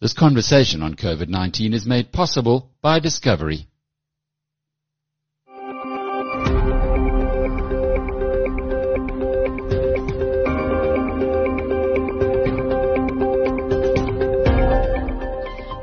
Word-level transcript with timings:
This 0.00 0.12
conversation 0.12 0.80
on 0.80 0.94
COVID-19 0.94 1.74
is 1.74 1.84
made 1.84 2.12
possible 2.12 2.70
by 2.80 3.00
Discovery. 3.00 3.66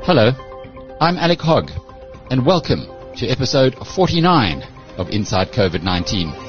Hello, 0.06 0.32
I'm 0.98 1.18
Alec 1.18 1.40
Hogg, 1.42 1.70
and 2.30 2.46
welcome 2.46 2.86
to 3.16 3.28
episode 3.28 3.74
49 3.86 4.62
of 4.96 5.10
Inside 5.10 5.48
COVID-19. 5.48 6.45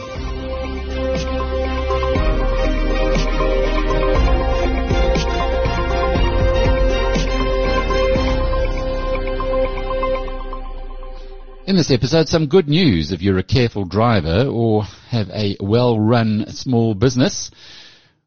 This 11.78 11.92
episode, 11.92 12.28
some 12.28 12.48
good 12.48 12.68
news 12.68 13.12
if 13.12 13.22
you're 13.22 13.38
a 13.38 13.44
careful 13.44 13.86
driver 13.86 14.48
or 14.48 14.84
have 15.10 15.30
a 15.30 15.56
well-run 15.60 16.48
small 16.50 16.96
business. 16.96 17.52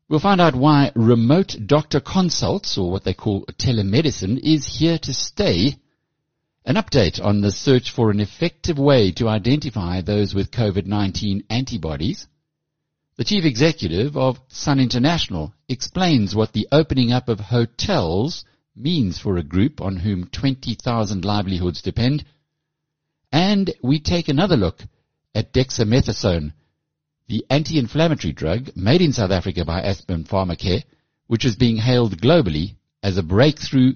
We'll 0.09 0.21
find 0.21 0.41
out 0.41 0.55
why 0.55 0.93
remote 0.95 1.57
doctor 1.67 1.99
consults, 1.99 2.79
or 2.79 2.93
what 2.93 3.03
they 3.03 3.13
call 3.13 3.45
telemedicine, 3.59 4.39
is 4.39 4.79
here 4.79 4.99
to 4.99 5.13
stay. 5.13 5.77
An 6.65 6.77
update 6.77 7.21
on 7.21 7.41
the 7.41 7.51
search 7.51 7.91
for 7.91 8.13
an 8.13 8.21
effective 8.21 8.79
way 8.79 9.11
to 9.13 9.29
identify 9.29 10.01
those 10.01 10.33
with 10.33 10.53
COVID-19 10.53 11.47
antibodies. 11.51 12.29
The 13.17 13.25
chief 13.25 13.45
executive 13.45 14.17
of 14.17 14.39
Sun 14.47 14.79
International 14.79 15.53
explains 15.69 16.37
what 16.37 16.53
the 16.53 16.69
opening 16.71 17.11
up 17.11 17.29
of 17.29 17.41
hotels 17.41 18.45
means 18.77 19.19
for 19.19 19.37
a 19.37 19.43
group 19.43 19.81
on 19.81 19.97
whom 19.97 20.29
20,000 20.29 21.25
livelihoods 21.25 21.83
depend– 21.83 22.25
and 23.33 23.73
we 23.83 24.01
take 24.01 24.29
another 24.29 24.57
look 24.57 24.81
at 25.35 25.53
dexamethasone, 25.53 26.53
the 27.29 27.45
anti-inflammatory 27.49 28.33
drug 28.33 28.71
made 28.75 29.01
in 29.01 29.13
South 29.13 29.31
Africa 29.31 29.65
by 29.65 29.81
Aspen 29.81 30.25
Pharmacare, 30.25 30.83
which 31.29 31.45
is 31.45 31.57
being 31.57 31.77
hailed 31.77 32.21
globally 32.21 32.75
as 33.03 33.17
a 33.17 33.23
breakthrough 33.23 33.93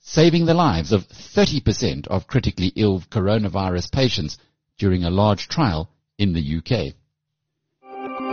saving 0.00 0.46
the 0.46 0.54
lives 0.54 0.92
of 0.92 1.08
30% 1.08 2.06
of 2.06 2.28
critically 2.28 2.72
ill 2.76 3.00
coronavirus 3.10 3.90
patients 3.90 4.38
during 4.78 5.02
a 5.02 5.10
large 5.10 5.48
trial 5.48 5.90
in 6.16 6.32
the 6.32 6.58
UK. 6.58 6.94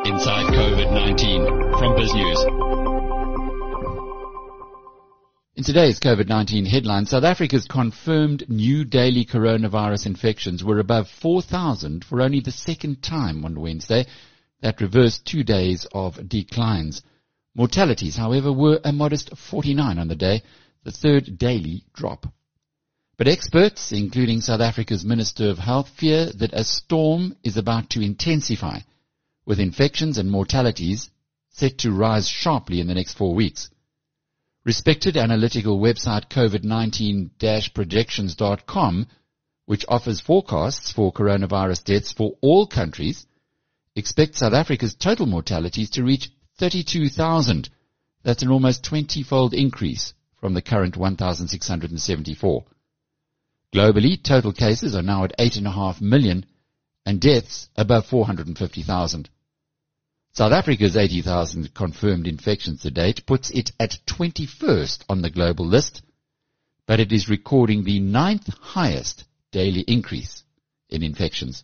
Inside 0.05 0.53
COVID-19 0.53 1.79
from 1.79 1.95
BizNews. 1.95 2.72
In 5.55 5.63
today's 5.63 5.99
COVID-19 5.99 6.65
headline, 6.65 7.05
South 7.05 7.23
Africa's 7.23 7.67
confirmed 7.67 8.49
new 8.49 8.83
daily 8.83 9.23
coronavirus 9.23 10.07
infections 10.07 10.63
were 10.63 10.79
above 10.79 11.07
4,000 11.07 12.03
for 12.03 12.21
only 12.21 12.39
the 12.39 12.51
second 12.51 13.03
time 13.03 13.45
on 13.45 13.61
Wednesday. 13.61 14.07
That 14.61 14.81
reversed 14.81 15.27
two 15.27 15.43
days 15.43 15.85
of 15.93 16.27
declines. 16.27 17.03
Mortalities, 17.53 18.15
however, 18.15 18.51
were 18.51 18.79
a 18.83 18.91
modest 18.91 19.37
49 19.37 19.99
on 19.99 20.07
the 20.07 20.15
day, 20.15 20.41
the 20.85 20.91
third 20.91 21.37
daily 21.37 21.85
drop. 21.93 22.33
But 23.17 23.27
experts, 23.27 23.91
including 23.91 24.41
South 24.41 24.61
Africa's 24.61 25.05
Minister 25.05 25.49
of 25.49 25.59
Health, 25.59 25.89
fear 25.89 26.31
that 26.31 26.53
a 26.53 26.63
storm 26.63 27.37
is 27.43 27.57
about 27.57 27.91
to 27.91 28.01
intensify, 28.01 28.79
with 29.45 29.59
infections 29.59 30.17
and 30.17 30.31
mortalities 30.31 31.11
set 31.51 31.77
to 31.77 31.91
rise 31.91 32.27
sharply 32.27 32.79
in 32.79 32.87
the 32.87 32.95
next 32.95 33.13
four 33.13 33.35
weeks. 33.35 33.69
Respected 34.65 35.17
analytical 35.17 35.77
website 35.77 36.29
COVID-19-projections.com, 36.29 39.07
which 39.65 39.83
offers 39.89 40.21
forecasts 40.21 40.89
for 40.89 41.11
coronavirus 41.11 41.83
deaths 41.83 42.13
for 42.13 42.37
all 42.39 42.65
countries, 42.65 43.25
expects 43.93 44.39
South 44.39 44.53
Africa's 44.53 44.95
total 44.95 45.25
mortalities 45.25 45.89
to 45.91 46.03
reach 46.03 46.31
32,000. 46.59 47.69
That's 48.23 48.41
an 48.41 48.51
almost 48.51 48.85
20-fold 48.85 49.53
increase 49.53 50.13
from 50.39 50.53
the 50.53 50.61
current 50.61 50.95
1,674. 50.95 52.63
Globally, 53.73 54.23
total 54.23 54.53
cases 54.53 54.95
are 54.95 55.01
now 55.01 55.25
at 55.25 55.37
8.5 55.37 55.99
million 55.99 56.45
and 57.05 57.19
deaths 57.19 57.67
above 57.75 58.05
450,000. 58.05 59.29
South 60.35 60.51
Africa's 60.51 60.97
80,000 60.97 61.75
confirmed 61.75 62.25
infections 62.25 62.81
to 62.81 62.89
date 62.89 63.23
puts 63.27 63.51
it 63.51 63.71
at 63.79 63.99
21st 64.07 65.03
on 65.07 65.21
the 65.21 65.29
global 65.29 65.67
list, 65.67 66.01
but 66.87 66.99
it 66.99 67.11
is 67.11 67.29
recording 67.29 67.83
the 67.83 67.99
ninth 67.99 68.49
highest 68.59 69.25
daily 69.51 69.81
increase 69.81 70.43
in 70.89 71.03
infections. 71.03 71.63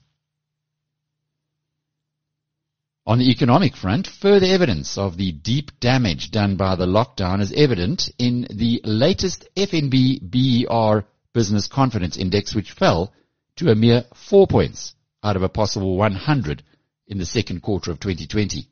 On 3.08 3.18
the 3.18 3.31
economic 3.31 3.75
front, 3.75 4.06
further 4.06 4.46
evidence 4.46 5.00
of 5.00 5.18
the 5.18 5.31
deep 5.31 5.72
damage 5.79 6.29
done 6.29 6.56
by 6.56 6.75
the 6.75 6.85
lockdown 6.85 7.41
is 7.41 7.52
evident 7.53 8.12
in 8.19 8.46
the 8.52 8.81
latest 8.84 9.50
FNB 9.56 10.22
BER 10.22 11.06
Business 11.34 11.66
Confidence 11.68 12.18
Index, 12.18 12.53
which 12.53 12.74
fell 12.74 13.12
to 13.56 13.72
a 13.72 13.75
mere 13.75 14.06
four 14.13 14.46
points 14.46 14.94
out 15.24 15.35
of 15.35 15.41
a 15.41 15.50
possible 15.50 15.97
100 15.97 16.62
in 17.09 17.18
the 17.18 17.25
second 17.25 17.62
quarter 17.62 17.92
of 17.92 18.00
2020. 18.00 18.68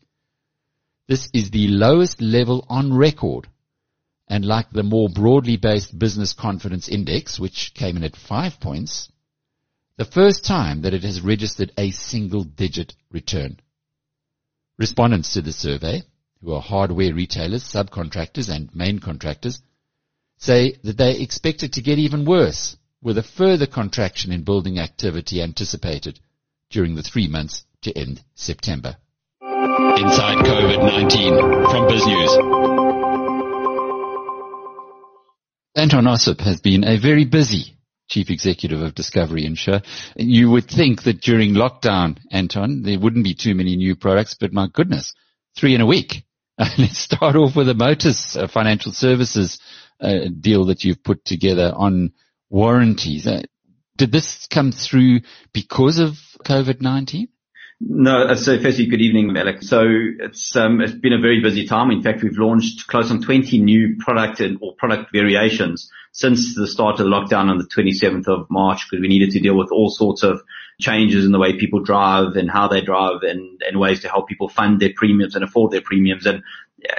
This 1.08 1.28
is 1.34 1.50
the 1.50 1.68
lowest 1.68 2.22
level 2.22 2.66
on 2.70 2.94
record. 2.94 3.48
And 4.30 4.46
like 4.46 4.70
the 4.70 4.84
more 4.84 5.10
broadly 5.10 5.58
based 5.58 5.98
business 5.98 6.34
confidence 6.34 6.88
index, 6.88 7.40
which 7.40 7.74
came 7.74 7.98
in 7.98 8.04
at 8.04 8.16
five 8.16 8.60
points, 8.60 9.10
the 9.98 10.06
first 10.06 10.46
time 10.46 10.84
that 10.84 10.94
it 10.94 11.04
has 11.04 11.22
registered 11.22 11.72
a 11.78 11.92
single 11.92 12.44
digit 12.44 12.94
return. 13.10 13.60
Respondents 14.78 15.34
to 15.34 15.42
the 15.42 15.54
survey, 15.54 16.04
who 16.42 16.54
are 16.54 16.62
hardware 16.62 17.16
retailers, 17.16 17.64
subcontractors 17.64 18.54
and 18.54 18.76
main 18.76 19.00
contractors, 19.00 19.60
say 20.38 20.78
that 20.84 20.98
they 20.98 21.18
expect 21.20 21.64
it 21.64 21.74
to 21.74 21.82
get 21.82 21.98
even 21.98 22.26
worse 22.26 22.78
with 23.02 23.18
a 23.18 23.24
further 23.24 23.66
contraction 23.66 24.32
in 24.32 24.44
building 24.44 24.78
activity 24.78 25.42
anticipated 25.42 26.20
during 26.70 26.94
the 26.94 27.02
three 27.02 27.28
months 27.28 27.64
to 27.84 27.98
end 27.98 28.24
September. 28.36 28.98
Inside 29.42 30.46
COVID-19 30.46 31.72
from 31.72 31.88
BizNews. 31.88 32.58
Anton 35.76 36.06
Ossip 36.06 36.42
has 36.42 36.60
been 36.60 36.84
a 36.84 36.98
very 36.98 37.26
busy 37.26 37.78
chief 38.08 38.30
executive 38.30 38.82
of 38.82 38.96
Discovery 38.96 39.46
Insure. 39.46 39.82
You 40.16 40.50
would 40.50 40.68
think 40.68 41.04
that 41.04 41.22
during 41.22 41.54
lockdown, 41.54 42.18
Anton, 42.32 42.82
there 42.84 43.00
wouldn't 43.00 43.24
be 43.24 43.36
too 43.36 43.54
many 43.54 43.76
new 43.76 43.96
products, 43.96 44.36
but 44.40 44.54
my 44.54 44.68
goodness, 44.72 45.14
three 45.56 45.76
in 45.76 45.82
a 45.82 45.86
week. 45.86 46.24
Let's 46.58 46.98
start 46.98 47.36
off 47.36 47.56
with 47.56 47.68
the 47.68 47.76
Motus 47.76 48.36
uh, 48.36 48.48
Financial 48.48 48.92
Services 48.92 49.60
uh, 50.00 50.30
deal 50.40 50.66
that 50.66 50.84
you've 50.84 51.04
put 51.04 51.24
together 51.26 51.72
on 51.76 52.14
warranties. 52.50 53.28
Uh, 53.28 53.44
did 53.98 54.12
this 54.12 54.48
come 54.48 54.72
through 54.72 55.22
because 55.54 56.00
of 56.00 56.14
COVID-19? 56.44 57.28
No, 57.80 58.34
so 58.34 58.60
firstly, 58.60 58.88
good 58.88 59.02
evening, 59.02 59.32
Malik. 59.32 59.62
So 59.62 59.86
it's 59.88 60.56
um, 60.56 60.82
it's 60.82 60.94
been 60.94 61.14
a 61.14 61.22
very 61.22 61.42
busy 61.42 61.68
time. 61.68 61.92
In 61.92 62.02
fact, 62.02 62.24
we've 62.24 62.38
launched 62.38 62.88
close 62.88 63.12
on 63.12 63.22
20 63.22 63.62
new 63.62 63.98
product 64.00 64.40
and, 64.40 64.58
or 64.62 64.74
product 64.74 65.12
variations 65.12 65.92
since 66.12 66.56
the 66.56 66.66
start 66.66 67.00
of 67.00 67.06
the 67.06 67.12
lockdown 67.12 67.52
on 67.52 67.60
the 67.60 67.68
27th 67.68 68.28
of 68.28 68.50
March 68.50 68.88
because 68.90 69.02
we 69.02 69.08
needed 69.08 69.30
to 69.32 69.40
deal 69.40 69.56
with 69.56 69.72
all 69.72 69.92
sorts 69.92 70.24
of 70.24 70.42
changes 70.82 71.24
in 71.24 71.32
the 71.32 71.38
way 71.38 71.56
people 71.56 71.80
drive 71.80 72.36
and 72.36 72.50
how 72.50 72.68
they 72.68 72.82
drive 72.82 73.22
and, 73.22 73.62
and 73.68 73.80
ways 73.80 74.00
to 74.02 74.10
help 74.10 74.28
people 74.28 74.50
fund 74.50 74.80
their 74.80 74.94
premiums 74.96 75.36
and 75.36 75.44
afford 75.44 75.72
their 75.72 75.82
premiums. 75.82 76.26
And 76.26 76.42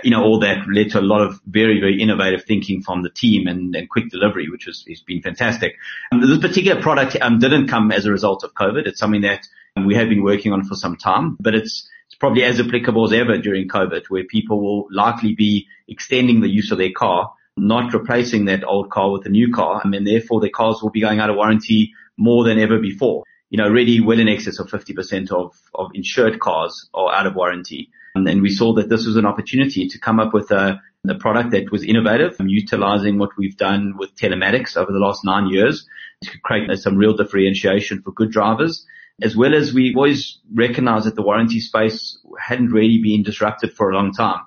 you 0.05 0.13
know, 0.13 0.23
all 0.23 0.39
that 0.41 0.69
led 0.69 0.91
to 0.91 1.01
a 1.01 1.03
lot 1.03 1.23
of 1.23 1.41
very, 1.45 1.81
very 1.81 2.01
innovative 2.01 2.45
thinking 2.45 2.83
from 2.83 3.03
the 3.03 3.11
team 3.11 3.49
and, 3.49 3.75
and 3.75 3.89
quick 3.89 4.11
delivery, 4.11 4.49
which 4.49 4.67
has, 4.67 4.85
been 5.07 5.23
fantastic. 5.23 5.75
This 6.13 6.39
particular 6.39 6.81
product 6.81 7.17
um, 7.21 7.41
didn't 7.41 7.67
come 7.67 7.91
as 7.91 8.07
a 8.07 8.13
result 8.13 8.45
of 8.45 8.55
COVID. 8.55 8.87
It's 8.87 9.01
something 9.01 9.23
that 9.23 9.49
we 9.87 9.95
have 9.95 10.09
been 10.09 10.23
working 10.23 10.53
on 10.53 10.65
for 10.65 10.75
some 10.75 10.97
time, 10.97 11.37
but 11.41 11.55
it's, 11.55 11.89
it's 12.07 12.17
probably 12.17 12.45
as 12.45 12.61
applicable 12.61 13.05
as 13.05 13.13
ever 13.13 13.39
during 13.39 13.69
COVID, 13.69 14.07
where 14.09 14.25
people 14.25 14.61
will 14.61 14.89
likely 14.91 15.35
be 15.35 15.67
extending 15.89 16.41
the 16.41 16.49
use 16.49 16.71
of 16.71 16.79
their 16.79 16.93
car, 16.93 17.33
not 17.57 17.93
replacing 17.93 18.47
that 18.47 18.65
old 18.65 18.91
car 18.91 19.11
with 19.11 19.27
a 19.27 19.31
new 19.31 19.53
car, 19.53 19.81
and 19.85 20.07
therefore 20.07 20.41
their 20.41 20.51
cars 20.51 20.81
will 20.83 20.91
be 20.91 21.01
going 21.01 21.21
out 21.21 21.31
of 21.31 21.37
warranty 21.37 21.93
more 22.17 22.45
than 22.45 22.59
ever 22.59 22.79
before. 22.79 23.25
You 23.51 23.59
know, 23.59 23.69
really 23.69 24.01
well 24.01 24.21
in 24.21 24.29
excess 24.29 24.59
of 24.59 24.69
50% 24.69 25.31
of, 25.33 25.55
of 25.75 25.91
insured 25.95 26.39
cars 26.39 26.89
are 26.93 27.15
out 27.15 27.27
of 27.27 27.35
warranty. 27.35 27.91
And 28.15 28.43
we 28.43 28.51
saw 28.51 28.75
that 28.75 28.89
this 28.89 29.07
was 29.07 29.17
an 29.17 29.27
opportunity 29.27 29.89
to 29.89 29.99
come 29.99 30.19
up 30.19 30.35
with 30.35 30.51
a, 30.51 30.81
a 31.09 31.15
product 31.15 31.53
that 31.53 31.71
was 31.71 31.85
innovative, 31.85 32.37
utilizing 32.41 33.19
what 33.19 33.31
we've 33.39 33.57
done 33.57 33.97
with 33.97 34.15
telematics 34.17 34.77
over 34.77 34.93
the 34.93 34.99
last 34.99 35.25
nine 35.25 35.49
years 35.49 35.87
to 36.25 36.39
create 36.41 36.77
some 36.79 36.97
real 36.97 37.17
differentiation 37.17 38.03
for 38.03 38.13
good 38.13 38.31
drivers, 38.31 38.85
as 39.23 39.37
well 39.37 39.55
as 39.55 39.73
we 39.73 39.95
always 39.95 40.39
recognized 40.55 41.07
that 41.07 41.17
the 41.17 41.23
warranty 41.23 41.61
space 41.61 42.19
hadn't 42.39 42.71
really 42.71 43.01
been 43.03 43.23
disrupted 43.23 43.73
for 43.73 43.91
a 43.91 43.95
long 43.95 44.13
time 44.13 44.41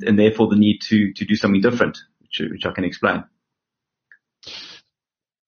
and 0.00 0.18
therefore 0.18 0.48
the 0.48 0.56
need 0.56 0.80
to, 0.80 1.12
to 1.14 1.24
do 1.24 1.34
something 1.34 1.60
different, 1.60 1.98
which, 2.20 2.40
which 2.50 2.66
I 2.66 2.72
can 2.72 2.84
explain. 2.84 3.24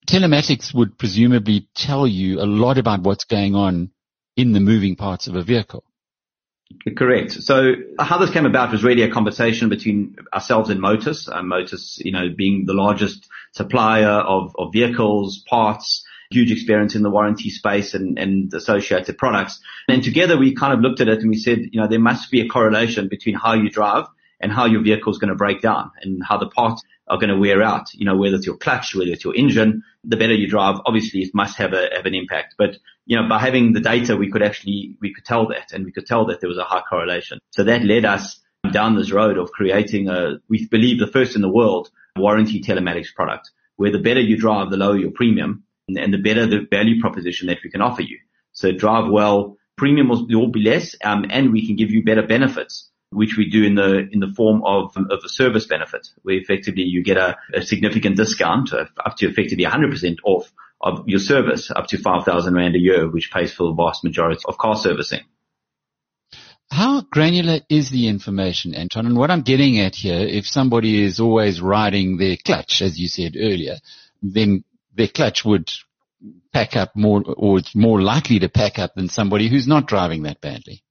telematics 0.06 0.74
would 0.74 0.98
presumably 0.98 1.68
tell 1.74 2.06
you 2.06 2.40
a 2.40 2.46
lot 2.46 2.78
about 2.78 3.02
what's 3.02 3.24
going 3.24 3.54
on 3.54 3.90
in 4.36 4.52
the 4.52 4.60
moving 4.60 4.96
parts 4.96 5.26
of 5.26 5.36
a 5.36 5.42
vehicle. 5.42 5.84
Correct. 6.96 7.32
So 7.32 7.74
how 7.98 8.18
this 8.18 8.30
came 8.30 8.46
about 8.46 8.70
was 8.70 8.84
really 8.84 9.02
a 9.02 9.10
conversation 9.10 9.68
between 9.68 10.16
ourselves 10.32 10.70
and 10.70 10.80
Motus. 10.80 11.28
Uh, 11.28 11.42
Motus, 11.42 11.98
you 12.04 12.12
know, 12.12 12.28
being 12.34 12.64
the 12.64 12.74
largest 12.74 13.28
supplier 13.52 14.08
of, 14.08 14.54
of 14.56 14.72
vehicles, 14.72 15.42
parts, 15.48 16.04
huge 16.30 16.52
experience 16.52 16.94
in 16.94 17.02
the 17.02 17.10
warranty 17.10 17.50
space 17.50 17.92
and, 17.94 18.18
and 18.18 18.54
associated 18.54 19.18
products. 19.18 19.60
And 19.88 20.02
together 20.02 20.38
we 20.38 20.54
kind 20.54 20.72
of 20.72 20.80
looked 20.80 21.00
at 21.00 21.08
it 21.08 21.20
and 21.20 21.28
we 21.28 21.36
said, 21.36 21.58
you 21.72 21.80
know, 21.80 21.88
there 21.88 21.98
must 21.98 22.30
be 22.30 22.40
a 22.40 22.48
correlation 22.48 23.08
between 23.08 23.34
how 23.34 23.54
you 23.54 23.68
drive 23.68 24.06
and 24.40 24.52
how 24.52 24.66
your 24.66 24.82
vehicle 24.82 25.12
is 25.12 25.18
going 25.18 25.30
to 25.30 25.34
break 25.34 25.60
down 25.60 25.90
and 26.00 26.22
how 26.24 26.38
the 26.38 26.48
parts 26.48 26.82
are 27.08 27.18
going 27.18 27.30
to 27.30 27.38
wear 27.38 27.62
out. 27.62 27.92
You 27.92 28.04
know, 28.04 28.16
whether 28.16 28.36
it's 28.36 28.46
your 28.46 28.56
clutch, 28.56 28.94
whether 28.94 29.10
it's 29.10 29.24
your 29.24 29.34
engine, 29.34 29.82
the 30.04 30.16
better 30.16 30.32
you 30.32 30.48
drive, 30.48 30.76
obviously 30.86 31.20
it 31.20 31.34
must 31.34 31.58
have 31.58 31.72
a, 31.72 31.88
have 31.94 32.06
an 32.06 32.14
impact. 32.14 32.54
But, 32.56 32.76
you 33.06 33.20
know, 33.20 33.28
by 33.28 33.40
having 33.40 33.72
the 33.72 33.80
data, 33.80 34.16
we 34.16 34.30
could 34.30 34.42
actually, 34.42 34.96
we 35.00 35.12
could 35.12 35.24
tell 35.24 35.48
that 35.48 35.72
and 35.72 35.84
we 35.84 35.92
could 35.92 36.06
tell 36.06 36.26
that 36.26 36.40
there 36.40 36.48
was 36.48 36.58
a 36.58 36.64
high 36.64 36.82
correlation. 36.88 37.40
So 37.50 37.64
that 37.64 37.84
led 37.84 38.04
us 38.04 38.38
down 38.72 38.94
this 38.94 39.10
road 39.10 39.36
of 39.36 39.50
creating 39.50 40.08
a, 40.08 40.38
we 40.48 40.66
believe 40.66 41.00
the 41.00 41.08
first 41.08 41.34
in 41.34 41.42
the 41.42 41.48
world 41.48 41.90
warranty 42.16 42.60
telematics 42.60 43.12
product 43.12 43.50
where 43.76 43.90
the 43.90 43.98
better 43.98 44.20
you 44.20 44.36
drive, 44.36 44.70
the 44.70 44.76
lower 44.76 44.96
your 44.96 45.10
premium 45.10 45.64
and 45.98 46.12
the 46.12 46.18
better 46.18 46.46
the 46.46 46.66
value 46.70 47.00
proposition 47.00 47.48
that 47.48 47.58
we 47.64 47.70
can 47.70 47.82
offer 47.82 48.02
you. 48.02 48.18
So 48.52 48.72
drive 48.72 49.10
well, 49.10 49.56
premium 49.76 50.08
will, 50.08 50.26
will 50.28 50.50
be 50.50 50.60
less, 50.62 50.96
um, 51.04 51.26
and 51.30 51.52
we 51.52 51.66
can 51.66 51.76
give 51.76 51.90
you 51.90 52.04
better 52.04 52.26
benefits 52.26 52.90
which 53.12 53.36
we 53.36 53.50
do 53.50 53.64
in 53.64 53.74
the 53.74 54.08
in 54.12 54.20
the 54.20 54.32
form 54.36 54.62
of 54.64 54.96
of 54.96 55.20
a 55.24 55.28
service 55.28 55.66
benefit, 55.66 56.08
where 56.22 56.36
effectively 56.36 56.84
you 56.84 57.02
get 57.02 57.16
a, 57.16 57.36
a 57.54 57.62
significant 57.62 58.16
discount 58.16 58.72
up 58.72 59.16
to 59.16 59.26
effectively 59.26 59.64
100% 59.64 60.18
off 60.24 60.52
of 60.80 61.06
your 61.06 61.18
service, 61.18 61.70
up 61.70 61.88
to 61.88 61.98
5,000 61.98 62.54
rand 62.54 62.74
a 62.74 62.78
year, 62.78 63.10
which 63.10 63.30
pays 63.30 63.52
for 63.52 63.64
the 63.64 63.74
vast 63.74 64.02
majority 64.02 64.40
of 64.46 64.56
car 64.56 64.76
servicing. 64.76 65.20
How 66.70 67.02
granular 67.02 67.60
is 67.68 67.90
the 67.90 68.08
information, 68.08 68.74
Anton? 68.74 69.04
And 69.04 69.16
what 69.16 69.30
I'm 69.30 69.42
getting 69.42 69.78
at 69.80 69.96
here, 69.96 70.20
if 70.20 70.46
somebody 70.46 71.02
is 71.02 71.20
always 71.20 71.60
riding 71.60 72.16
their 72.16 72.36
clutch, 72.36 72.80
as 72.80 72.98
you 72.98 73.08
said 73.08 73.36
earlier, 73.36 73.76
then 74.22 74.64
their 74.94 75.08
clutch 75.08 75.44
would 75.44 75.70
pack 76.52 76.76
up 76.76 76.94
more, 76.94 77.22
or 77.26 77.58
it's 77.58 77.74
more 77.74 78.02
likely 78.02 78.38
to 78.40 78.48
pack 78.48 78.78
up 78.78 78.94
than 78.94 79.08
somebody 79.08 79.48
who's 79.48 79.66
not 79.66 79.86
driving 79.86 80.24
that 80.24 80.40
badly. 80.40 80.82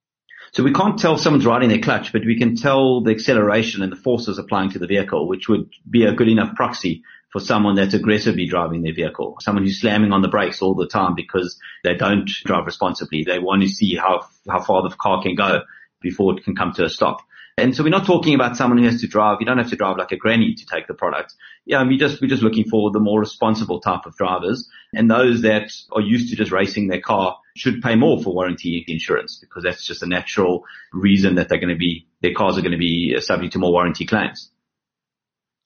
So 0.52 0.64
we 0.64 0.72
can't 0.72 0.98
tell 0.98 1.16
someone's 1.16 1.46
riding 1.46 1.68
their 1.68 1.80
clutch, 1.80 2.12
but 2.12 2.24
we 2.24 2.36
can 2.36 2.56
tell 2.56 3.02
the 3.02 3.12
acceleration 3.12 3.82
and 3.82 3.92
the 3.92 3.96
forces 3.96 4.38
applying 4.38 4.70
to 4.70 4.80
the 4.80 4.88
vehicle, 4.88 5.28
which 5.28 5.48
would 5.48 5.70
be 5.88 6.04
a 6.04 6.12
good 6.12 6.28
enough 6.28 6.56
proxy 6.56 7.04
for 7.32 7.40
someone 7.40 7.76
that's 7.76 7.94
aggressively 7.94 8.46
driving 8.46 8.82
their 8.82 8.94
vehicle, 8.94 9.36
someone 9.40 9.62
who's 9.62 9.80
slamming 9.80 10.12
on 10.12 10.22
the 10.22 10.28
brakes 10.28 10.60
all 10.60 10.74
the 10.74 10.88
time 10.88 11.14
because 11.14 11.56
they 11.84 11.94
don't 11.94 12.28
drive 12.44 12.66
responsibly. 12.66 13.22
They 13.22 13.38
want 13.38 13.62
to 13.62 13.68
see 13.68 13.94
how, 13.94 14.26
how 14.48 14.60
far 14.60 14.82
the 14.82 14.94
car 14.96 15.22
can 15.22 15.36
go 15.36 15.60
before 16.00 16.36
it 16.36 16.44
can 16.44 16.56
come 16.56 16.72
to 16.72 16.84
a 16.84 16.88
stop. 16.88 17.20
And 17.60 17.76
so 17.76 17.84
we're 17.84 17.90
not 17.90 18.06
talking 18.06 18.34
about 18.34 18.56
someone 18.56 18.78
who 18.78 18.84
has 18.84 19.00
to 19.02 19.06
drive. 19.06 19.38
You 19.40 19.46
don't 19.46 19.58
have 19.58 19.70
to 19.70 19.76
drive 19.76 19.96
like 19.98 20.12
a 20.12 20.16
granny 20.16 20.54
to 20.54 20.66
take 20.66 20.86
the 20.86 20.94
product. 20.94 21.34
Yeah, 21.66 21.86
we 21.86 21.98
just, 21.98 22.20
we're 22.20 22.28
just 22.28 22.42
looking 22.42 22.64
for 22.64 22.90
the 22.90 23.00
more 23.00 23.20
responsible 23.20 23.80
type 23.80 24.06
of 24.06 24.16
drivers 24.16 24.68
and 24.92 25.10
those 25.10 25.42
that 25.42 25.70
are 25.92 26.00
used 26.00 26.30
to 26.30 26.36
just 26.36 26.50
racing 26.50 26.88
their 26.88 27.00
car 27.00 27.38
should 27.56 27.82
pay 27.82 27.94
more 27.94 28.22
for 28.22 28.34
warranty 28.34 28.84
insurance 28.88 29.38
because 29.40 29.62
that's 29.62 29.86
just 29.86 30.02
a 30.02 30.06
natural 30.06 30.64
reason 30.92 31.36
that 31.36 31.48
they're 31.48 31.60
going 31.60 31.74
to 31.74 31.78
be, 31.78 32.06
their 32.22 32.34
cars 32.34 32.56
are 32.58 32.62
going 32.62 32.72
to 32.72 32.78
be 32.78 33.14
uh, 33.16 33.20
subject 33.20 33.52
to 33.52 33.58
more 33.58 33.72
warranty 33.72 34.06
claims. 34.06 34.50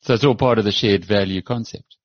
So 0.02 0.14
it's 0.14 0.24
all 0.24 0.34
part 0.34 0.58
of 0.58 0.64
the 0.64 0.72
shared 0.72 1.04
value 1.04 1.40
concept. 1.40 1.96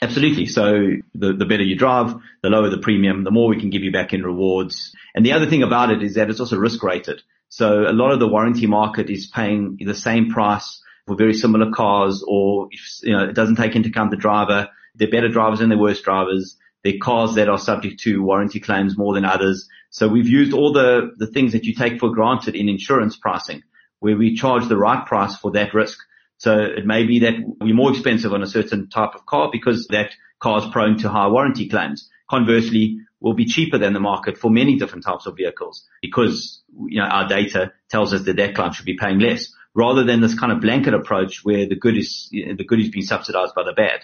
Absolutely. 0.00 0.46
So 0.46 0.96
the, 1.14 1.32
the 1.32 1.44
better 1.44 1.62
you 1.62 1.76
drive, 1.76 2.16
the 2.42 2.48
lower 2.50 2.68
the 2.68 2.78
premium, 2.78 3.22
the 3.22 3.30
more 3.30 3.48
we 3.48 3.60
can 3.60 3.70
give 3.70 3.84
you 3.84 3.92
back 3.92 4.12
in 4.12 4.24
rewards. 4.24 4.92
And 5.14 5.24
the 5.24 5.32
other 5.32 5.46
thing 5.46 5.62
about 5.62 5.90
it 5.90 6.02
is 6.02 6.16
that 6.16 6.28
it's 6.28 6.40
also 6.40 6.56
risk 6.56 6.82
rated. 6.82 7.22
So 7.52 7.82
a 7.86 7.92
lot 7.92 8.12
of 8.12 8.18
the 8.18 8.28
warranty 8.28 8.66
market 8.66 9.10
is 9.10 9.26
paying 9.26 9.76
the 9.78 9.94
same 9.94 10.30
price 10.30 10.80
for 11.06 11.16
very 11.16 11.34
similar 11.34 11.70
cars 11.70 12.24
or 12.26 12.68
if, 12.70 12.80
you 13.02 13.12
know, 13.12 13.24
it 13.24 13.34
doesn't 13.34 13.56
take 13.56 13.76
into 13.76 13.90
account 13.90 14.10
the 14.10 14.16
driver. 14.16 14.70
They're 14.94 15.10
better 15.10 15.28
drivers 15.28 15.60
and 15.60 15.70
than 15.70 15.76
the 15.76 15.82
worst 15.82 16.02
drivers. 16.02 16.56
They're 16.82 16.94
cars 17.02 17.34
that 17.34 17.50
are 17.50 17.58
subject 17.58 18.00
to 18.04 18.22
warranty 18.22 18.58
claims 18.58 18.96
more 18.96 19.12
than 19.12 19.26
others. 19.26 19.68
So 19.90 20.08
we've 20.08 20.30
used 20.30 20.54
all 20.54 20.72
the, 20.72 21.10
the 21.18 21.26
things 21.26 21.52
that 21.52 21.64
you 21.64 21.74
take 21.74 22.00
for 22.00 22.08
granted 22.08 22.54
in 22.54 22.70
insurance 22.70 23.18
pricing 23.18 23.62
where 24.00 24.16
we 24.16 24.34
charge 24.34 24.66
the 24.66 24.78
right 24.78 25.04
price 25.04 25.36
for 25.36 25.50
that 25.50 25.74
risk. 25.74 25.98
So 26.38 26.58
it 26.58 26.86
may 26.86 27.04
be 27.04 27.18
that 27.18 27.34
we're 27.60 27.74
more 27.74 27.90
expensive 27.90 28.32
on 28.32 28.42
a 28.42 28.46
certain 28.46 28.88
type 28.88 29.14
of 29.14 29.26
car 29.26 29.50
because 29.52 29.88
that 29.88 30.14
car 30.40 30.60
is 30.60 30.72
prone 30.72 30.96
to 31.00 31.10
high 31.10 31.28
warranty 31.28 31.68
claims. 31.68 32.08
Conversely, 32.30 32.96
will 33.22 33.34
be 33.34 33.46
cheaper 33.46 33.78
than 33.78 33.92
the 33.92 34.00
market 34.00 34.36
for 34.36 34.50
many 34.50 34.76
different 34.76 35.04
types 35.04 35.26
of 35.26 35.36
vehicles 35.36 35.86
because, 36.02 36.62
you 36.86 37.00
know, 37.00 37.06
our 37.06 37.28
data 37.28 37.72
tells 37.88 38.12
us 38.12 38.24
that 38.24 38.36
that 38.36 38.54
client 38.54 38.74
should 38.74 38.86
be 38.86 38.96
paying 38.98 39.20
less 39.20 39.52
rather 39.74 40.04
than 40.04 40.20
this 40.20 40.38
kind 40.38 40.52
of 40.52 40.60
blanket 40.60 40.92
approach 40.92 41.44
where 41.44 41.66
the 41.66 41.76
good 41.76 41.96
is, 41.96 42.28
the 42.30 42.64
good 42.64 42.80
is 42.80 42.90
being 42.90 43.04
subsidized 43.04 43.54
by 43.54 43.62
the 43.62 43.72
bad. 43.72 44.00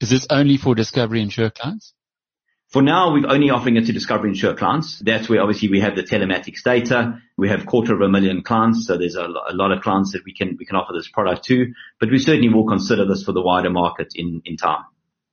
Is 0.00 0.10
this 0.10 0.26
only 0.28 0.58
for 0.58 0.74
Discovery 0.74 1.22
Insure 1.22 1.50
clients? 1.50 1.94
For 2.68 2.82
now, 2.82 3.12
we're 3.12 3.28
only 3.28 3.48
offering 3.48 3.76
it 3.76 3.86
to 3.86 3.92
Discovery 3.92 4.30
Insure 4.30 4.54
clients. 4.54 4.98
That's 4.98 5.28
where 5.28 5.40
obviously 5.40 5.70
we 5.70 5.80
have 5.80 5.94
the 5.94 6.02
telematics 6.02 6.62
data. 6.64 7.20
We 7.38 7.48
have 7.48 7.64
quarter 7.64 7.94
of 7.94 8.00
a 8.00 8.08
million 8.08 8.42
clients. 8.42 8.86
So 8.86 8.98
there's 8.98 9.14
a, 9.14 9.22
a 9.24 9.54
lot 9.54 9.70
of 9.70 9.82
clients 9.82 10.12
that 10.12 10.24
we 10.24 10.34
can, 10.34 10.56
we 10.58 10.66
can 10.66 10.76
offer 10.76 10.92
this 10.92 11.08
product 11.08 11.44
to, 11.44 11.72
but 12.00 12.10
we 12.10 12.18
certainly 12.18 12.48
will 12.48 12.66
consider 12.66 13.06
this 13.06 13.22
for 13.22 13.32
the 13.32 13.40
wider 13.40 13.70
market 13.70 14.08
in, 14.16 14.42
in 14.44 14.56
time 14.56 14.84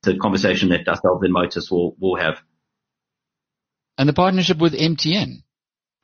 a 0.07 0.17
conversation 0.17 0.69
that 0.69 0.87
ourselves 0.87 1.23
and 1.23 1.33
Motus 1.33 1.69
will, 1.71 1.95
will 1.99 2.15
have. 2.15 2.37
And 3.97 4.09
the 4.09 4.13
partnership 4.13 4.57
with 4.57 4.73
MTN. 4.73 5.43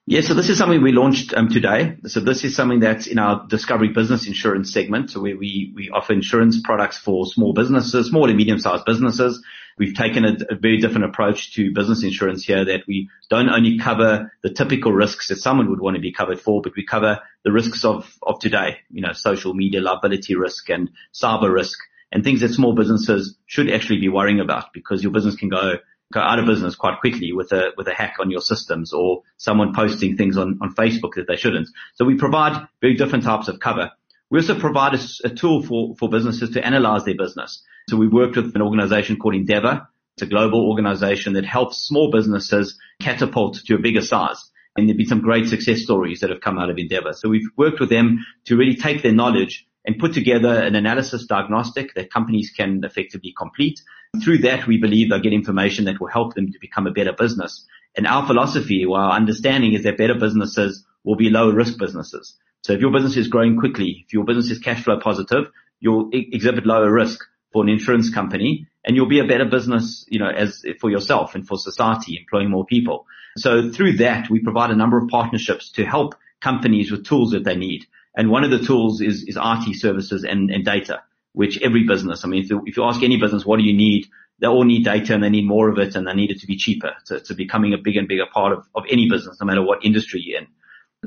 Yeah, 0.09 0.21
so 0.21 0.33
this 0.33 0.49
is 0.49 0.57
something 0.57 0.81
we 0.81 0.91
launched 0.91 1.35
um, 1.35 1.49
today. 1.49 1.97
So 2.07 2.19
this 2.19 2.43
is 2.43 2.55
something 2.55 2.79
that's 2.79 3.05
in 3.05 3.19
our 3.19 3.45
Discovery 3.47 3.89
Business 3.89 4.25
Insurance 4.25 4.73
segment, 4.73 5.11
so 5.11 5.21
where 5.21 5.37
we, 5.37 5.71
we 5.75 5.91
offer 5.91 6.13
insurance 6.13 6.59
products 6.63 6.97
for 6.97 7.27
small 7.27 7.53
businesses, 7.53 8.07
small 8.07 8.27
and 8.27 8.35
medium-sized 8.35 8.85
businesses. 8.85 9.39
We've 9.77 9.93
taken 9.93 10.25
a, 10.25 10.35
a, 10.49 10.55
very 10.55 10.77
different 10.77 11.05
approach 11.05 11.53
to 11.53 11.71
business 11.75 12.03
insurance 12.03 12.43
here 12.43 12.65
that 12.65 12.87
we 12.87 13.07
don't 13.29 13.49
only 13.49 13.77
cover 13.77 14.31
the 14.41 14.49
typical 14.49 14.91
risks 14.91 15.27
that 15.27 15.35
someone 15.35 15.69
would 15.69 15.79
want 15.79 15.95
to 15.95 16.01
be 16.01 16.11
covered 16.11 16.41
for, 16.41 16.63
but 16.63 16.75
we 16.75 16.83
cover 16.83 17.19
the 17.43 17.51
risks 17.51 17.85
of, 17.85 18.11
of 18.23 18.39
today, 18.39 18.79
you 18.89 19.01
know, 19.01 19.13
social 19.13 19.53
media 19.53 19.79
liability 19.79 20.35
risk 20.35 20.71
and 20.71 20.89
cyber 21.13 21.53
risk 21.53 21.77
and 22.11 22.23
things 22.23 22.41
that 22.41 22.49
small 22.49 22.73
businesses 22.73 23.37
should 23.45 23.71
actually 23.71 23.99
be 23.99 24.09
worrying 24.09 24.39
about 24.39 24.73
because 24.73 25.03
your 25.03 25.11
business 25.11 25.35
can 25.35 25.49
go 25.49 25.75
go 26.11 26.19
out 26.19 26.39
of 26.39 26.45
business 26.45 26.75
quite 26.75 26.99
quickly 26.99 27.33
with 27.33 27.51
a 27.51 27.71
with 27.77 27.87
a 27.87 27.93
hack 27.93 28.15
on 28.19 28.31
your 28.31 28.41
systems 28.41 28.93
or 28.93 29.21
someone 29.37 29.73
posting 29.75 30.17
things 30.17 30.37
on, 30.37 30.57
on 30.61 30.73
Facebook 30.73 31.13
that 31.15 31.27
they 31.27 31.35
shouldn't. 31.35 31.69
So 31.95 32.05
we 32.05 32.15
provide 32.15 32.67
very 32.81 32.95
different 32.95 33.23
types 33.23 33.47
of 33.47 33.59
cover. 33.59 33.91
We 34.31 34.39
also 34.39 34.59
provide 34.59 34.93
a, 34.95 34.99
a 35.25 35.29
tool 35.29 35.63
for, 35.63 35.95
for 35.97 36.09
businesses 36.09 36.51
to 36.51 36.65
analyze 36.65 37.03
their 37.03 37.17
business. 37.17 37.63
So 37.89 37.97
we 37.97 38.07
worked 38.07 38.35
with 38.35 38.55
an 38.55 38.61
organization 38.61 39.17
called 39.17 39.35
Endeavor. 39.35 39.87
It's 40.15 40.23
a 40.23 40.27
global 40.27 40.69
organization 40.69 41.33
that 41.33 41.45
helps 41.45 41.77
small 41.77 42.11
businesses 42.11 42.77
catapult 43.01 43.61
to 43.65 43.75
a 43.75 43.79
bigger 43.79 44.01
size. 44.01 44.37
And 44.75 44.87
there've 44.87 44.97
been 44.97 45.07
some 45.07 45.21
great 45.21 45.47
success 45.47 45.81
stories 45.81 46.19
that 46.19 46.29
have 46.29 46.41
come 46.41 46.59
out 46.59 46.69
of 46.69 46.77
Endeavor. 46.77 47.13
So 47.13 47.29
we've 47.29 47.49
worked 47.57 47.79
with 47.79 47.89
them 47.89 48.25
to 48.45 48.55
really 48.55 48.75
take 48.75 49.01
their 49.01 49.13
knowledge 49.13 49.65
and 49.85 49.99
put 49.99 50.13
together 50.13 50.53
an 50.53 50.75
analysis 50.75 51.25
diagnostic 51.25 51.93
that 51.95 52.11
companies 52.11 52.51
can 52.55 52.83
effectively 52.83 53.33
complete. 53.37 53.81
Through 54.23 54.39
that, 54.39 54.67
we 54.67 54.77
believe 54.77 55.09
they'll 55.09 55.19
get 55.19 55.33
information 55.33 55.85
that 55.85 55.99
will 55.99 56.09
help 56.09 56.35
them 56.35 56.51
to 56.51 56.59
become 56.59 56.87
a 56.87 56.91
better 56.91 57.13
business. 57.13 57.65
And 57.95 58.05
our 58.05 58.25
philosophy 58.27 58.85
or 58.85 58.99
our 58.99 59.11
understanding 59.11 59.73
is 59.73 59.83
that 59.83 59.97
better 59.97 60.15
businesses 60.15 60.85
will 61.03 61.15
be 61.15 61.29
lower 61.29 61.53
risk 61.53 61.77
businesses. 61.77 62.35
So 62.61 62.73
if 62.73 62.81
your 62.81 62.91
business 62.91 63.17
is 63.17 63.27
growing 63.27 63.57
quickly, 63.57 64.03
if 64.05 64.13
your 64.13 64.25
business 64.25 64.51
is 64.51 64.59
cash 64.59 64.83
flow 64.83 64.99
positive, 64.99 65.49
you'll 65.79 66.09
exhibit 66.11 66.65
lower 66.65 66.91
risk 66.91 67.19
for 67.53 67.63
an 67.63 67.69
insurance 67.69 68.09
company 68.09 68.67
and 68.85 68.95
you'll 68.95 69.07
be 69.07 69.19
a 69.19 69.27
better 69.27 69.45
business, 69.45 70.05
you 70.09 70.19
know, 70.19 70.29
as 70.29 70.63
for 70.79 70.89
yourself 70.89 71.35
and 71.35 71.47
for 71.47 71.57
society, 71.57 72.17
employing 72.17 72.49
more 72.49 72.65
people. 72.65 73.05
So 73.37 73.71
through 73.71 73.97
that, 73.97 74.29
we 74.29 74.39
provide 74.39 74.71
a 74.71 74.75
number 74.75 74.97
of 74.97 75.07
partnerships 75.09 75.71
to 75.73 75.85
help 75.85 76.15
companies 76.41 76.91
with 76.91 77.05
tools 77.05 77.31
that 77.31 77.43
they 77.43 77.55
need. 77.55 77.85
And 78.19 78.29
one 78.29 78.43
of 78.43 78.51
the 78.51 78.59
tools 78.59 78.99
is, 78.99 79.23
is 79.23 79.37
IT 79.41 79.79
services 79.79 80.25
and, 80.25 80.51
and 80.51 80.65
data, 80.65 81.03
which 81.31 81.61
every 81.61 81.85
business, 81.87 82.25
I 82.25 82.27
mean, 82.27 82.43
if 82.43 82.49
you, 82.49 82.61
if 82.65 82.75
you 82.75 82.83
ask 82.83 83.01
any 83.01 83.15
business, 83.15 83.45
what 83.45 83.59
do 83.59 83.63
you 83.63 83.73
need? 83.73 84.07
They 84.39 84.47
all 84.47 84.65
need 84.65 84.83
data 84.83 85.13
and 85.13 85.23
they 85.23 85.29
need 85.29 85.47
more 85.47 85.69
of 85.69 85.77
it 85.77 85.95
and 85.95 86.05
they 86.05 86.13
need 86.13 86.29
it 86.29 86.41
to 86.41 86.47
be 86.47 86.57
cheaper. 86.57 86.91
So 87.05 87.15
it's 87.15 87.31
becoming 87.31 87.73
a 87.73 87.77
bigger 87.77 87.99
and 87.99 88.09
bigger 88.09 88.25
part 88.25 88.51
of, 88.51 88.67
of 88.75 88.83
any 88.89 89.09
business, 89.09 89.37
no 89.39 89.47
matter 89.47 89.63
what 89.63 89.85
industry 89.85 90.19
you're 90.21 90.41
in. 90.41 90.47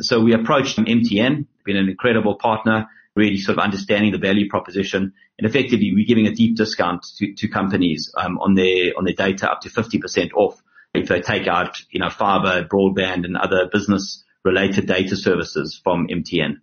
So 0.01 0.21
we 0.21 0.33
approached 0.33 0.79
MTN, 0.79 1.45
been 1.67 1.77
an 1.77 1.91
incredible 1.91 2.37
partner, 2.37 2.89
really 3.15 3.37
sort 3.37 3.59
of 3.59 3.65
understanding 3.65 4.13
the 4.13 4.17
value 4.17 4.49
proposition 4.49 5.13
and 5.39 5.47
effectively 5.47 5.93
we're 5.95 6.07
giving 6.07 6.27
a 6.27 6.35
deep 6.35 6.57
discount 6.57 7.05
to, 7.19 7.35
to 7.35 7.49
companies 7.49 8.11
um, 8.17 8.39
on 8.39 8.55
their 8.55 8.93
on 8.97 9.05
their 9.05 9.15
data 9.15 9.51
up 9.51 9.61
to 9.63 9.69
50% 9.69 10.31
off 10.35 10.63
if 10.95 11.09
they 11.09 11.21
take 11.21 11.47
out, 11.47 11.77
you 11.91 12.01
know, 12.01 12.11
fiber, 12.11 12.65
broadband 12.65 13.25
and 13.25 13.37
other 13.37 13.69
business 13.71 14.25
related 14.45 14.87
data 14.87 15.17
services 15.17 15.81
from 15.83 16.07
MTN. 16.09 16.57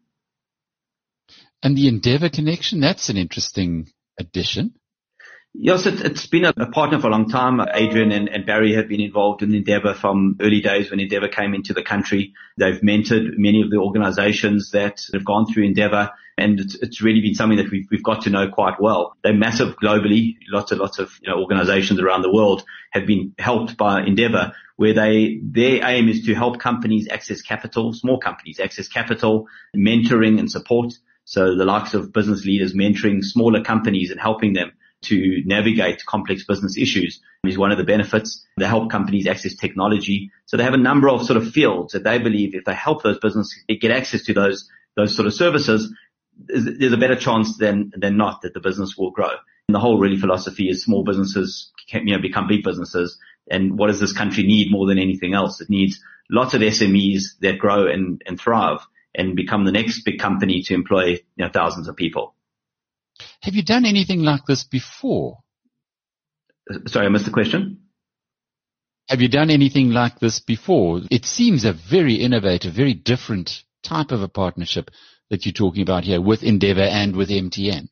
And 1.61 1.77
the 1.77 1.87
Endeavor 1.87 2.29
connection, 2.29 2.79
that's 2.79 3.09
an 3.09 3.17
interesting 3.17 3.89
addition. 4.17 4.75
Yes, 5.53 5.85
it, 5.87 5.99
has 5.99 6.27
been 6.27 6.45
a, 6.45 6.53
partner 6.53 6.99
for 6.99 7.07
a 7.07 7.09
long 7.09 7.27
time. 7.27 7.59
Adrian 7.73 8.11
and, 8.11 8.45
Barry 8.45 8.75
have 8.75 8.87
been 8.87 9.01
involved 9.01 9.41
in 9.41 9.53
Endeavour 9.53 9.95
from 9.95 10.37
early 10.39 10.61
days 10.61 10.91
when 10.91 10.99
Endeavour 10.99 11.27
came 11.27 11.53
into 11.55 11.73
the 11.73 11.81
country. 11.81 12.33
They've 12.57 12.79
mentored 12.81 13.33
many 13.35 13.61
of 13.61 13.71
the 13.71 13.77
organizations 13.77 14.71
that 14.71 15.01
have 15.11 15.25
gone 15.25 15.47
through 15.51 15.63
Endeavour 15.63 16.11
and 16.39 16.59
it's, 16.59 16.75
it's 16.75 17.01
really 17.01 17.19
been 17.19 17.33
something 17.33 17.57
that 17.57 17.69
we've, 17.69 17.87
we've, 17.91 18.03
got 18.03 18.21
to 18.23 18.29
know 18.29 18.47
quite 18.47 18.79
well. 18.79 19.17
They're 19.23 19.33
massive 19.33 19.75
globally. 19.75 20.35
Lots 20.47 20.71
and 20.71 20.79
lots 20.79 20.97
of 20.97 21.11
you 21.21 21.29
know, 21.29 21.39
organizations 21.39 21.99
around 21.99 22.21
the 22.21 22.31
world 22.31 22.63
have 22.91 23.05
been 23.05 23.33
helped 23.37 23.75
by 23.75 24.03
Endeavour 24.03 24.53
where 24.77 24.93
they, 24.93 25.41
their 25.43 25.83
aim 25.83 26.07
is 26.07 26.25
to 26.25 26.33
help 26.33 26.59
companies 26.59 27.09
access 27.11 27.41
capital, 27.41 27.91
small 27.91 28.17
companies 28.17 28.61
access 28.61 28.87
capital, 28.87 29.47
mentoring 29.75 30.39
and 30.39 30.49
support. 30.49 30.93
So 31.29 31.55
the 31.55 31.63
likes 31.63 31.93
of 31.93 32.11
business 32.11 32.43
leaders 32.43 32.73
mentoring 32.73 33.23
smaller 33.23 33.63
companies 33.63 34.09
and 34.09 34.19
helping 34.19 34.53
them 34.53 34.71
to 35.03 35.43
navigate 35.45 36.03
complex 36.07 36.43
business 36.43 36.75
issues 36.75 37.21
is 37.45 37.55
one 37.55 37.71
of 37.71 37.77
the 37.77 37.83
benefits. 37.83 38.43
They 38.57 38.65
help 38.65 38.89
companies 38.89 39.27
access 39.27 39.53
technology. 39.53 40.31
So 40.47 40.57
they 40.57 40.63
have 40.63 40.73
a 40.73 40.77
number 40.77 41.07
of 41.07 41.23
sort 41.23 41.37
of 41.37 41.51
fields 41.51 41.93
that 41.93 42.03
they 42.03 42.17
believe 42.17 42.55
if 42.55 42.65
they 42.65 42.73
help 42.73 43.03
those 43.03 43.19
businesses 43.19 43.63
get 43.79 43.91
access 43.91 44.23
to 44.23 44.33
those, 44.33 44.67
those 44.95 45.15
sort 45.15 45.27
of 45.27 45.35
services, 45.35 45.93
there's 46.35 46.93
a 46.93 46.97
better 46.97 47.15
chance 47.15 47.59
than, 47.59 47.93
than 47.95 48.17
not 48.17 48.41
that 48.41 48.55
the 48.55 48.59
business 48.59 48.97
will 48.97 49.11
grow. 49.11 49.29
And 49.67 49.75
the 49.75 49.79
whole 49.79 49.99
really 49.99 50.17
philosophy 50.17 50.67
is 50.67 50.83
small 50.83 51.03
businesses 51.03 51.71
can, 51.87 52.07
you 52.07 52.15
know, 52.15 52.21
become 52.23 52.47
big 52.47 52.63
businesses. 52.63 53.19
And 53.51 53.77
what 53.77 53.85
does 53.85 53.99
this 53.99 54.13
country 54.13 54.47
need 54.47 54.71
more 54.71 54.87
than 54.87 54.97
anything 54.97 55.35
else? 55.35 55.61
It 55.61 55.69
needs 55.69 56.03
lots 56.27 56.55
of 56.55 56.61
SMEs 56.61 57.37
that 57.41 57.59
grow 57.59 57.85
and, 57.85 58.19
and 58.25 58.39
thrive 58.39 58.79
and 59.15 59.35
become 59.35 59.65
the 59.65 59.71
next 59.71 60.03
big 60.03 60.19
company 60.19 60.61
to 60.63 60.73
employ, 60.73 61.05
you 61.05 61.19
know, 61.37 61.49
thousands 61.51 61.87
of 61.87 61.95
people. 61.95 62.35
Have 63.41 63.55
you 63.55 63.63
done 63.63 63.85
anything 63.85 64.21
like 64.21 64.45
this 64.45 64.63
before? 64.63 65.39
Uh, 66.71 66.79
sorry, 66.87 67.07
I 67.07 67.09
missed 67.09 67.25
the 67.25 67.31
question. 67.31 67.81
Have 69.09 69.21
you 69.21 69.27
done 69.27 69.49
anything 69.49 69.89
like 69.89 70.19
this 70.19 70.39
before? 70.39 71.01
It 71.09 71.25
seems 71.25 71.65
a 71.65 71.73
very 71.73 72.15
innovative, 72.15 72.73
very 72.73 72.93
different 72.93 73.63
type 73.83 74.11
of 74.11 74.21
a 74.21 74.27
partnership 74.27 74.91
that 75.29 75.45
you're 75.45 75.53
talking 75.53 75.81
about 75.81 76.03
here 76.03 76.21
with 76.21 76.43
Endeavour 76.43 76.81
and 76.81 77.15
with 77.15 77.29
MTN. 77.29 77.89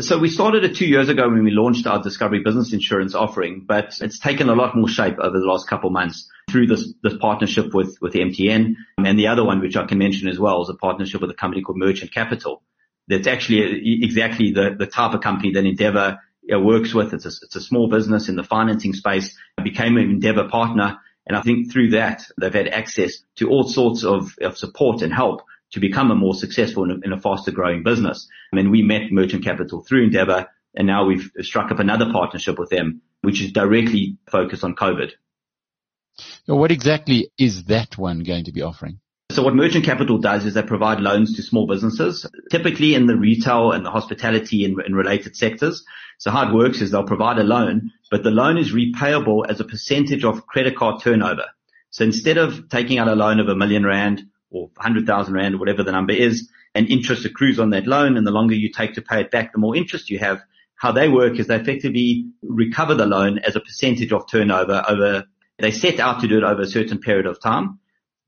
So 0.00 0.18
we 0.18 0.28
started 0.28 0.64
it 0.64 0.76
two 0.76 0.86
years 0.86 1.08
ago 1.08 1.28
when 1.28 1.44
we 1.44 1.50
launched 1.50 1.86
our 1.86 2.02
Discovery 2.02 2.40
Business 2.40 2.72
Insurance 2.72 3.14
offering, 3.14 3.64
but 3.66 3.98
it's 4.00 4.18
taken 4.18 4.48
a 4.48 4.54
lot 4.54 4.76
more 4.76 4.88
shape 4.88 5.18
over 5.18 5.38
the 5.38 5.44
last 5.44 5.68
couple 5.68 5.88
of 5.88 5.92
months 5.92 6.28
through 6.50 6.66
this, 6.66 6.92
this 7.02 7.14
partnership 7.20 7.74
with, 7.74 7.98
with 8.00 8.14
MTN. 8.14 8.74
And 8.98 9.18
the 9.18 9.28
other 9.28 9.44
one, 9.44 9.60
which 9.60 9.76
I 9.76 9.84
can 9.84 9.98
mention 9.98 10.28
as 10.28 10.38
well, 10.38 10.62
is 10.62 10.68
a 10.68 10.74
partnership 10.74 11.20
with 11.20 11.30
a 11.30 11.34
company 11.34 11.62
called 11.62 11.78
Merchant 11.78 12.12
Capital 12.12 12.62
that's 13.08 13.26
actually 13.26 14.02
exactly 14.02 14.52
the, 14.52 14.74
the 14.78 14.86
type 14.86 15.14
of 15.14 15.20
company 15.20 15.52
that 15.52 15.64
Endeavour 15.64 16.18
uh, 16.52 16.60
works 16.60 16.94
with. 16.94 17.12
It's 17.12 17.26
a, 17.26 17.32
it's 17.42 17.56
a 17.56 17.60
small 17.60 17.88
business 17.88 18.28
in 18.28 18.36
the 18.36 18.44
financing 18.44 18.94
space. 18.94 19.36
I 19.58 19.62
became 19.62 19.96
an 19.96 20.10
Endeavour 20.10 20.48
partner. 20.48 20.98
And 21.26 21.36
I 21.36 21.42
think 21.42 21.72
through 21.72 21.90
that, 21.90 22.26
they've 22.38 22.52
had 22.52 22.68
access 22.68 23.18
to 23.36 23.48
all 23.48 23.64
sorts 23.64 24.04
of, 24.04 24.34
of 24.40 24.58
support 24.58 25.02
and 25.02 25.12
help 25.12 25.42
to 25.74 25.80
become 25.80 26.12
a 26.12 26.14
more 26.14 26.34
successful 26.34 26.88
and 26.88 27.04
a, 27.04 27.16
a 27.16 27.20
faster 27.20 27.50
growing 27.50 27.82
business. 27.82 28.28
I 28.52 28.56
mean, 28.56 28.70
we 28.70 28.82
met 28.82 29.10
Merchant 29.10 29.44
Capital 29.44 29.82
through 29.82 30.04
Endeavour 30.04 30.48
and 30.76 30.86
now 30.86 31.04
we've 31.04 31.30
struck 31.40 31.72
up 31.72 31.80
another 31.80 32.12
partnership 32.12 32.60
with 32.60 32.70
them, 32.70 33.02
which 33.22 33.42
is 33.42 33.50
directly 33.50 34.16
focused 34.30 34.62
on 34.62 34.76
COVID. 34.76 35.10
Now, 36.46 36.54
what 36.54 36.70
exactly 36.70 37.32
is 37.36 37.64
that 37.64 37.98
one 37.98 38.20
going 38.20 38.44
to 38.44 38.52
be 38.52 38.62
offering? 38.62 39.00
So 39.32 39.42
what 39.42 39.56
Merchant 39.56 39.84
Capital 39.84 40.18
does 40.18 40.46
is 40.46 40.54
they 40.54 40.62
provide 40.62 41.00
loans 41.00 41.34
to 41.34 41.42
small 41.42 41.66
businesses, 41.66 42.24
typically 42.52 42.94
in 42.94 43.06
the 43.06 43.16
retail 43.16 43.72
and 43.72 43.84
the 43.84 43.90
hospitality 43.90 44.64
and, 44.64 44.78
and, 44.78 44.94
related 44.94 45.34
sectors. 45.34 45.84
So 46.18 46.30
how 46.30 46.48
it 46.48 46.54
works 46.54 46.80
is 46.80 46.92
they'll 46.92 47.02
provide 47.02 47.38
a 47.38 47.42
loan, 47.42 47.90
but 48.12 48.22
the 48.22 48.30
loan 48.30 48.58
is 48.58 48.72
repayable 48.72 49.44
as 49.48 49.58
a 49.58 49.64
percentage 49.64 50.24
of 50.24 50.46
credit 50.46 50.76
card 50.76 51.02
turnover. 51.02 51.46
So 51.90 52.04
instead 52.04 52.38
of 52.38 52.68
taking 52.68 52.98
out 52.98 53.08
a 53.08 53.16
loan 53.16 53.40
of 53.40 53.48
a 53.48 53.56
million 53.56 53.84
rand 53.84 54.24
or 54.54 54.70
100,000 54.76 55.34
rand 55.34 55.54
or 55.54 55.58
whatever 55.58 55.82
the 55.82 55.92
number 55.92 56.12
is, 56.12 56.48
and 56.74 56.88
interest 56.88 57.24
accrues 57.24 57.60
on 57.60 57.70
that 57.70 57.86
loan, 57.86 58.16
and 58.16 58.26
the 58.26 58.30
longer 58.30 58.54
you 58.54 58.70
take 58.72 58.94
to 58.94 59.02
pay 59.02 59.20
it 59.20 59.30
back, 59.30 59.52
the 59.52 59.58
more 59.58 59.76
interest 59.76 60.10
you 60.10 60.18
have. 60.18 60.40
How 60.76 60.92
they 60.92 61.08
work 61.08 61.38
is 61.38 61.46
they 61.46 61.56
effectively 61.56 62.26
recover 62.42 62.94
the 62.94 63.06
loan 63.06 63.38
as 63.38 63.56
a 63.56 63.60
percentage 63.60 64.12
of 64.12 64.28
turnover 64.28 64.82
over, 64.88 65.24
they 65.58 65.70
set 65.70 66.00
out 66.00 66.20
to 66.20 66.28
do 66.28 66.38
it 66.38 66.44
over 66.44 66.62
a 66.62 66.66
certain 66.66 66.98
period 66.98 67.26
of 67.26 67.40
time 67.40 67.78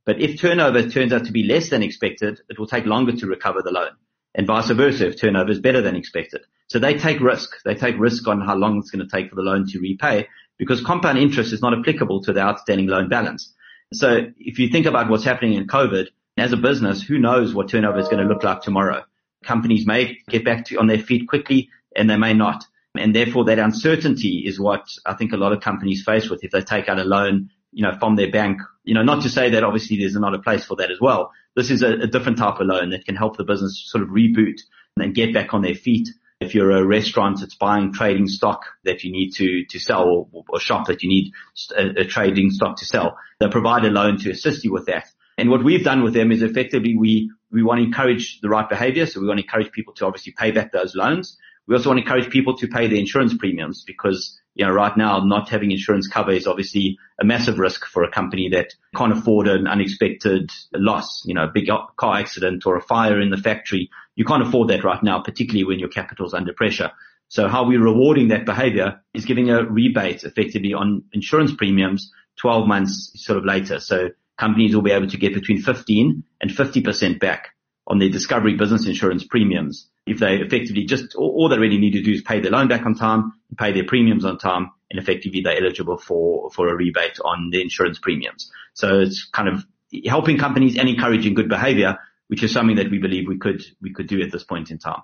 but 0.06 0.20
if 0.20 0.40
turnover 0.40 0.88
turns 0.88 1.12
out 1.12 1.26
to 1.26 1.32
be 1.32 1.42
less 1.42 1.68
than 1.68 1.82
expected, 1.82 2.40
it 2.48 2.58
will 2.58 2.68
take 2.68 2.86
longer 2.86 3.12
to 3.12 3.26
recover 3.26 3.60
the 3.60 3.72
loan 3.72 3.90
and 4.36 4.46
vice 4.46 4.70
versa 4.70 5.08
if 5.08 5.20
turnover 5.20 5.50
is 5.50 5.60
better 5.60 5.82
than 5.82 5.96
expected. 5.96 6.42
So 6.68 6.78
they 6.78 6.94
take 6.94 7.20
risk. 7.20 7.50
They 7.64 7.74
take 7.74 7.98
risk 7.98 8.28
on 8.28 8.40
how 8.40 8.54
long 8.54 8.78
it's 8.78 8.90
going 8.90 9.06
to 9.06 9.10
take 9.14 9.28
for 9.28 9.36
the 9.36 9.42
loan 9.42 9.66
to 9.68 9.80
repay 9.80 10.28
because 10.58 10.80
compound 10.80 11.18
interest 11.18 11.52
is 11.52 11.60
not 11.60 11.76
applicable 11.76 12.22
to 12.22 12.32
the 12.32 12.40
outstanding 12.40 12.86
loan 12.86 13.08
balance. 13.08 13.52
So 13.92 14.26
if 14.38 14.58
you 14.58 14.68
think 14.68 14.86
about 14.86 15.08
what's 15.08 15.24
happening 15.24 15.54
in 15.54 15.66
COVID, 15.66 16.08
as 16.38 16.52
a 16.52 16.56
business, 16.56 17.02
who 17.02 17.18
knows 17.18 17.54
what 17.54 17.68
turnover 17.68 17.98
is 17.98 18.08
going 18.08 18.22
to 18.22 18.28
look 18.28 18.42
like 18.42 18.60
tomorrow? 18.60 19.04
Companies 19.44 19.86
may 19.86 20.18
get 20.28 20.44
back 20.44 20.66
to 20.66 20.76
on 20.76 20.86
their 20.86 20.98
feet 20.98 21.28
quickly 21.28 21.70
and 21.94 22.10
they 22.10 22.16
may 22.16 22.34
not. 22.34 22.64
And 22.94 23.14
therefore 23.14 23.44
that 23.46 23.58
uncertainty 23.58 24.42
is 24.46 24.60
what 24.60 24.88
I 25.04 25.14
think 25.14 25.32
a 25.32 25.36
lot 25.36 25.52
of 25.52 25.60
companies 25.60 26.02
face 26.02 26.28
with 26.28 26.44
if 26.44 26.50
they 26.50 26.60
take 26.62 26.88
out 26.88 26.98
a 26.98 27.04
loan 27.04 27.50
you 27.76 27.82
know, 27.82 27.92
from 27.98 28.16
their 28.16 28.30
bank. 28.30 28.60
You 28.84 28.94
know, 28.94 29.02
not 29.02 29.22
to 29.22 29.28
say 29.28 29.50
that 29.50 29.62
obviously 29.62 29.98
there's 29.98 30.14
not 30.14 30.34
a 30.34 30.38
place 30.38 30.64
for 30.64 30.76
that 30.76 30.90
as 30.90 30.98
well. 30.98 31.32
This 31.54 31.70
is 31.70 31.82
a, 31.82 31.92
a 31.92 32.06
different 32.06 32.38
type 32.38 32.58
of 32.58 32.66
loan 32.66 32.90
that 32.90 33.04
can 33.04 33.16
help 33.16 33.36
the 33.36 33.44
business 33.44 33.82
sort 33.86 34.02
of 34.02 34.08
reboot 34.08 34.60
and 34.96 35.14
get 35.14 35.34
back 35.34 35.52
on 35.52 35.60
their 35.60 35.74
feet. 35.74 36.08
If 36.40 36.54
you're 36.54 36.72
a 36.72 36.84
restaurant 36.84 37.40
that's 37.40 37.54
buying 37.54 37.92
trading 37.92 38.28
stock 38.28 38.66
that 38.84 39.02
you 39.04 39.10
need 39.10 39.30
to, 39.32 39.64
to 39.70 39.78
sell 39.78 40.28
or, 40.32 40.44
or 40.48 40.60
shop 40.60 40.86
that 40.88 41.02
you 41.02 41.08
need 41.08 41.32
a, 41.76 42.02
a 42.02 42.04
trading 42.04 42.50
stock 42.50 42.76
to 42.78 42.84
sell, 42.84 43.16
they 43.40 43.48
provide 43.48 43.84
a 43.84 43.90
loan 43.90 44.18
to 44.18 44.30
assist 44.30 44.62
you 44.64 44.72
with 44.72 44.86
that. 44.86 45.08
And 45.38 45.50
what 45.50 45.64
we've 45.64 45.84
done 45.84 46.02
with 46.02 46.14
them 46.14 46.32
is 46.32 46.42
effectively 46.42 46.96
we, 46.96 47.30
we 47.50 47.62
want 47.62 47.78
to 47.78 47.84
encourage 47.84 48.40
the 48.40 48.48
right 48.48 48.68
behavior. 48.68 49.06
So 49.06 49.20
we 49.20 49.26
want 49.26 49.38
to 49.38 49.44
encourage 49.44 49.72
people 49.72 49.94
to 49.94 50.06
obviously 50.06 50.34
pay 50.36 50.50
back 50.50 50.72
those 50.72 50.94
loans. 50.94 51.38
We 51.66 51.74
also 51.74 51.90
want 51.90 51.98
to 51.98 52.02
encourage 52.02 52.30
people 52.30 52.56
to 52.58 52.68
pay 52.68 52.86
the 52.86 52.98
insurance 52.98 53.34
premiums 53.34 53.82
because 53.84 54.40
you 54.56 54.64
know, 54.64 54.72
right 54.72 54.96
now 54.96 55.20
not 55.20 55.50
having 55.50 55.70
insurance 55.70 56.08
cover 56.08 56.32
is 56.32 56.46
obviously 56.46 56.98
a 57.20 57.24
massive 57.24 57.58
risk 57.58 57.84
for 57.84 58.04
a 58.04 58.10
company 58.10 58.48
that 58.48 58.74
can't 58.96 59.12
afford 59.12 59.48
an 59.48 59.66
unexpected 59.66 60.50
loss, 60.72 61.22
you 61.26 61.34
know, 61.34 61.44
a 61.44 61.50
big 61.52 61.68
car 61.96 62.16
accident 62.16 62.64
or 62.64 62.76
a 62.76 62.80
fire 62.80 63.20
in 63.20 63.30
the 63.30 63.36
factory. 63.36 63.90
You 64.14 64.24
can't 64.24 64.42
afford 64.42 64.68
that 64.68 64.82
right 64.82 65.02
now, 65.02 65.20
particularly 65.20 65.64
when 65.64 65.78
your 65.78 65.90
capital's 65.90 66.32
under 66.32 66.54
pressure. 66.54 66.90
So 67.28 67.48
how 67.48 67.66
we're 67.66 67.82
rewarding 67.82 68.28
that 68.28 68.46
behavior 68.46 69.02
is 69.12 69.26
giving 69.26 69.50
a 69.50 69.62
rebate 69.64 70.24
effectively 70.24 70.72
on 70.72 71.04
insurance 71.12 71.52
premiums 71.54 72.10
12 72.36 72.66
months 72.66 73.12
sort 73.16 73.38
of 73.38 73.44
later. 73.44 73.78
So 73.78 74.08
companies 74.38 74.74
will 74.74 74.82
be 74.82 74.92
able 74.92 75.08
to 75.08 75.18
get 75.18 75.34
between 75.34 75.60
15 75.60 76.22
and 76.40 76.50
50% 76.50 77.20
back 77.20 77.50
on 77.86 77.98
their 77.98 78.08
discovery 78.08 78.54
business 78.54 78.86
insurance 78.86 79.24
premiums 79.24 79.88
if 80.06 80.20
they 80.20 80.36
effectively 80.36 80.84
just, 80.84 81.16
all 81.16 81.48
they 81.48 81.58
really 81.58 81.78
need 81.78 81.92
to 81.92 82.02
do 82.02 82.12
is 82.12 82.22
pay 82.22 82.40
their 82.40 82.52
loan 82.52 82.68
back 82.68 82.86
on 82.86 82.94
time, 82.94 83.32
pay 83.58 83.72
their 83.72 83.84
premiums 83.84 84.24
on 84.24 84.38
time, 84.38 84.70
and 84.88 85.00
effectively 85.00 85.40
they're 85.42 85.58
eligible 85.58 85.98
for, 85.98 86.48
for 86.52 86.68
a 86.68 86.76
rebate 86.76 87.18
on 87.24 87.50
the 87.50 87.60
insurance 87.60 87.98
premiums. 87.98 88.50
So 88.74 89.00
it's 89.00 89.28
kind 89.32 89.48
of 89.48 89.64
helping 90.06 90.38
companies 90.38 90.78
and 90.78 90.88
encouraging 90.88 91.34
good 91.34 91.48
behavior, 91.48 91.98
which 92.28 92.44
is 92.44 92.52
something 92.52 92.76
that 92.76 92.90
we 92.90 92.98
believe 92.98 93.26
we 93.26 93.38
could, 93.38 93.64
we 93.82 93.92
could 93.92 94.06
do 94.06 94.22
at 94.22 94.30
this 94.30 94.44
point 94.44 94.70
in 94.70 94.78
time. 94.78 95.02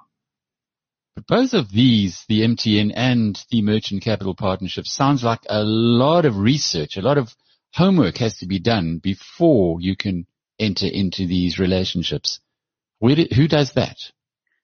But 1.16 1.26
both 1.26 1.52
of 1.52 1.70
these, 1.70 2.24
the 2.28 2.42
MTN 2.42 2.92
and 2.94 3.44
the 3.50 3.60
Merchant 3.62 4.02
Capital 4.02 4.36
Partnership, 4.36 4.86
sounds 4.86 5.24
like 5.24 5.40
a 5.48 5.64
lot 5.64 6.24
of 6.26 6.38
research, 6.38 6.96
a 6.96 7.02
lot 7.02 7.18
of 7.18 7.34
homework 7.74 8.18
has 8.18 8.38
to 8.38 8.46
be 8.46 8.60
done 8.60 8.98
before 8.98 9.80
you 9.80 9.96
can 9.96 10.26
enter 10.60 10.86
into 10.86 11.26
these 11.26 11.58
relationships. 11.58 12.38
Do, 13.02 13.26
who 13.34 13.48
does 13.48 13.72
that? 13.72 13.98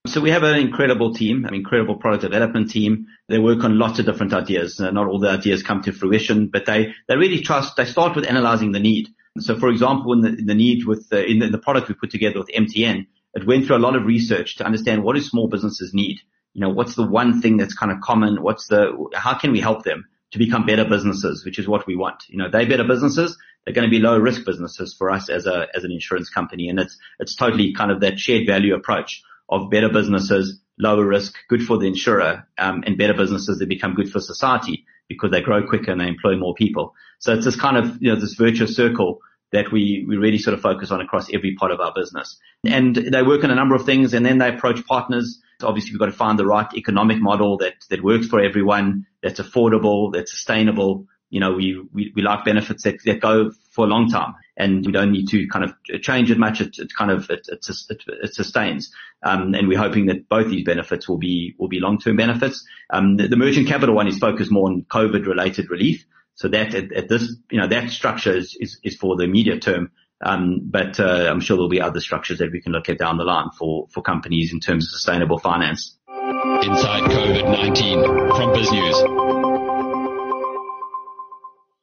So 0.06 0.20
we 0.20 0.30
have 0.30 0.42
an 0.42 0.56
incredible 0.56 1.12
team, 1.12 1.44
an 1.44 1.54
incredible 1.54 1.96
product 1.96 2.22
development 2.22 2.70
team. 2.70 3.08
They 3.28 3.38
work 3.38 3.64
on 3.64 3.78
lots 3.78 3.98
of 3.98 4.06
different 4.06 4.32
ideas. 4.32 4.80
Uh, 4.80 4.90
not 4.90 5.06
all 5.06 5.18
the 5.18 5.28
ideas 5.28 5.62
come 5.62 5.82
to 5.82 5.92
fruition, 5.92 6.48
but 6.48 6.64
they, 6.64 6.94
they 7.08 7.16
really 7.16 7.40
trust, 7.40 7.76
they 7.76 7.84
start 7.84 8.16
with 8.16 8.26
analyzing 8.26 8.72
the 8.72 8.80
need. 8.80 9.08
So 9.40 9.58
for 9.58 9.68
example, 9.68 10.12
in 10.14 10.20
the, 10.20 10.28
in 10.28 10.46
the 10.46 10.54
need 10.54 10.86
with 10.86 11.08
the, 11.10 11.26
in 11.26 11.40
the, 11.40 11.48
the 11.48 11.58
product 11.58 11.88
we 11.88 11.94
put 11.94 12.10
together 12.10 12.38
with 12.38 12.48
MTN, 12.48 13.06
it 13.34 13.46
went 13.46 13.66
through 13.66 13.76
a 13.76 13.78
lot 13.78 13.96
of 13.96 14.06
research 14.06 14.56
to 14.56 14.64
understand 14.64 15.02
what 15.02 15.16
do 15.16 15.22
small 15.22 15.48
businesses 15.48 15.92
need? 15.92 16.18
You 16.54 16.62
know, 16.62 16.70
what's 16.70 16.94
the 16.94 17.06
one 17.06 17.42
thing 17.42 17.56
that's 17.56 17.74
kind 17.74 17.92
of 17.92 18.00
common? 18.00 18.42
What's 18.42 18.68
the, 18.68 18.92
how 19.14 19.36
can 19.36 19.52
we 19.52 19.60
help 19.60 19.84
them 19.84 20.06
to 20.32 20.38
become 20.38 20.66
better 20.66 20.84
businesses, 20.84 21.44
which 21.44 21.58
is 21.58 21.68
what 21.68 21.86
we 21.86 21.96
want? 21.96 22.24
You 22.28 22.38
know, 22.38 22.50
they're 22.50 22.68
better 22.68 22.84
businesses. 22.84 23.36
They're 23.64 23.74
going 23.74 23.88
to 23.88 23.90
be 23.90 24.00
low 24.00 24.18
risk 24.18 24.44
businesses 24.44 24.94
for 24.94 25.10
us 25.10 25.28
as 25.28 25.46
a, 25.46 25.66
as 25.74 25.84
an 25.84 25.92
insurance 25.92 26.30
company. 26.30 26.68
And 26.68 26.78
it's, 26.78 26.98
it's 27.18 27.34
totally 27.34 27.72
kind 27.74 27.90
of 27.90 28.00
that 28.00 28.18
shared 28.18 28.46
value 28.46 28.74
approach 28.74 29.22
of 29.48 29.70
better 29.70 29.88
businesses, 29.88 30.60
lower 30.78 31.06
risk, 31.06 31.34
good 31.48 31.62
for 31.62 31.78
the 31.78 31.86
insurer, 31.86 32.46
um, 32.58 32.82
and 32.86 32.98
better 32.98 33.14
businesses 33.14 33.58
that 33.58 33.68
become 33.68 33.94
good 33.94 34.10
for 34.10 34.20
society 34.20 34.84
because 35.08 35.30
they 35.30 35.40
grow 35.40 35.66
quicker 35.66 35.90
and 35.90 36.00
they 36.00 36.08
employ 36.08 36.36
more 36.36 36.54
people. 36.54 36.94
So 37.18 37.34
it's 37.34 37.44
this 37.44 37.56
kind 37.56 37.76
of, 37.76 38.00
you 38.00 38.12
know, 38.12 38.20
this 38.20 38.34
virtuous 38.34 38.76
circle 38.76 39.20
that 39.52 39.72
we, 39.72 40.04
we 40.06 40.16
really 40.16 40.38
sort 40.38 40.54
of 40.54 40.60
focus 40.60 40.90
on 40.90 41.00
across 41.00 41.32
every 41.32 41.54
part 41.54 41.72
of 41.72 41.80
our 41.80 41.92
business. 41.94 42.38
And 42.64 42.94
they 42.94 43.22
work 43.22 43.44
on 43.44 43.50
a 43.50 43.54
number 43.54 43.74
of 43.74 43.86
things 43.86 44.12
and 44.12 44.24
then 44.24 44.38
they 44.38 44.48
approach 44.48 44.84
partners 44.86 45.40
So 45.60 45.68
Obviously, 45.68 45.92
we've 45.92 46.00
got 46.00 46.06
to 46.06 46.12
find 46.12 46.38
the 46.38 46.46
right 46.46 46.66
economic 46.74 47.20
model 47.20 47.56
that, 47.58 47.74
that 47.90 48.04
works 48.04 48.26
for 48.26 48.40
everyone, 48.40 49.06
that's 49.22 49.40
affordable, 49.40 50.12
that's 50.12 50.30
sustainable. 50.30 51.06
You 51.30 51.40
know, 51.40 51.52
we, 51.52 51.82
we, 51.92 52.12
we 52.14 52.22
like 52.22 52.44
benefits 52.44 52.84
that, 52.84 53.02
that 53.04 53.20
go 53.20 53.52
for 53.72 53.84
a 53.84 53.88
long 53.88 54.08
time 54.10 54.34
and 54.56 54.84
we 54.84 54.92
don't 54.92 55.12
need 55.12 55.28
to 55.28 55.46
kind 55.48 55.64
of 55.64 55.74
change 56.00 56.30
it 56.30 56.38
much. 56.38 56.60
It, 56.60 56.78
it 56.78 56.94
kind 56.96 57.10
of, 57.10 57.28
it, 57.28 57.46
it, 57.48 57.66
it, 58.08 58.34
sustains. 58.34 58.90
Um, 59.22 59.54
and 59.54 59.68
we're 59.68 59.78
hoping 59.78 60.06
that 60.06 60.28
both 60.28 60.48
these 60.48 60.64
benefits 60.64 61.08
will 61.08 61.18
be, 61.18 61.54
will 61.58 61.68
be 61.68 61.80
long-term 61.80 62.16
benefits. 62.16 62.66
Um, 62.88 63.16
the, 63.16 63.28
the 63.28 63.36
merchant 63.36 63.68
capital 63.68 63.94
one 63.94 64.08
is 64.08 64.18
focused 64.18 64.50
more 64.50 64.70
on 64.70 64.86
COVID 64.88 65.26
related 65.26 65.70
relief. 65.70 66.06
So 66.34 66.48
that 66.48 66.74
at, 66.74 66.92
at 66.92 67.08
this, 67.08 67.36
you 67.50 67.60
know, 67.60 67.66
that 67.66 67.90
structure 67.90 68.34
is, 68.34 68.56
is, 68.58 68.78
is 68.82 68.96
for 68.96 69.16
the 69.16 69.24
immediate 69.24 69.60
term. 69.60 69.90
Um, 70.20 70.60
but 70.64 70.98
uh, 70.98 71.28
I'm 71.28 71.40
sure 71.40 71.56
there'll 71.56 71.68
be 71.68 71.80
other 71.80 72.00
structures 72.00 72.38
that 72.38 72.52
we 72.52 72.60
can 72.60 72.72
look 72.72 72.88
at 72.88 72.98
down 72.98 73.18
the 73.18 73.24
line 73.24 73.50
for, 73.56 73.86
for 73.90 74.02
companies 74.02 74.52
in 74.52 74.60
terms 74.60 74.86
of 74.86 74.90
sustainable 74.90 75.38
finance. 75.38 75.97
Inside 76.38 77.02
COVID-19 77.10 78.36
from 78.36 78.52
BizNews. 78.54 78.98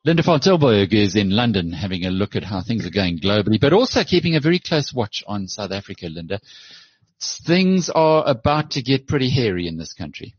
Linda 0.05 0.24
van 0.24 0.39
Tilburg 0.39 0.93
is 0.93 1.17
in 1.17 1.29
London 1.31 1.74
having 1.74 2.05
a 2.05 2.09
look 2.09 2.38
at 2.38 2.45
how 2.45 2.62
things 2.62 2.85
are 2.85 2.89
going 2.89 3.19
globally, 3.19 3.59
but 3.59 3.74
also 3.74 4.05
keeping 4.05 4.38
a 4.38 4.39
very 4.39 4.59
close 4.59 4.93
watch 4.93 5.25
on 5.27 5.50
South 5.50 5.74
Africa, 5.74 6.07
Linda. 6.07 6.39
Things 7.19 7.89
are 7.89 8.24
about 8.25 8.71
to 8.71 8.81
get 8.81 9.07
pretty 9.07 9.29
hairy 9.29 9.67
in 9.67 9.77
this 9.77 9.91
country. 9.91 10.35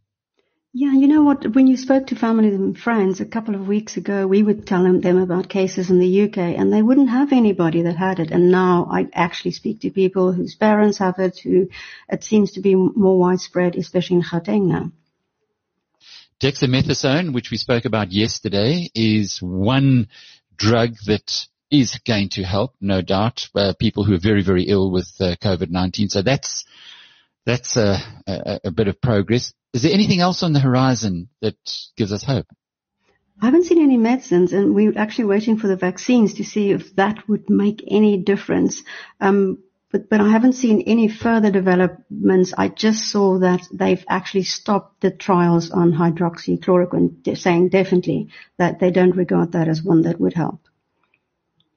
Yeah, 0.78 0.92
you 0.92 1.08
know 1.08 1.22
what? 1.22 1.54
When 1.54 1.66
you 1.66 1.78
spoke 1.78 2.08
to 2.08 2.16
family 2.16 2.48
and 2.48 2.78
friends 2.78 3.22
a 3.22 3.24
couple 3.24 3.54
of 3.54 3.66
weeks 3.66 3.96
ago, 3.96 4.26
we 4.26 4.42
would 4.42 4.66
tell 4.66 4.82
them 4.82 5.16
about 5.16 5.48
cases 5.48 5.88
in 5.88 5.98
the 5.98 6.24
UK 6.24 6.36
and 6.36 6.70
they 6.70 6.82
wouldn't 6.82 7.08
have 7.08 7.32
anybody 7.32 7.80
that 7.80 7.96
had 7.96 8.20
it. 8.20 8.30
And 8.30 8.50
now 8.50 8.86
I 8.90 9.06
actually 9.14 9.52
speak 9.52 9.80
to 9.80 9.90
people 9.90 10.32
whose 10.32 10.54
parents 10.54 10.98
have 10.98 11.18
it, 11.18 11.38
who 11.38 11.70
it 12.10 12.24
seems 12.24 12.52
to 12.52 12.60
be 12.60 12.74
more 12.74 13.18
widespread, 13.18 13.74
especially 13.74 14.16
in 14.16 14.22
Gauteng 14.22 14.66
now. 14.66 14.92
Dexamethasone, 16.42 17.32
which 17.32 17.50
we 17.50 17.56
spoke 17.56 17.86
about 17.86 18.12
yesterday, 18.12 18.90
is 18.94 19.38
one 19.40 20.08
drug 20.58 20.90
that 21.06 21.46
is 21.70 21.98
going 22.06 22.28
to 22.32 22.42
help, 22.42 22.74
no 22.82 23.00
doubt, 23.00 23.48
uh, 23.54 23.72
people 23.80 24.04
who 24.04 24.12
are 24.12 24.20
very, 24.20 24.42
very 24.42 24.64
ill 24.64 24.90
with 24.90 25.10
uh, 25.20 25.36
COVID-19. 25.42 26.10
So 26.10 26.20
that's, 26.20 26.66
that's 27.46 27.76
a, 27.76 27.98
a, 28.26 28.60
a 28.64 28.70
bit 28.70 28.88
of 28.88 29.00
progress. 29.00 29.54
Is 29.72 29.82
there 29.82 29.92
anything 29.92 30.20
else 30.20 30.42
on 30.42 30.52
the 30.52 30.60
horizon 30.60 31.28
that 31.40 31.56
gives 31.96 32.12
us 32.12 32.24
hope? 32.24 32.46
I 33.40 33.46
haven't 33.46 33.64
seen 33.64 33.82
any 33.82 33.98
medicines, 33.98 34.52
and 34.52 34.74
we're 34.74 34.98
actually 34.98 35.26
waiting 35.26 35.58
for 35.58 35.68
the 35.68 35.76
vaccines 35.76 36.34
to 36.34 36.44
see 36.44 36.70
if 36.70 36.96
that 36.96 37.28
would 37.28 37.50
make 37.50 37.84
any 37.86 38.16
difference. 38.16 38.82
Um, 39.20 39.58
but, 39.92 40.08
but 40.08 40.20
I 40.20 40.30
haven't 40.30 40.54
seen 40.54 40.82
any 40.82 41.08
further 41.08 41.50
developments. 41.50 42.52
I 42.56 42.68
just 42.68 43.04
saw 43.04 43.38
that 43.38 43.68
they've 43.72 44.04
actually 44.08 44.44
stopped 44.44 45.00
the 45.00 45.10
trials 45.10 45.70
on 45.70 45.92
hydroxychloroquine, 45.92 47.36
saying 47.36 47.68
definitely 47.68 48.28
that 48.58 48.80
they 48.80 48.90
don't 48.90 49.16
regard 49.16 49.52
that 49.52 49.68
as 49.68 49.82
one 49.82 50.02
that 50.02 50.20
would 50.20 50.34
help. 50.34 50.65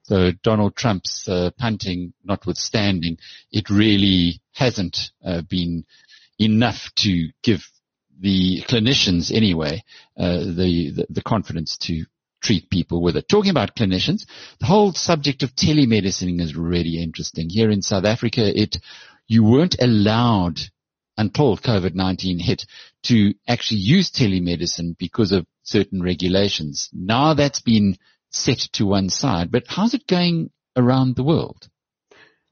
So 0.10 0.32
Donald 0.42 0.76
Trump's 0.76 1.28
uh, 1.28 1.52
punting 1.56 2.14
notwithstanding, 2.24 3.20
it 3.52 3.70
really 3.70 4.42
hasn't 4.54 5.12
uh, 5.24 5.42
been 5.42 5.86
enough 6.40 6.90
to 7.02 7.30
give 7.44 7.70
the 8.20 8.64
clinicians 8.68 9.32
anyway, 9.32 9.84
uh, 10.18 10.40
the, 10.40 10.92
the, 10.96 11.06
the 11.12 11.22
confidence 11.22 11.78
to 11.84 12.06
treat 12.42 12.72
people 12.72 13.04
with 13.04 13.18
it. 13.18 13.30
Talking 13.30 13.52
about 13.52 13.76
clinicians, 13.76 14.26
the 14.60 14.66
whole 14.66 14.94
subject 14.94 15.44
of 15.44 15.54
telemedicine 15.54 16.42
is 16.42 16.56
really 16.56 17.00
interesting. 17.04 17.48
Here 17.48 17.70
in 17.70 17.84
South 17.84 18.06
Africa, 18.06 18.42
it, 18.60 18.78
you 19.28 19.44
weren't 19.44 19.80
allowed 19.80 20.60
until 21.20 21.56
COVID-19 21.56 22.42
hit 22.42 22.66
to 23.04 23.36
actually 23.48 23.82
use 23.82 24.10
telemedicine 24.10 24.98
because 24.98 25.32
of 25.32 25.46
certain 25.62 26.02
regulations. 26.02 26.90
Now 26.92 27.36
that's 27.36 27.62
been 27.62 27.98
set 28.32 28.60
to 28.74 28.86
one 28.86 29.10
side, 29.10 29.52
but 29.52 29.64
how's 29.68 29.94
it 29.94 30.08
going 30.08 30.50
around 30.76 31.16
the 31.16 31.24
world? 31.24 31.70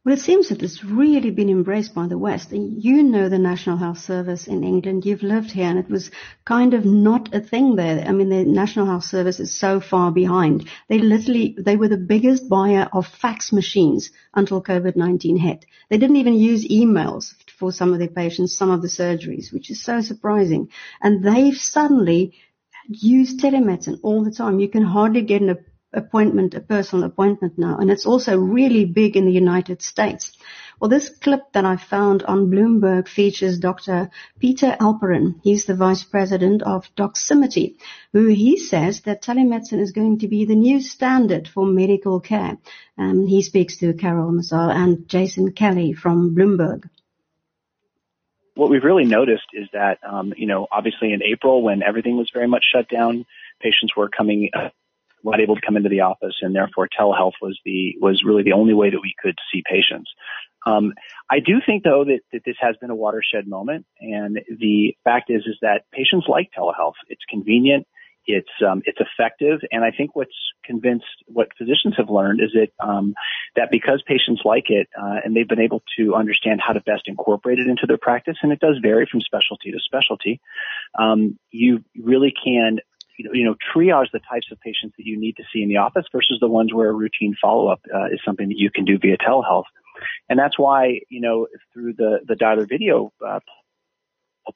Well, 0.07 0.15
it 0.15 0.21
seems 0.21 0.47
that 0.47 0.63
it's 0.63 0.85
really 0.85 1.31
been 1.31 1.49
embraced 1.49 1.93
by 1.93 2.07
the 2.07 2.17
West. 2.17 2.53
You 2.53 3.03
know 3.03 3.27
the 3.27 3.37
National 3.37 3.75
Health 3.75 3.97
Service 3.97 4.47
in 4.47 4.63
England. 4.63 5.05
You've 5.05 5.21
lived 5.21 5.51
here 5.51 5.65
and 5.65 5.77
it 5.77 5.89
was 5.89 6.11
kind 6.45 6.73
of 6.73 6.85
not 6.85 7.35
a 7.35 7.41
thing 7.41 7.75
there. 7.75 8.05
I 8.07 8.13
mean, 8.13 8.29
the 8.29 8.45
National 8.45 8.85
Health 8.85 9.03
Service 9.03 9.41
is 9.41 9.59
so 9.59 9.81
far 9.81 10.13
behind. 10.13 10.69
They 10.87 10.99
literally, 10.99 11.57
they 11.59 11.75
were 11.75 11.89
the 11.89 11.97
biggest 11.97 12.47
buyer 12.47 12.87
of 12.93 13.05
fax 13.05 13.51
machines 13.51 14.11
until 14.33 14.63
COVID-19 14.63 15.39
hit. 15.39 15.65
They 15.89 15.97
didn't 15.97 16.15
even 16.15 16.35
use 16.35 16.65
emails 16.65 17.33
for 17.59 17.73
some 17.73 17.91
of 17.91 17.99
their 17.99 18.07
patients, 18.07 18.55
some 18.55 18.71
of 18.71 18.81
the 18.81 18.87
surgeries, 18.87 19.51
which 19.51 19.69
is 19.69 19.83
so 19.83 19.99
surprising. 19.99 20.69
And 21.01 21.21
they've 21.21 21.57
suddenly 21.57 22.33
used 22.87 23.39
telemedicine 23.39 23.99
all 24.03 24.23
the 24.23 24.31
time. 24.31 24.59
You 24.59 24.69
can 24.69 24.83
hardly 24.83 25.21
get 25.21 25.41
an 25.41 25.57
appointment, 25.93 26.53
a 26.53 26.59
personal 26.59 27.05
appointment 27.05 27.57
now, 27.57 27.77
and 27.77 27.89
it's 27.89 28.05
also 28.05 28.37
really 28.37 28.85
big 28.85 29.15
in 29.15 29.25
the 29.25 29.31
United 29.31 29.81
States. 29.81 30.31
Well, 30.79 30.89
this 30.89 31.09
clip 31.09 31.53
that 31.53 31.65
I 31.65 31.77
found 31.77 32.21
on 32.23 32.51
Bloomberg 32.51 33.07
features 33.07 33.57
Dr. 33.57 34.11
Peter 34.39 34.77
Alperin. 34.79 35.39
He's 35.41 35.65
the 35.65 35.75
vice 35.75 36.03
president 36.03 36.61
of 36.61 36.93
Doximity, 36.95 37.77
who 38.13 38.27
he 38.27 38.57
says 38.57 39.01
that 39.01 39.23
telemedicine 39.23 39.79
is 39.79 39.91
going 39.91 40.19
to 40.19 40.27
be 40.27 40.45
the 40.45 40.55
new 40.55 40.79
standard 40.79 41.47
for 41.47 41.65
medical 41.65 42.19
care. 42.19 42.57
Um, 42.97 43.25
he 43.25 43.41
speaks 43.41 43.77
to 43.77 43.93
Carol 43.93 44.31
Massar 44.31 44.69
and 44.69 45.07
Jason 45.07 45.53
Kelly 45.53 45.93
from 45.93 46.35
Bloomberg 46.35 46.87
what 48.57 48.69
we've 48.69 48.83
really 48.83 49.05
noticed 49.05 49.47
is 49.53 49.67
that, 49.73 49.99
um, 50.07 50.33
you 50.35 50.47
know, 50.47 50.67
obviously 50.71 51.13
in 51.13 51.21
April 51.23 51.61
when 51.61 51.83
everything 51.83 52.17
was 52.17 52.29
very 52.33 52.47
much 52.47 52.65
shut 52.73 52.89
down, 52.89 53.25
patients 53.61 53.95
were 53.95 54.09
coming 54.09 54.49
uh, 54.53 54.69
not 55.23 55.39
able 55.39 55.55
to 55.55 55.61
come 55.61 55.77
into 55.77 55.89
the 55.89 56.01
office, 56.01 56.35
and 56.41 56.55
therefore 56.55 56.87
telehealth 56.87 57.33
was 57.41 57.59
the 57.65 57.95
was 58.01 58.23
really 58.25 58.43
the 58.43 58.53
only 58.53 58.73
way 58.73 58.89
that 58.89 58.99
we 59.01 59.13
could 59.21 59.37
see 59.51 59.63
patients. 59.69 60.09
Um, 60.65 60.93
I 61.29 61.39
do 61.39 61.55
think 61.65 61.83
though 61.83 62.03
that, 62.05 62.19
that 62.33 62.41
this 62.45 62.55
has 62.59 62.75
been 62.81 62.89
a 62.89 62.95
watershed 62.95 63.47
moment, 63.47 63.85
and 63.99 64.39
the 64.59 64.95
fact 65.03 65.29
is 65.29 65.43
is 65.45 65.57
that 65.61 65.83
patients 65.91 66.27
like 66.27 66.49
telehealth. 66.57 66.99
It's 67.07 67.23
convenient, 67.29 67.87
it's 68.27 68.51
um, 68.65 68.81
it's 68.85 68.99
effective, 68.99 69.61
and 69.71 69.83
I 69.83 69.91
think 69.91 70.15
what's 70.15 70.35
convinced 70.65 71.05
what 71.27 71.47
physicians 71.57 71.95
have 71.97 72.09
learned 72.09 72.41
is 72.41 72.51
that 72.53 72.85
um, 72.85 73.13
that 73.55 73.69
because 73.71 74.03
patients 74.05 74.41
like 74.43 74.65
it 74.69 74.87
uh, 75.01 75.17
and 75.23 75.35
they've 75.35 75.47
been 75.47 75.61
able 75.61 75.81
to 75.97 76.13
understand 76.13 76.59
how 76.65 76.73
to 76.73 76.81
best 76.81 77.03
incorporate 77.05 77.59
it 77.59 77.67
into 77.67 77.87
their 77.87 77.97
practice, 77.97 78.37
and 78.43 78.51
it 78.51 78.59
does 78.59 78.77
vary 78.81 79.07
from 79.09 79.21
specialty 79.21 79.71
to 79.71 79.79
specialty, 79.79 80.41
um, 80.99 81.39
you 81.51 81.83
really 81.95 82.33
can 82.43 82.79
you 83.17 83.25
know, 83.25 83.31
you 83.33 83.45
know, 83.45 83.55
triage 83.73 84.11
the 84.13 84.19
types 84.29 84.47
of 84.51 84.59
patients 84.59 84.93
that 84.97 85.05
you 85.05 85.19
need 85.19 85.35
to 85.37 85.43
see 85.51 85.63
in 85.63 85.69
the 85.69 85.77
office 85.77 86.05
versus 86.11 86.37
the 86.39 86.47
ones 86.47 86.73
where 86.73 86.89
a 86.89 86.93
routine 86.93 87.35
follow-up 87.41 87.81
uh, 87.93 88.05
is 88.05 88.19
something 88.23 88.47
that 88.49 88.57
you 88.57 88.69
can 88.69 88.85
do 88.85 88.99
via 88.99 89.17
telehealth. 89.17 89.63
And 90.29 90.37
that's 90.37 90.59
why, 90.59 90.99
you 91.09 91.21
know, 91.21 91.47
through 91.73 91.93
the, 91.93 92.19
the 92.27 92.35
dialer 92.35 92.69
video, 92.69 93.11
uh, 93.25 93.39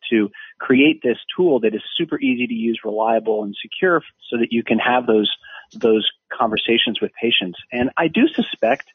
to 0.10 0.30
create 0.60 1.02
this 1.04 1.18
tool 1.36 1.60
that 1.62 1.76
is 1.76 1.82
super 1.98 2.20
easy 2.20 2.48
to 2.48 2.54
use, 2.54 2.80
reliable 2.84 3.44
and 3.44 3.56
secure 3.62 4.02
so 4.30 4.38
that 4.38 4.48
you 4.52 4.64
can 4.64 4.80
have 4.80 5.06
those, 5.08 5.32
those 5.74 6.10
conversations 6.32 7.00
with 7.02 7.12
patients. 7.20 7.60
And 7.72 7.90
I 7.98 8.08
do 8.08 8.28
suspect 8.28 8.88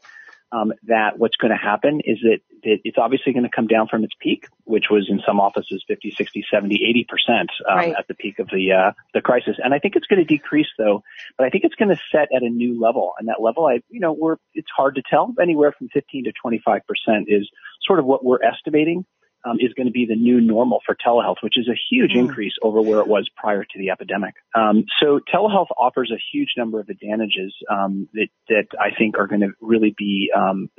um, 0.52 0.72
that 0.84 1.18
what's 1.18 1.36
going 1.36 1.50
to 1.50 1.56
happen 1.56 2.00
is 2.04 2.18
that, 2.22 2.38
that 2.62 2.78
it's 2.84 2.98
obviously 2.98 3.32
going 3.32 3.42
to 3.44 3.50
come 3.54 3.66
down 3.66 3.88
from 3.88 4.04
its 4.04 4.14
peak, 4.20 4.46
which 4.64 4.86
was 4.90 5.08
in 5.10 5.20
some 5.26 5.40
offices 5.40 5.84
50, 5.88 6.12
60, 6.16 6.44
70, 6.50 6.84
80 6.88 7.06
percent 7.08 7.50
um, 7.68 7.76
right. 7.76 7.94
at 7.98 8.06
the 8.06 8.14
peak 8.14 8.38
of 8.38 8.48
the 8.48 8.72
uh, 8.72 8.92
the 9.12 9.20
crisis. 9.20 9.56
And 9.62 9.74
I 9.74 9.78
think 9.78 9.96
it's 9.96 10.06
going 10.06 10.20
to 10.20 10.24
decrease 10.24 10.68
though, 10.78 11.02
but 11.36 11.46
I 11.46 11.50
think 11.50 11.64
it's 11.64 11.74
going 11.74 11.88
to 11.88 12.00
set 12.12 12.28
at 12.34 12.42
a 12.42 12.48
new 12.48 12.80
level. 12.80 13.12
And 13.18 13.28
that 13.28 13.42
level, 13.42 13.66
I 13.66 13.82
you 13.88 14.00
know, 14.00 14.12
we're 14.12 14.36
it's 14.54 14.70
hard 14.74 14.94
to 14.96 15.02
tell. 15.08 15.34
Anywhere 15.40 15.72
from 15.76 15.88
15 15.88 16.24
to 16.24 16.32
25 16.40 16.82
percent 16.86 17.26
is 17.28 17.48
sort 17.82 17.98
of 17.98 18.04
what 18.04 18.24
we're 18.24 18.42
estimating 18.42 19.04
um, 19.46 19.56
is 19.60 19.72
going 19.74 19.86
to 19.86 19.92
be 19.92 20.06
the 20.06 20.16
new 20.16 20.40
normal 20.40 20.80
for 20.84 20.94
telehealth, 20.94 21.36
which 21.42 21.56
is 21.56 21.68
a 21.68 21.78
huge 21.90 22.12
mm. 22.12 22.18
increase 22.18 22.54
over 22.62 22.80
where 22.80 23.00
it 23.00 23.06
was 23.06 23.28
prior 23.36 23.64
to 23.64 23.78
the 23.78 23.90
epidemic. 23.90 24.34
Um, 24.54 24.84
so 25.00 25.20
telehealth 25.32 25.68
offers 25.78 26.10
a 26.12 26.20
huge 26.32 26.50
number 26.56 26.80
of 26.80 26.88
advantages 26.88 27.54
um, 27.70 28.08
that 28.14 28.28
that 28.48 28.66
I 28.80 28.94
think 28.96 29.18
are 29.18 29.26
going 29.26 29.42
to 29.42 29.52
really 29.60 29.94
be 29.96 30.30
um, 30.36 30.70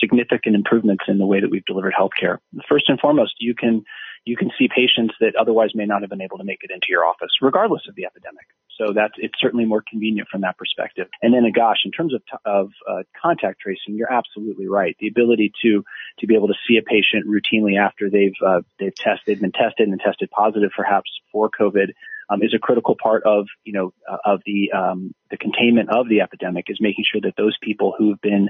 significant 0.00 0.56
improvements 0.56 1.04
in 1.08 1.18
the 1.18 1.26
way 1.26 1.40
that 1.40 1.50
we've 1.50 1.64
delivered 1.64 1.94
healthcare. 1.98 2.38
First 2.68 2.88
and 2.88 2.98
foremost, 2.98 3.34
you 3.38 3.54
can 3.54 3.84
you 4.24 4.36
can 4.36 4.50
see 4.58 4.68
patients 4.68 5.14
that 5.20 5.34
otherwise 5.40 5.70
may 5.74 5.86
not 5.86 6.02
have 6.02 6.10
been 6.10 6.20
able 6.20 6.38
to 6.38 6.44
make 6.44 6.58
it 6.62 6.70
into 6.72 6.88
your 6.90 7.06
office, 7.06 7.30
regardless 7.40 7.82
of 7.88 7.94
the 7.94 8.04
epidemic. 8.04 8.46
So 8.78 8.92
that's 8.94 9.14
it's 9.18 9.38
certainly 9.40 9.64
more 9.64 9.82
convenient 9.88 10.28
from 10.28 10.42
that 10.42 10.58
perspective. 10.58 11.08
And 11.22 11.32
then, 11.32 11.50
gosh, 11.54 11.78
in 11.84 11.90
terms 11.90 12.14
of 12.14 12.22
of 12.44 12.70
uh, 12.88 13.02
contact 13.20 13.60
tracing, 13.60 13.96
you're 13.96 14.12
absolutely 14.12 14.68
right. 14.68 14.96
The 15.00 15.08
ability 15.08 15.52
to 15.62 15.84
to 16.20 16.26
be 16.26 16.34
able 16.34 16.48
to 16.48 16.54
see 16.68 16.76
a 16.76 16.82
patient 16.82 17.26
routinely 17.26 17.78
after 17.78 18.10
they've 18.10 18.34
uh, 18.44 18.60
they've 18.78 18.94
tested, 18.94 19.40
been 19.40 19.52
tested, 19.52 19.88
and 19.88 20.00
tested 20.00 20.30
positive, 20.30 20.70
perhaps 20.76 21.10
for 21.32 21.50
COVID, 21.50 21.90
um, 22.28 22.42
is 22.42 22.54
a 22.54 22.58
critical 22.58 22.96
part 23.00 23.22
of, 23.24 23.46
you 23.64 23.72
know, 23.72 23.92
uh, 24.10 24.16
of 24.24 24.40
the, 24.46 24.72
um, 24.76 25.14
the 25.30 25.36
containment 25.36 25.88
of 25.90 26.08
the 26.08 26.20
epidemic 26.20 26.66
is 26.68 26.78
making 26.80 27.04
sure 27.10 27.20
that 27.20 27.34
those 27.36 27.56
people 27.62 27.94
who've 27.96 28.20
been, 28.20 28.48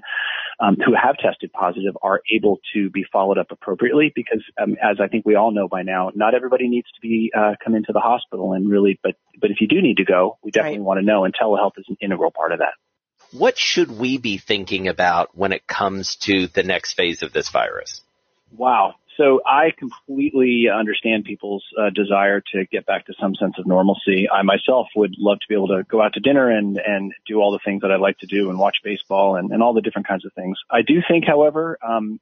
um, 0.61 0.77
who 0.85 0.95
have 0.95 1.17
tested 1.19 1.53
positive 1.53 1.97
are 2.03 2.21
able 2.35 2.59
to 2.75 2.91
be 2.91 3.05
followed 3.13 3.39
up 3.39 3.49
appropriately 3.51 4.13
because, 4.15 4.43
um, 4.61 4.77
as 4.83 4.99
I 5.01 5.09
think 5.09 5.27
we 5.27 5.35
all 5.35 5.53
know 5.53 5.69
by 5.69 5.83
now, 5.83 6.11
not 6.15 6.35
everybody 6.35 6.69
needs 6.69 6.89
to 6.95 7.01
be, 7.01 7.31
uh, 7.37 7.53
come 7.63 7.75
into 7.75 7.93
the 7.93 8.01
hospital 8.01 8.53
and 8.53 8.69
really, 8.69 8.99
but, 9.03 9.15
but 9.41 9.51
if 9.51 9.61
you 9.61 9.69
do 9.69 9.83
need 9.83 9.99
to 9.99 10.05
go, 10.05 10.39
we 10.43 10.51
definitely 10.51 10.79
right. 10.79 10.85
want 10.85 11.01
to 11.01 11.07
know 11.07 11.25
and 11.25 11.35
telehealth 11.35 11.79
is 11.79 11.85
an 11.89 11.97
integral 12.01 12.31
part 12.31 12.53
of 12.53 12.61
that. 12.61 12.75
What 13.33 13.59
should 13.59 13.91
we 13.91 14.19
be 14.19 14.39
thinking 14.39 14.89
about 14.89 15.37
when 15.37 15.53
it 15.53 15.67
comes 15.67 16.17
to 16.23 16.47
the 16.47 16.63
next 16.63 16.95
phase 16.95 17.23
of 17.23 17.33
this 17.33 17.51
virus? 17.51 18.01
Wow. 18.57 18.95
So 19.17 19.41
I 19.47 19.73
completely 19.77 20.67
understand 20.69 21.25
people's 21.25 21.65
uh, 21.79 21.91
desire 21.91 22.43
to 22.53 22.67
get 22.67 22.85
back 22.85 23.07
to 23.07 23.15
some 23.19 23.35
sense 23.35 23.55
of 23.59 23.67
normalcy. 23.67 24.29
I 24.29 24.43
myself 24.43 24.89
would 24.95 25.15
love 25.19 25.39
to 25.41 25.47
be 25.49 25.55
able 25.55 25.69
to 25.69 25.85
go 25.85 26.03
out 26.03 26.13
to 26.15 26.21
dinner 26.21 26.51
and, 26.51 26.79
and 26.79 27.13
do 27.27 27.41
all 27.41 27.53
the 27.53 27.61
things 27.65 27.83
that 27.83 27.91
I 27.91 27.97
like 27.97 28.19
to 28.19 28.27
do 28.27 28.51
and 28.51 28.59
watch 28.59 28.79
baseball 28.85 29.37
and, 29.37 29.53
and 29.53 29.63
all 29.63 29.73
the 29.73 29.81
different 29.81 30.07
kinds 30.07 30.27
of 30.27 30.33
things. 30.35 30.59
I 30.71 30.83
do 30.83 31.01
think, 31.09 31.25
however, 31.27 31.79
um, 31.87 32.21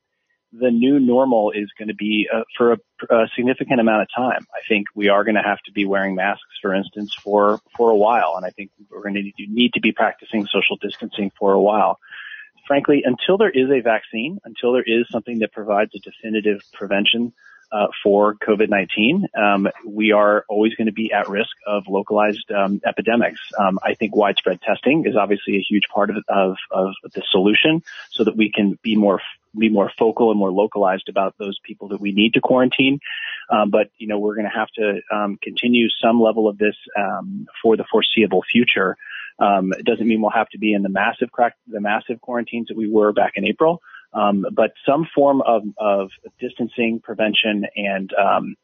the 0.53 0.71
new 0.71 1.01
normal 1.01 1.51
is 1.51 1.69
going 1.77 1.89
to 1.89 1.95
be 1.95 2.29
uh, 2.33 2.43
for 2.57 2.75
a, 2.75 2.79
a, 3.11 3.29
significant 3.35 3.81
amount 3.81 4.03
of 4.03 4.09
time. 4.17 4.47
I 4.55 4.61
think 4.69 4.87
we 4.95 5.09
are 5.09 5.25
going 5.25 5.35
to 5.35 5.43
have 5.43 5.59
to 5.67 5.73
be 5.73 5.85
wearing 5.85 6.15
masks, 6.15 6.45
for 6.63 6.73
instance, 6.73 7.13
for 7.13 7.59
for 7.77 7.91
a 7.91 7.97
while, 7.97 8.35
and 8.37 8.47
I 8.47 8.51
think 8.51 8.71
we're 8.89 9.03
going 9.03 9.15
to 9.15 9.33
need 9.49 9.73
to 9.73 9.81
be 9.81 9.91
practicing 9.91 10.47
social 10.47 10.77
distancing 10.81 11.33
for 11.37 11.53
a 11.55 11.61
while 11.61 11.99
frankly, 12.67 13.03
until 13.05 13.39
there 13.39 13.51
is 13.51 13.71
a 13.71 13.81
vaccine, 13.81 14.39
until 14.45 14.73
there 14.73 14.85
is 14.87 15.07
something 15.11 15.41
that 15.41 15.53
provides 15.53 15.93
a 15.95 15.99
definitive 15.99 16.61
prevention 16.73 17.33
uh, 17.73 17.87
for 18.03 18.35
COVID-19, 18.37 19.25
um, 19.37 19.69
we 19.87 20.13
are 20.13 20.45
always 20.49 20.75
going 20.75 20.87
to 20.87 20.93
be 20.93 21.13
at 21.13 21.29
risk 21.29 21.51
of 21.67 21.85
localized 21.89 22.51
um, 22.53 22.81
epidemics. 22.87 23.41
Um, 23.59 23.79
I 23.83 23.95
think 23.95 24.15
widespread 24.15 24.61
testing 24.63 25.07
is 25.07 25.17
obviously 25.17 25.57
a 25.57 25.61
huge 25.69 25.89
part 25.93 26.11
of, 26.11 26.17
of, 26.29 26.57
of 26.71 26.95
the 27.15 27.23
solution, 27.31 27.83
so 28.11 28.25
that 28.25 28.37
we 28.37 28.51
can 28.51 28.79
be 28.83 28.97
more 28.97 29.21
be 29.57 29.69
more 29.69 29.91
focal 29.97 30.31
and 30.31 30.39
more 30.39 30.51
localized 30.51 31.09
about 31.09 31.37
those 31.39 31.59
people 31.63 31.89
that 31.89 32.01
we 32.01 32.11
need 32.13 32.35
to 32.35 32.41
quarantine. 32.41 32.99
Um, 33.49 33.71
but 33.71 33.91
you 33.99 34.09
know, 34.09 34.19
we're 34.19 34.35
going 34.35 34.51
to 34.51 34.59
have 34.59 34.69
to 34.77 35.01
um, 35.15 35.39
continue 35.41 35.89
some 36.03 36.21
level 36.21 36.49
of 36.49 36.59
this 36.59 36.75
um, 36.99 37.47
for 37.63 37.77
the 37.77 37.85
foreseeable 37.91 38.43
future. 38.51 38.97
Um, 39.39 39.73
it 39.73 39.85
doesn't 39.85 40.07
mean 40.07 40.21
we'll 40.21 40.31
have 40.31 40.49
to 40.51 40.59
be 40.59 40.75
in 40.75 40.83
the 40.83 40.89
massive 40.89 41.31
crack, 41.33 41.55
the 41.67 41.81
massive 41.81 42.21
quarantines 42.21 42.69
that 42.69 42.77
we 42.77 42.91
were 42.91 43.13
back 43.13 43.33
in 43.37 43.45
April. 43.45 43.81
Um, 44.13 44.47
but 44.53 44.73
some 44.87 45.07
form 45.13 45.43
of, 45.43 45.63
of 45.77 46.11
distancing, 46.39 47.01
prevention, 47.03 47.65
and 47.75 48.11
um, 48.15 48.55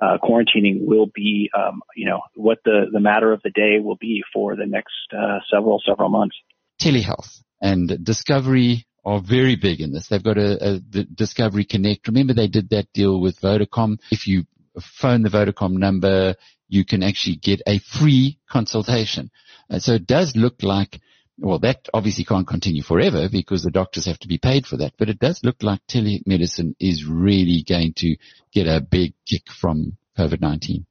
uh, 0.00 0.18
quarantining 0.22 0.86
will 0.86 1.06
be, 1.14 1.50
um, 1.56 1.82
you 1.94 2.06
know, 2.06 2.20
what 2.34 2.58
the 2.64 2.86
the 2.92 3.00
matter 3.00 3.32
of 3.32 3.40
the 3.42 3.50
day 3.50 3.78
will 3.80 3.96
be 3.96 4.22
for 4.32 4.56
the 4.56 4.66
next 4.66 4.92
uh, 5.16 5.38
several 5.52 5.80
several 5.86 6.08
months. 6.08 6.36
Telehealth 6.80 7.42
and 7.60 8.04
Discovery 8.04 8.86
are 9.04 9.20
very 9.20 9.56
big 9.56 9.80
in 9.80 9.92
this. 9.92 10.08
They've 10.08 10.22
got 10.22 10.38
a, 10.38 10.74
a 10.74 11.04
Discovery 11.04 11.64
Connect. 11.64 12.06
Remember 12.06 12.34
they 12.34 12.48
did 12.48 12.70
that 12.70 12.92
deal 12.92 13.20
with 13.20 13.40
Vodacom. 13.40 13.98
If 14.10 14.26
you 14.26 14.44
phone 14.80 15.22
the 15.22 15.28
Vodacom 15.28 15.72
number, 15.72 16.34
you 16.68 16.84
can 16.84 17.02
actually 17.02 17.36
get 17.36 17.62
a 17.66 17.78
free 17.78 18.38
consultation. 18.48 19.30
And 19.68 19.82
so 19.82 19.94
it 19.94 20.06
does 20.06 20.36
look 20.36 20.62
like, 20.62 21.00
well, 21.38 21.58
that 21.60 21.88
obviously 21.94 22.24
can't 22.24 22.46
continue 22.46 22.82
forever 22.82 23.28
because 23.30 23.62
the 23.62 23.70
doctors 23.70 24.06
have 24.06 24.18
to 24.20 24.28
be 24.28 24.38
paid 24.38 24.66
for 24.66 24.76
that, 24.78 24.94
but 24.98 25.08
it 25.08 25.18
does 25.18 25.40
look 25.44 25.62
like 25.62 25.80
telemedicine 25.88 26.74
is 26.80 27.04
really 27.04 27.64
going 27.66 27.92
to 27.94 28.16
get 28.52 28.66
a 28.66 28.80
big 28.80 29.14
kick 29.26 29.50
from 29.50 29.96
COVID-19. 30.18 30.84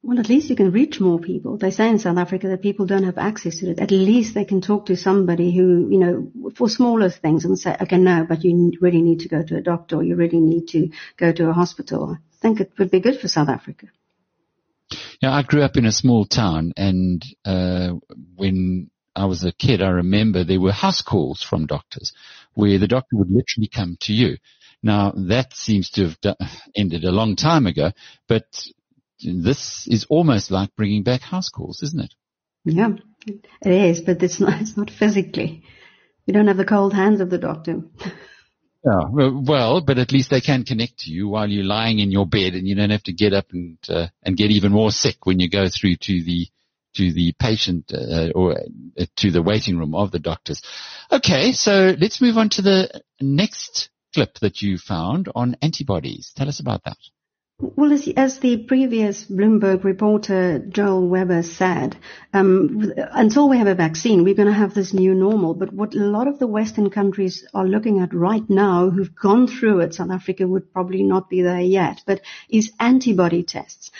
Well, 0.00 0.20
at 0.20 0.28
least 0.28 0.48
you 0.48 0.54
can 0.54 0.70
reach 0.70 1.00
more 1.00 1.18
people. 1.18 1.56
They 1.56 1.72
say 1.72 1.88
in 1.88 1.98
South 1.98 2.18
Africa 2.18 2.48
that 2.48 2.62
people 2.62 2.86
don't 2.86 3.02
have 3.02 3.18
access 3.18 3.58
to 3.58 3.70
it. 3.70 3.80
At 3.80 3.90
least 3.90 4.32
they 4.32 4.44
can 4.44 4.60
talk 4.60 4.86
to 4.86 4.96
somebody 4.96 5.54
who, 5.54 5.88
you 5.90 5.98
know, 5.98 6.52
for 6.54 6.68
smaller 6.68 7.10
things 7.10 7.44
and 7.44 7.58
say, 7.58 7.76
okay, 7.80 7.98
no, 7.98 8.24
but 8.24 8.44
you 8.44 8.72
really 8.80 9.02
need 9.02 9.20
to 9.20 9.28
go 9.28 9.42
to 9.42 9.56
a 9.56 9.60
doctor 9.60 9.96
or 9.96 10.04
you 10.04 10.14
really 10.14 10.40
need 10.40 10.68
to 10.68 10.90
go 11.16 11.32
to 11.32 11.48
a 11.48 11.52
hospital. 11.52 12.16
I 12.16 12.40
think 12.40 12.60
it 12.60 12.72
would 12.78 12.92
be 12.92 13.00
good 13.00 13.20
for 13.20 13.26
South 13.26 13.48
Africa. 13.48 13.88
Yeah, 15.20 15.32
I 15.32 15.42
grew 15.42 15.62
up 15.62 15.76
in 15.76 15.84
a 15.84 15.92
small 15.92 16.24
town 16.26 16.72
and, 16.76 17.24
uh, 17.44 17.94
when 18.36 18.90
I 19.16 19.24
was 19.26 19.42
a 19.42 19.50
kid, 19.52 19.82
I 19.82 19.88
remember 19.88 20.44
there 20.44 20.60
were 20.60 20.70
house 20.70 21.02
calls 21.02 21.42
from 21.42 21.66
doctors 21.66 22.12
where 22.54 22.78
the 22.78 22.86
doctor 22.86 23.16
would 23.16 23.30
literally 23.30 23.68
come 23.68 23.96
to 24.02 24.12
you. 24.12 24.36
Now 24.80 25.12
that 25.16 25.56
seems 25.56 25.90
to 25.90 26.14
have 26.22 26.36
ended 26.76 27.02
a 27.04 27.10
long 27.10 27.34
time 27.34 27.66
ago, 27.66 27.90
but 28.28 28.46
this 29.20 29.86
is 29.88 30.06
almost 30.08 30.50
like 30.50 30.74
bringing 30.76 31.02
back 31.02 31.22
house 31.22 31.48
calls, 31.48 31.82
isn't 31.82 32.04
it? 32.04 32.14
Yeah, 32.64 32.94
it 33.26 33.46
is, 33.62 34.00
but 34.00 34.22
it's 34.22 34.40
not, 34.40 34.60
it's 34.60 34.76
not 34.76 34.90
physically. 34.90 35.64
You 36.26 36.34
don't 36.34 36.48
have 36.48 36.56
the 36.56 36.64
cold 36.64 36.92
hands 36.92 37.20
of 37.20 37.30
the 37.30 37.38
doctor. 37.38 37.82
Yeah, 38.84 39.08
well, 39.10 39.80
but 39.80 39.98
at 39.98 40.12
least 40.12 40.30
they 40.30 40.40
can 40.40 40.64
connect 40.64 41.00
to 41.00 41.10
you 41.10 41.28
while 41.28 41.48
you're 41.48 41.64
lying 41.64 41.98
in 41.98 42.12
your 42.12 42.26
bed, 42.26 42.54
and 42.54 42.66
you 42.66 42.74
don't 42.74 42.90
have 42.90 43.02
to 43.04 43.12
get 43.12 43.32
up 43.32 43.46
and 43.52 43.76
uh, 43.88 44.06
and 44.22 44.36
get 44.36 44.50
even 44.50 44.72
more 44.72 44.92
sick 44.92 45.26
when 45.26 45.40
you 45.40 45.50
go 45.50 45.68
through 45.68 45.96
to 45.96 46.22
the 46.22 46.46
to 46.94 47.12
the 47.12 47.34
patient 47.38 47.92
uh, 47.92 48.30
or 48.34 48.52
uh, 48.52 49.04
to 49.16 49.30
the 49.30 49.42
waiting 49.42 49.78
room 49.78 49.94
of 49.94 50.12
the 50.12 50.18
doctors. 50.18 50.62
Okay, 51.10 51.52
so 51.52 51.94
let's 51.98 52.20
move 52.20 52.38
on 52.38 52.50
to 52.50 52.62
the 52.62 53.02
next 53.20 53.90
clip 54.14 54.38
that 54.40 54.62
you 54.62 54.78
found 54.78 55.28
on 55.34 55.56
antibodies. 55.60 56.32
Tell 56.36 56.48
us 56.48 56.60
about 56.60 56.84
that. 56.84 56.98
Well, 57.60 57.92
as, 57.92 58.06
as, 58.16 58.38
the 58.38 58.56
previous 58.56 59.24
Bloomberg 59.24 59.82
reporter 59.82 60.60
Joel 60.60 61.08
Weber 61.08 61.42
said, 61.42 61.96
um, 62.32 62.92
until 62.96 63.48
we 63.48 63.58
have 63.58 63.66
a 63.66 63.74
vaccine, 63.74 64.22
we're 64.22 64.36
going 64.36 64.46
to 64.46 64.54
have 64.54 64.74
this 64.74 64.94
new 64.94 65.12
normal. 65.12 65.54
But 65.54 65.72
what 65.72 65.92
a 65.96 65.98
lot 65.98 66.28
of 66.28 66.38
the 66.38 66.46
Western 66.46 66.88
countries 66.88 67.44
are 67.52 67.66
looking 67.66 67.98
at 67.98 68.14
right 68.14 68.48
now, 68.48 68.90
who've 68.90 69.12
gone 69.12 69.48
through 69.48 69.80
it, 69.80 69.94
South 69.94 70.12
Africa 70.12 70.46
would 70.46 70.72
probably 70.72 71.02
not 71.02 71.28
be 71.28 71.42
there 71.42 71.60
yet, 71.60 72.04
but 72.06 72.20
is 72.48 72.70
antibody 72.78 73.42
tests 73.42 73.90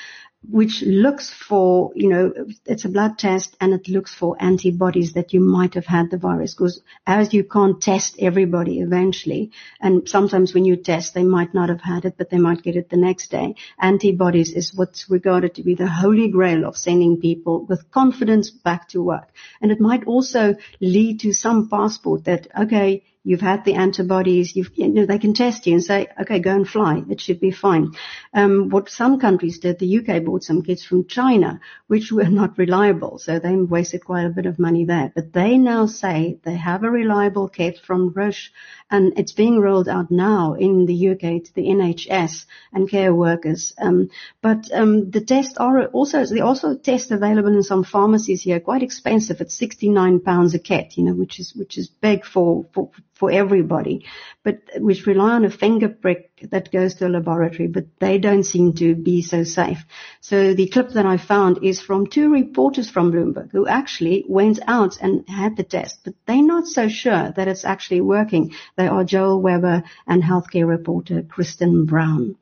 which 0.46 0.83
looks 0.83 1.31
for, 1.31 1.90
you 1.94 2.09
know, 2.09 2.33
it's 2.64 2.85
a 2.85 2.88
blood 2.88 3.18
test 3.18 3.57
and 3.61 3.74
it 3.74 3.88
looks 3.88 4.14
for 4.14 4.37
antibodies 4.40 5.12
that 5.14 5.33
you 5.33 5.40
might 5.40 5.74
have 5.74 5.87
had 5.87 6.11
the 6.11 6.16
virus 6.16 6.55
because 6.55 6.81
as 7.07 7.35
you 7.35 7.42
can't 7.42 7.83
test 7.83 8.16
everybody 8.20 8.81
eventually 8.81 9.51
and 9.81 10.09
sometimes 10.09 10.55
when 10.55 10.64
you 10.64 10.77
test 10.77 11.12
they 11.12 11.24
might 11.24 11.53
not 11.55 11.68
have 11.68 11.81
had 11.81 12.05
it 12.05 12.14
but 12.16 12.31
they 12.31 12.38
might 12.38 12.62
get 12.62 12.77
it 12.77 12.88
the 12.88 12.96
next 12.96 13.31
day. 13.31 13.57
Antibodies 13.81 14.53
is 14.53 14.74
what's 14.74 15.11
regarded 15.11 15.55
to 15.57 15.62
be 15.62 15.74
the 15.74 15.88
holy 15.88 16.29
grail 16.29 16.64
of 16.64 16.77
sending 16.77 17.20
people 17.20 17.64
with 17.66 17.90
confidence 17.90 18.48
back 18.51 18.88
to 18.88 19.03
work. 19.03 19.29
And 19.61 19.72
it 19.72 19.81
might 19.81 20.05
also 20.05 20.55
lead 20.81 21.20
to 21.20 21.33
some 21.33 21.68
passport 21.68 22.24
that, 22.24 22.46
okay, 22.57 23.03
You've 23.24 23.40
had 23.40 23.64
the 23.64 23.74
antibodies. 23.74 24.57
You 24.57 24.66
know, 24.76 25.04
they 25.04 25.18
can 25.18 25.35
test 25.35 25.66
you 25.66 25.74
and 25.74 25.85
say, 25.85 26.07
okay, 26.20 26.38
go 26.38 26.54
and 26.54 26.68
fly. 26.68 27.02
It 27.11 27.20
should 27.20 27.40
be 27.40 27.50
fine. 27.50 27.92
Um, 28.33 28.70
what 28.70 28.88
some 28.88 29.18
countries 29.20 29.59
did, 29.59 29.78
the 29.78 29.98
UK 29.98 30.24
bought 30.24 30.44
some 30.44 30.62
kits 30.62 30.85
from 30.85 31.07
China, 31.07 31.61
which 31.88 32.11
were 32.12 32.24
not 32.28 32.57
reliable. 32.59 33.18
So 33.18 33.38
they 33.38 33.54
wasted 33.57 34.04
quite 34.04 34.24
a 34.24 34.31
bit 34.31 34.46
of 34.46 34.59
money 34.59 34.85
there. 34.85 35.12
But 35.14 35.33
they 35.33 35.59
now 35.59 35.87
say 35.87 36.38
they 36.44 36.57
have 36.57 36.85
a 36.85 36.90
reliable 36.90 37.48
kit 37.48 37.78
from 37.78 38.12
Roche 38.14 38.50
and 38.90 39.18
it's 39.18 39.33
being 39.33 39.59
rolled 39.59 39.88
out 39.88 40.11
now 40.11 40.54
in 40.54 40.87
the 40.87 41.11
UK 41.11 41.44
to 41.44 41.54
the 41.54 41.66
NHS 41.66 42.46
and 42.72 42.88
care 42.88 43.14
workers. 43.14 43.74
Um, 43.78 44.09
but 44.40 44.70
um, 44.72 45.11
the 45.11 45.20
tests 45.20 45.59
are 45.59 45.87
also, 45.87 46.24
they 46.24 46.40
also 46.40 46.74
tests 46.76 47.11
available 47.11 47.52
in 47.52 47.62
some 47.62 47.85
pharmacies 47.85 48.42
here, 48.42 48.61
quite 48.61 48.83
expensive. 48.83 49.40
It's 49.40 49.54
69 49.54 50.20
pounds 50.20 50.54
a 50.54 50.59
kit, 50.59 50.96
you 50.96 51.04
know, 51.04 51.14
which 51.14 51.38
is, 51.38 51.54
which 51.54 51.76
is 51.76 51.88
big 51.88 52.24
for, 52.24 52.66
for, 52.72 52.90
for 53.18 53.33
everybody, 53.33 54.07
but 54.44 54.61
which 54.76 55.07
rely 55.07 55.33
on 55.33 55.44
a 55.44 55.50
finger 55.50 55.88
prick 55.88 56.31
that 56.50 56.70
goes 56.70 56.94
to 56.94 57.07
a 57.07 57.09
laboratory, 57.09 57.66
but 57.66 57.87
they 57.98 58.16
don't 58.18 58.44
seem 58.44 58.72
to 58.74 58.94
be 58.94 59.22
so 59.22 59.42
safe. 59.42 59.85
So 60.20 60.54
the 60.54 60.68
clip 60.68 60.90
that 60.90 61.04
I 61.04 61.16
found 61.16 61.64
is 61.64 61.81
from 61.81 62.07
two 62.07 62.31
reporters 62.31 62.88
from 62.88 63.11
Bloomberg 63.11 63.50
who 63.50 63.66
actually 63.66 64.24
went 64.28 64.61
out 64.68 64.98
and 65.00 65.28
had 65.28 65.57
the 65.57 65.64
test, 65.64 65.98
but 66.04 66.14
they're 66.26 66.42
not 66.42 66.68
so 66.68 66.88
sure 66.88 67.33
that 67.35 67.48
it's 67.48 67.64
actually 67.64 68.02
working. 68.02 68.54
They 68.76 68.87
are 68.87 69.02
Joel 69.02 69.42
Weber 69.42 69.83
and 70.07 70.22
healthcare 70.22 70.68
reporter 70.68 71.22
Kristen 71.22 71.87
Brown. 71.87 72.37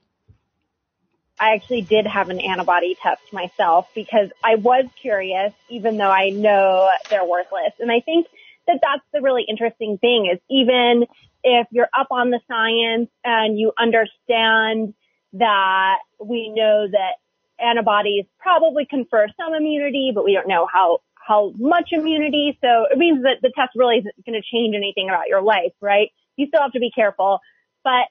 I 1.39 1.55
actually 1.55 1.83
did 1.83 2.07
have 2.07 2.31
an 2.31 2.41
antibody 2.41 2.97
test 3.03 3.33
myself 3.33 3.89
because 3.95 4.31
I 4.43 4.55
was 4.55 4.87
curious, 5.01 5.53
even 5.69 5.99
though 5.99 6.11
I 6.11 6.31
know 6.31 6.89
they're 7.11 7.27
worthless. 7.27 7.73
And 7.79 7.91
I 7.91 8.01
think 8.01 8.27
that 8.67 8.81
that's 8.83 9.05
the 9.13 9.23
really 9.23 9.45
interesting 9.49 9.99
thing 9.99 10.31
is 10.33 10.41
even 10.51 11.05
if 11.45 11.67
you're 11.71 11.89
up 11.99 12.09
on 12.11 12.31
the 12.31 12.41
science 12.49 13.09
and 13.25 13.59
you 13.59 13.73
understand 13.79 14.95
that 15.35 15.99
we 16.19 16.49
know 16.49 16.87
that 16.91 17.15
antibodies 17.59 18.25
probably 18.39 18.85
confer 18.85 19.27
some 19.37 19.55
immunity, 19.55 20.13
but 20.15 20.25
we 20.25 20.33
don't 20.33 20.49
know 20.49 20.67
how, 20.73 20.99
how 21.15 21.53
much 21.57 21.91
immunity. 21.93 22.59
So 22.61 22.87
it 22.91 22.99
means 22.99 23.23
that 23.23 23.39
the 23.43 23.53
test 23.55 23.73
really 23.77 23.99
isn't 23.99 24.27
going 24.27 24.41
to 24.41 24.47
change 24.47 24.75
anything 24.75 25.09
about 25.09 25.29
your 25.29 25.43
life, 25.43 25.73
right? 25.81 26.11
You 26.37 26.47
still 26.49 26.63
have 26.63 26.73
to 26.73 26.81
be 26.81 26.91
careful, 26.91 27.41
but 27.85 28.09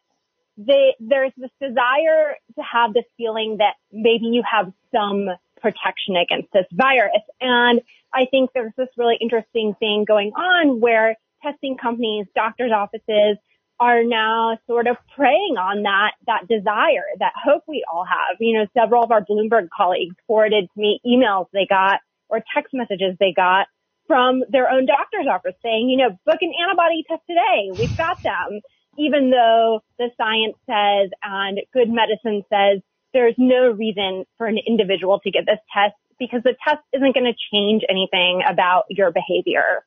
they, 0.57 0.95
there's 0.99 1.33
this 1.35 1.51
desire 1.59 2.35
to 2.55 2.61
have 2.61 2.93
this 2.93 3.03
feeling 3.17 3.57
that 3.57 3.73
maybe 3.91 4.27
you 4.27 4.43
have 4.49 4.71
some 4.93 5.27
protection 5.61 6.15
against 6.15 6.51
this 6.53 6.65
virus. 6.71 7.21
And 7.41 7.81
I 8.15 8.25
think 8.31 8.51
there's 8.53 8.73
this 8.77 8.87
really 8.97 9.17
interesting 9.19 9.75
thing 9.79 10.05
going 10.07 10.31
on 10.31 10.79
where 10.79 11.17
testing 11.43 11.77
companies, 11.77 12.25
doctors' 12.33 12.71
offices 12.73 13.37
are 13.79 14.03
now 14.03 14.57
sort 14.67 14.87
of 14.87 14.95
preying 15.15 15.57
on 15.59 15.83
that, 15.83 16.11
that 16.27 16.47
desire, 16.47 17.03
that 17.19 17.33
hope 17.35 17.63
we 17.67 17.83
all 17.91 18.05
have. 18.05 18.37
You 18.39 18.59
know, 18.59 18.67
several 18.73 19.03
of 19.03 19.11
our 19.11 19.21
Bloomberg 19.21 19.67
colleagues 19.75 20.15
forwarded 20.27 20.69
to 20.73 20.79
me 20.79 21.01
emails 21.05 21.47
they 21.51 21.67
got 21.69 21.99
or 22.29 22.41
text 22.55 22.73
messages 22.73 23.17
they 23.19 23.33
got 23.35 23.67
from 24.07 24.43
their 24.49 24.69
own 24.69 24.85
doctor's 24.85 25.27
office 25.29 25.55
saying, 25.61 25.89
you 25.89 25.97
know, 25.97 26.09
book 26.25 26.39
an 26.41 26.53
antibody 26.63 27.03
test 27.07 27.21
today. 27.27 27.69
We've 27.77 27.97
got 27.97 28.21
them. 28.23 28.61
Even 28.97 29.29
though 29.29 29.81
the 29.99 30.09
science 30.15 30.55
says 30.65 31.11
and 31.21 31.59
good 31.73 31.89
medicine 31.89 32.43
says 32.49 32.81
there's 33.13 33.35
no 33.37 33.71
reason 33.71 34.23
for 34.37 34.47
an 34.47 34.57
individual 34.65 35.19
to 35.19 35.31
get 35.31 35.45
this 35.45 35.59
test 35.73 35.95
because 36.19 36.43
the 36.43 36.55
test 36.67 36.81
isn't 36.93 37.13
going 37.13 37.25
to 37.25 37.35
change 37.51 37.83
anything 37.89 38.41
about 38.47 38.85
your 38.89 39.11
behavior. 39.11 39.85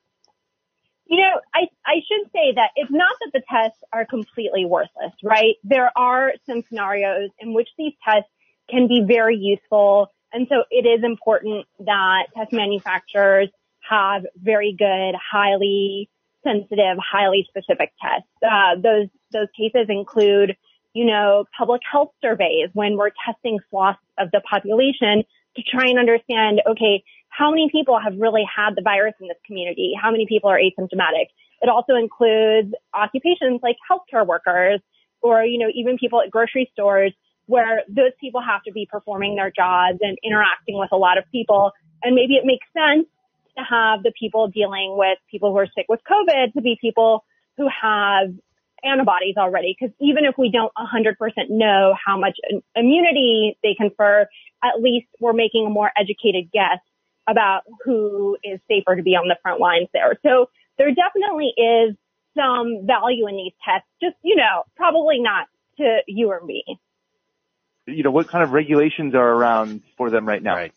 You 1.05 1.17
know, 1.17 1.39
I, 1.55 1.67
I 1.85 1.95
should 2.07 2.31
say 2.31 2.53
that 2.55 2.69
it's 2.75 2.91
not 2.91 3.11
that 3.21 3.31
the 3.33 3.41
tests 3.49 3.79
are 3.91 4.05
completely 4.05 4.65
worthless, 4.65 5.11
right? 5.23 5.55
There 5.63 5.91
are 5.95 6.33
some 6.47 6.61
scenarios 6.69 7.31
in 7.39 7.53
which 7.53 7.69
these 7.79 7.93
tests 8.07 8.29
can 8.69 8.87
be 8.87 9.01
very 9.01 9.35
useful. 9.35 10.11
And 10.31 10.45
so 10.49 10.65
it 10.69 10.85
is 10.85 11.03
important 11.03 11.65
that 11.79 12.27
test 12.37 12.53
manufacturers 12.53 13.49
have 13.89 14.23
very 14.35 14.75
good, 14.77 15.15
highly 15.15 16.11
sensitive, 16.43 16.97
highly 16.99 17.47
specific 17.49 17.91
tests. 17.99 18.29
Uh, 18.43 18.75
those, 18.79 19.07
those 19.33 19.47
cases 19.57 19.87
include, 19.89 20.55
you 20.93 21.05
know, 21.05 21.45
public 21.57 21.81
health 21.91 22.11
surveys 22.21 22.69
when 22.73 22.97
we're 22.97 23.09
testing 23.25 23.57
swaths 23.69 23.99
of 24.19 24.29
the 24.31 24.41
population 24.41 25.23
to 25.55 25.63
try 25.63 25.87
and 25.87 25.99
understand, 25.99 26.61
okay, 26.69 27.03
how 27.29 27.49
many 27.49 27.69
people 27.71 27.99
have 27.99 28.13
really 28.17 28.43
had 28.43 28.75
the 28.75 28.81
virus 28.81 29.13
in 29.21 29.27
this 29.27 29.37
community? 29.45 29.93
How 29.99 30.11
many 30.11 30.25
people 30.27 30.49
are 30.49 30.59
asymptomatic? 30.59 31.27
It 31.61 31.69
also 31.69 31.95
includes 31.95 32.73
occupations 32.93 33.59
like 33.61 33.77
healthcare 33.89 34.25
workers 34.25 34.81
or, 35.21 35.43
you 35.43 35.59
know, 35.59 35.69
even 35.73 35.97
people 35.97 36.21
at 36.21 36.31
grocery 36.31 36.69
stores 36.73 37.13
where 37.45 37.83
those 37.89 38.11
people 38.21 38.41
have 38.41 38.61
to 38.63 38.71
be 38.71 38.87
performing 38.89 39.35
their 39.35 39.51
jobs 39.51 39.99
and 40.01 40.17
interacting 40.23 40.77
with 40.77 40.89
a 40.91 40.97
lot 40.97 41.17
of 41.17 41.23
people. 41.31 41.71
And 42.03 42.15
maybe 42.15 42.35
it 42.35 42.45
makes 42.45 42.65
sense 42.73 43.07
to 43.57 43.63
have 43.63 44.03
the 44.03 44.13
people 44.17 44.47
dealing 44.47 44.95
with 44.97 45.17
people 45.29 45.51
who 45.51 45.57
are 45.57 45.67
sick 45.75 45.85
with 45.89 45.99
COVID 46.09 46.53
to 46.53 46.61
be 46.61 46.77
people 46.79 47.25
who 47.57 47.67
have 47.67 48.29
antibodies 48.83 49.35
already. 49.37 49.75
Because 49.79 49.93
even 49.99 50.25
if 50.25 50.37
we 50.37 50.49
don't 50.51 50.71
100% 50.77 51.15
know 51.49 51.95
how 52.05 52.17
much 52.17 52.37
immunity 52.75 53.57
they 53.63 53.75
confer, 53.75 54.27
at 54.63 54.81
least 54.81 55.07
we're 55.19 55.33
making 55.33 55.65
a 55.65 55.69
more 55.69 55.91
educated 55.97 56.51
guess 56.51 56.79
about 57.27 57.61
who 57.83 58.37
is 58.43 58.59
safer 58.67 58.95
to 58.95 59.03
be 59.03 59.11
on 59.11 59.27
the 59.27 59.37
front 59.41 59.59
lines 59.59 59.87
there. 59.93 60.17
So 60.23 60.49
there 60.77 60.89
definitely 60.93 61.53
is 61.57 61.95
some 62.35 62.85
value 62.85 63.27
in 63.27 63.35
these 63.35 63.53
tests, 63.63 63.87
just, 64.01 64.15
you 64.23 64.35
know, 64.35 64.63
probably 64.75 65.19
not 65.19 65.47
to 65.77 65.99
you 66.07 66.29
or 66.29 66.41
me. 66.43 66.63
You 67.85 68.03
know, 68.03 68.11
what 68.11 68.27
kind 68.27 68.43
of 68.43 68.51
regulations 68.51 69.15
are 69.15 69.29
around 69.33 69.81
for 69.97 70.09
them 70.09 70.27
right 70.27 70.41
now? 70.41 70.55
Right. 70.55 70.73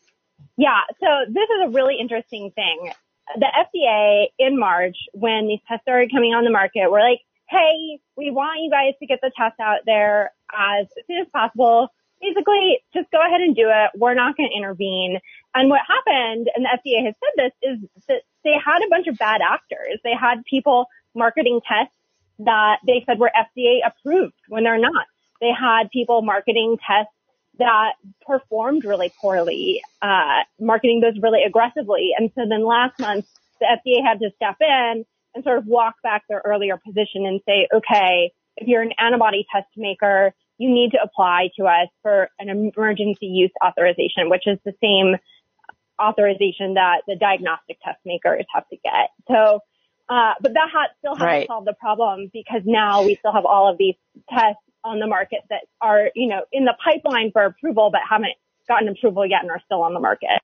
Yeah. 0.56 0.80
So 1.00 1.06
this 1.28 1.44
is 1.44 1.66
a 1.66 1.70
really 1.70 1.96
interesting 2.00 2.50
thing. 2.54 2.92
The 3.36 3.46
FDA 3.46 4.26
in 4.38 4.58
March, 4.58 4.96
when 5.12 5.46
these 5.46 5.60
tests 5.68 5.84
started 5.84 6.10
coming 6.10 6.34
on 6.34 6.44
the 6.44 6.50
market, 6.50 6.90
were 6.90 7.00
like, 7.00 7.20
Hey, 7.52 8.00
we 8.16 8.30
want 8.30 8.62
you 8.62 8.70
guys 8.70 8.94
to 9.00 9.06
get 9.06 9.20
the 9.20 9.30
test 9.36 9.60
out 9.60 9.80
there 9.84 10.32
as 10.56 10.86
soon 11.06 11.20
as 11.20 11.28
possible 11.32 11.90
basically 12.22 12.78
just 12.94 13.10
go 13.10 13.18
ahead 13.18 13.40
and 13.40 13.54
do 13.54 13.66
it. 13.66 13.90
We're 13.98 14.14
not 14.14 14.36
going 14.36 14.48
to 14.48 14.56
intervene. 14.56 15.18
And 15.54 15.68
what 15.68 15.80
happened, 15.86 16.48
and 16.54 16.64
the 16.64 16.70
FDA 16.70 17.04
has 17.04 17.14
said 17.18 17.34
this, 17.36 17.52
is 17.62 18.04
that 18.08 18.22
they 18.44 18.54
had 18.64 18.80
a 18.86 18.88
bunch 18.88 19.08
of 19.08 19.18
bad 19.18 19.40
actors. 19.42 19.98
They 20.04 20.14
had 20.18 20.44
people 20.44 20.86
marketing 21.14 21.60
tests 21.68 21.92
that 22.38 22.78
they 22.86 23.02
said 23.04 23.18
were 23.18 23.30
FDA 23.36 23.80
approved 23.84 24.34
when 24.48 24.64
they're 24.64 24.78
not. 24.78 25.06
They 25.40 25.50
had 25.50 25.90
people 25.90 26.22
marketing 26.22 26.78
tests 26.86 27.12
that 27.58 27.94
performed 28.24 28.84
really 28.84 29.12
poorly, 29.20 29.82
uh, 30.00 30.42
marketing 30.58 31.00
those 31.00 31.20
really 31.20 31.42
aggressively. 31.42 32.12
And 32.16 32.30
so 32.34 32.42
then 32.48 32.64
last 32.64 32.98
month, 32.98 33.26
the 33.60 33.66
FDA 33.66 34.02
had 34.02 34.20
to 34.20 34.30
step 34.36 34.56
in 34.60 35.04
and 35.34 35.44
sort 35.44 35.58
of 35.58 35.66
walk 35.66 35.94
back 36.02 36.22
their 36.28 36.42
earlier 36.44 36.76
position 36.76 37.26
and 37.26 37.40
say, 37.46 37.68
okay, 37.74 38.32
if 38.56 38.68
you're 38.68 38.82
an 38.82 38.92
antibody 38.98 39.46
test 39.52 39.68
maker, 39.76 40.34
you 40.58 40.68
need 40.70 40.90
to 40.90 40.98
apply 41.02 41.48
to 41.58 41.64
us 41.64 41.88
for 42.02 42.28
an 42.38 42.48
emergency 42.48 43.26
use 43.26 43.50
authorization, 43.64 44.28
which 44.28 44.46
is 44.46 44.58
the 44.64 44.74
same 44.82 45.16
authorization 46.00 46.74
that 46.74 47.02
the 47.06 47.16
diagnostic 47.16 47.78
test 47.84 47.98
makers 48.04 48.44
have 48.54 48.68
to 48.68 48.76
get. 48.76 49.10
So, 49.28 49.60
uh, 50.08 50.34
but 50.40 50.52
that 50.54 50.68
ha- 50.72 50.88
still 50.98 51.14
hasn't 51.14 51.26
right. 51.26 51.46
solved 51.46 51.66
the 51.66 51.74
problem 51.74 52.30
because 52.32 52.62
now 52.64 53.02
we 53.02 53.16
still 53.16 53.32
have 53.32 53.44
all 53.44 53.70
of 53.70 53.78
these 53.78 53.94
tests 54.28 54.62
on 54.84 54.98
the 54.98 55.06
market 55.06 55.40
that 55.48 55.62
are, 55.80 56.10
you 56.14 56.28
know, 56.28 56.42
in 56.52 56.64
the 56.64 56.74
pipeline 56.84 57.30
for 57.32 57.44
approval, 57.44 57.90
but 57.90 58.00
haven't 58.08 58.32
gotten 58.68 58.88
approval 58.88 59.24
yet 59.26 59.42
and 59.42 59.50
are 59.50 59.60
still 59.64 59.82
on 59.82 59.94
the 59.94 60.00
market. 60.00 60.40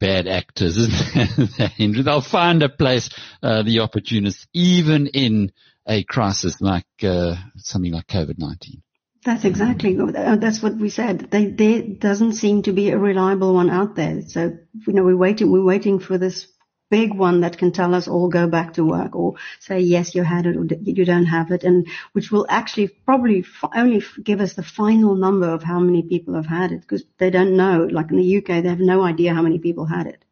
Bad 0.00 0.26
actors, 0.26 0.76
isn't 0.78 1.50
it, 1.78 2.04
They'll 2.04 2.22
find 2.22 2.62
a 2.62 2.68
place, 2.68 3.10
uh, 3.42 3.62
the 3.62 3.80
opportunists, 3.80 4.46
even 4.54 5.06
in 5.08 5.52
a 5.86 6.02
crisis 6.04 6.60
like 6.60 6.86
uh, 7.02 7.36
something 7.56 7.92
like 7.92 8.06
COVID-19. 8.06 8.80
That's 9.24 9.44
exactly, 9.44 9.98
uh, 9.98 10.36
that's 10.36 10.62
what 10.62 10.76
we 10.76 10.88
said. 10.88 11.30
They, 11.30 11.46
there 11.46 11.82
doesn't 11.82 12.32
seem 12.32 12.62
to 12.62 12.72
be 12.72 12.88
a 12.88 12.98
reliable 12.98 13.52
one 13.52 13.68
out 13.68 13.94
there. 13.94 14.22
So, 14.22 14.56
you 14.86 14.92
know, 14.94 15.04
we're 15.04 15.16
waiting, 15.16 15.52
we're 15.52 15.62
waiting 15.62 15.98
for 15.98 16.16
this 16.16 16.46
big 16.90 17.14
one 17.14 17.40
that 17.40 17.56
can 17.56 17.72
tell 17.72 17.94
us 17.94 18.08
all 18.08 18.28
go 18.28 18.48
back 18.48 18.74
to 18.74 18.84
work 18.84 19.14
or 19.14 19.34
say, 19.60 19.80
yes, 19.80 20.14
you 20.14 20.22
had 20.22 20.46
it 20.46 20.56
or 20.56 20.64
you 20.82 21.04
don't 21.04 21.26
have 21.26 21.50
it. 21.50 21.64
And 21.64 21.86
which 22.12 22.30
will 22.30 22.46
actually 22.48 22.88
probably 22.88 23.44
only 23.74 24.02
give 24.22 24.40
us 24.40 24.54
the 24.54 24.62
final 24.62 25.14
number 25.14 25.48
of 25.48 25.62
how 25.62 25.78
many 25.78 26.02
people 26.02 26.34
have 26.34 26.46
had 26.46 26.72
it 26.72 26.80
because 26.80 27.04
they 27.18 27.30
don't 27.30 27.56
know. 27.56 27.88
Like 27.90 28.10
in 28.10 28.16
the 28.16 28.36
UK, 28.38 28.62
they 28.62 28.68
have 28.68 28.80
no 28.80 29.02
idea 29.02 29.34
how 29.34 29.42
many 29.42 29.58
people 29.58 29.86
had 29.86 30.06
it. 30.06 30.24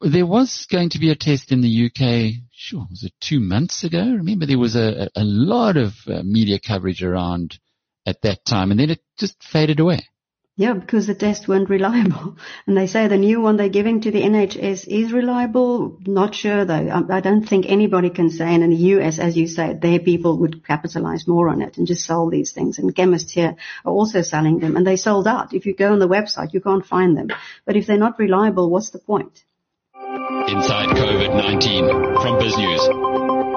There 0.00 0.26
was 0.26 0.66
going 0.70 0.90
to 0.90 0.98
be 0.98 1.10
a 1.10 1.16
test 1.16 1.52
in 1.52 1.60
the 1.60 1.86
UK 1.86 2.40
sure, 2.60 2.86
was 2.90 3.04
it 3.04 3.12
two 3.20 3.40
months 3.40 3.84
ago? 3.84 4.00
Remember 4.00 4.44
there 4.44 4.58
was 4.58 4.76
a, 4.76 5.08
a 5.16 5.24
lot 5.24 5.76
of 5.76 5.94
uh, 6.06 6.22
media 6.22 6.58
coverage 6.60 7.02
around 7.02 7.58
at 8.04 8.20
that 8.22 8.44
time 8.44 8.70
and 8.70 8.78
then 8.78 8.90
it 8.90 9.00
just 9.18 9.42
faded 9.42 9.80
away. 9.80 10.06
Yeah, 10.60 10.74
because 10.74 11.06
the 11.06 11.14
tests 11.14 11.48
weren't 11.48 11.70
reliable. 11.70 12.36
And 12.66 12.76
they 12.76 12.86
say 12.86 13.08
the 13.08 13.16
new 13.16 13.40
one 13.40 13.56
they're 13.56 13.70
giving 13.70 14.02
to 14.02 14.10
the 14.10 14.20
NHS 14.20 14.86
is 14.86 15.10
reliable. 15.10 15.96
Not 16.04 16.34
sure 16.34 16.66
though. 16.66 17.06
I, 17.10 17.20
don't 17.20 17.48
think 17.48 17.64
anybody 17.66 18.10
can 18.10 18.28
say. 18.28 18.54
And 18.54 18.62
in 18.62 18.68
the 18.68 18.84
US, 18.94 19.18
as 19.18 19.38
you 19.38 19.46
say, 19.46 19.72
their 19.72 19.98
people 20.00 20.36
would 20.40 20.62
capitalize 20.66 21.26
more 21.26 21.48
on 21.48 21.62
it 21.62 21.78
and 21.78 21.86
just 21.86 22.04
sell 22.04 22.28
these 22.28 22.52
things. 22.52 22.78
And 22.78 22.94
chemists 22.94 23.32
here 23.32 23.56
are 23.86 23.92
also 23.92 24.20
selling 24.20 24.58
them 24.58 24.76
and 24.76 24.86
they 24.86 24.96
sold 24.96 25.26
out. 25.26 25.54
If 25.54 25.64
you 25.64 25.74
go 25.74 25.92
on 25.92 25.98
the 25.98 26.14
website, 26.16 26.52
you 26.52 26.60
can't 26.60 26.84
find 26.84 27.16
them. 27.16 27.28
But 27.64 27.76
if 27.76 27.86
they're 27.86 27.96
not 28.06 28.18
reliable, 28.18 28.68
what's 28.68 28.90
the 28.90 28.98
point? 28.98 29.42
Inside 29.94 30.90
COVID-19 30.90 32.20
from 32.22 32.38
BizNews. 32.38 33.49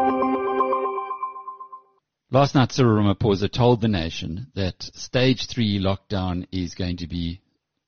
Last 2.34 2.56
night, 2.56 2.72
Cyril 2.72 2.96
Ramaphosa 2.96 3.48
told 3.48 3.80
the 3.80 3.88
nation 3.88 4.48
that 4.56 4.82
stage 4.82 5.46
three 5.46 5.80
lockdown 5.80 6.48
is 6.52 6.74
going 6.74 6.98
to 6.98 7.08
be 7.08 7.42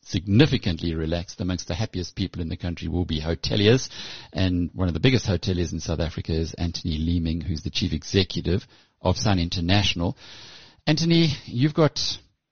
significantly 0.03 0.93
relaxed. 0.93 1.41
Amongst 1.41 1.67
the 1.67 1.73
happiest 1.73 2.15
people 2.15 2.43
in 2.43 2.49
the 2.49 2.55
country 2.55 2.87
will 2.87 3.05
be 3.05 3.19
hoteliers. 3.19 3.89
And 4.31 4.69
one 4.75 4.87
of 4.87 4.93
the 4.93 4.99
biggest 4.99 5.25
hoteliers 5.25 5.73
in 5.73 5.79
South 5.79 5.99
Africa 5.99 6.31
is 6.31 6.53
Anthony 6.53 6.99
Leeming, 6.99 7.41
who's 7.41 7.63
the 7.63 7.71
chief 7.71 7.91
executive 7.91 8.67
of 9.01 9.17
Sun 9.17 9.39
International. 9.39 10.15
Anthony, 10.85 11.29
you've 11.45 11.73
got 11.73 11.99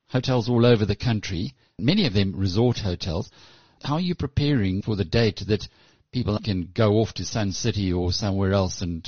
hotels 0.07 0.49
all 0.49 0.65
over 0.65 0.87
the 0.87 0.95
country, 0.95 1.53
many 1.77 2.07
of 2.07 2.13
them 2.13 2.35
resort 2.35 2.79
hotels. 2.79 3.29
How 3.83 3.97
are 3.97 4.01
you 4.01 4.15
preparing 4.15 4.81
for 4.81 4.95
the 4.95 5.05
date 5.05 5.43
that 5.45 5.67
people 6.11 6.39
can 6.43 6.71
go 6.73 6.93
off 6.93 7.13
to 7.13 7.23
Sun 7.23 7.51
City 7.51 7.93
or 7.93 8.11
somewhere 8.11 8.53
else 8.53 8.81
and 8.81 9.07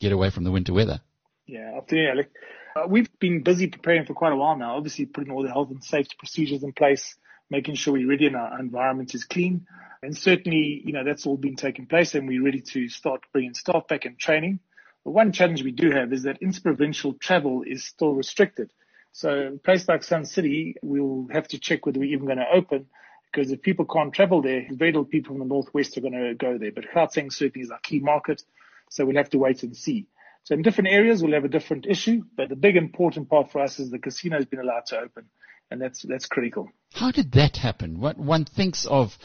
get 0.00 0.12
away 0.12 0.30
from 0.30 0.44
the 0.44 0.50
winter 0.50 0.72
weather? 0.72 1.02
Yeah, 1.46 1.76
afternoon, 1.76 2.10
Alec. 2.10 2.30
Uh, 2.76 2.86
we've 2.88 3.08
been 3.18 3.42
busy 3.42 3.66
preparing 3.66 4.06
for 4.06 4.14
quite 4.14 4.32
a 4.32 4.36
while 4.36 4.56
now, 4.56 4.76
obviously 4.76 5.06
putting 5.06 5.32
all 5.32 5.42
the 5.42 5.50
health 5.50 5.70
and 5.70 5.82
safety 5.82 6.14
procedures 6.18 6.62
in 6.62 6.72
place, 6.72 7.16
making 7.50 7.74
sure 7.74 7.94
we're 7.94 8.08
ready 8.08 8.26
and 8.26 8.36
our 8.36 8.60
environment 8.60 9.14
is 9.14 9.24
clean. 9.24 9.66
And 10.02 10.16
certainly, 10.16 10.80
you 10.84 10.92
know, 10.92 11.04
that's 11.04 11.26
all 11.26 11.36
been 11.36 11.56
taking 11.56 11.86
place 11.86 12.14
and 12.14 12.28
we're 12.28 12.44
ready 12.44 12.60
to 12.60 12.88
start 12.88 13.22
bringing 13.32 13.54
staff 13.54 13.88
back 13.88 14.04
and 14.04 14.18
training. 14.18 14.60
The 15.04 15.10
one 15.10 15.32
challenge 15.32 15.64
we 15.64 15.72
do 15.72 15.90
have 15.90 16.12
is 16.12 16.22
that 16.22 16.38
interprovincial 16.40 17.14
travel 17.14 17.64
is 17.66 17.84
still 17.84 18.14
restricted. 18.14 18.72
So 19.10 19.52
a 19.54 19.58
place 19.58 19.88
like 19.88 20.04
Sun 20.04 20.26
City, 20.26 20.76
we'll 20.82 21.26
have 21.32 21.48
to 21.48 21.58
check 21.58 21.84
whether 21.84 21.98
we're 21.98 22.14
even 22.14 22.26
going 22.26 22.38
to 22.38 22.50
open 22.52 22.86
because 23.32 23.50
if 23.50 23.62
people 23.62 23.84
can't 23.84 24.12
travel 24.12 24.42
there, 24.42 24.66
very 24.70 24.92
little 24.92 25.04
people 25.04 25.34
from 25.34 25.40
the 25.40 25.46
northwest 25.46 25.98
are 25.98 26.02
going 26.02 26.12
to 26.12 26.34
go 26.34 26.56
there. 26.56 26.70
But 26.72 26.84
Gauteng 26.94 27.32
certainly 27.32 27.64
is 27.64 27.70
our 27.70 27.80
key 27.80 27.98
market, 27.98 28.42
so 28.90 29.04
we'll 29.04 29.16
have 29.16 29.30
to 29.30 29.38
wait 29.38 29.62
and 29.64 29.76
see. 29.76 30.06
So 30.44 30.54
in 30.54 30.62
different 30.62 30.90
areas, 30.90 31.22
we'll 31.22 31.34
have 31.34 31.44
a 31.44 31.48
different 31.48 31.86
issue, 31.86 32.24
but 32.36 32.48
the 32.48 32.56
big 32.56 32.76
important 32.76 33.28
part 33.28 33.52
for 33.52 33.60
us 33.60 33.78
is 33.78 33.90
the 33.90 33.98
casino 33.98 34.36
has 34.36 34.46
been 34.46 34.60
allowed 34.60 34.86
to 34.86 34.98
open. 34.98 35.26
and 35.72 35.80
that's 35.80 36.02
that's 36.02 36.26
critical. 36.26 36.68
How 36.92 37.10
did 37.10 37.32
that 37.32 37.56
happen? 37.56 37.98
What 38.00 38.18
one 38.18 38.44
thinks 38.44 38.86
of 38.86 39.16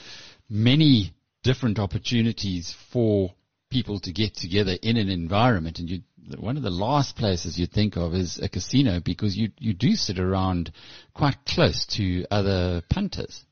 many 0.50 1.14
different 1.44 1.78
opportunities 1.78 2.74
for 2.92 3.34
people 3.70 4.00
to 4.00 4.14
get 4.14 4.34
together 4.36 4.78
in 4.82 4.98
an 4.98 5.10
environment, 5.10 5.80
and 5.80 5.90
you, 5.90 6.02
one 6.40 6.58
of 6.58 6.64
the 6.64 6.70
last 6.70 7.18
places 7.18 7.60
you 7.60 7.68
think 7.68 7.98
of 7.98 8.14
is 8.14 8.40
a 8.40 8.48
casino 8.48 9.00
because 9.00 9.38
you 9.38 9.52
you 9.60 9.74
do 9.74 9.96
sit 9.96 10.20
around 10.20 10.72
quite 11.14 11.38
close 11.46 11.86
to 11.86 12.26
other 12.32 12.82
punters. 12.90 13.46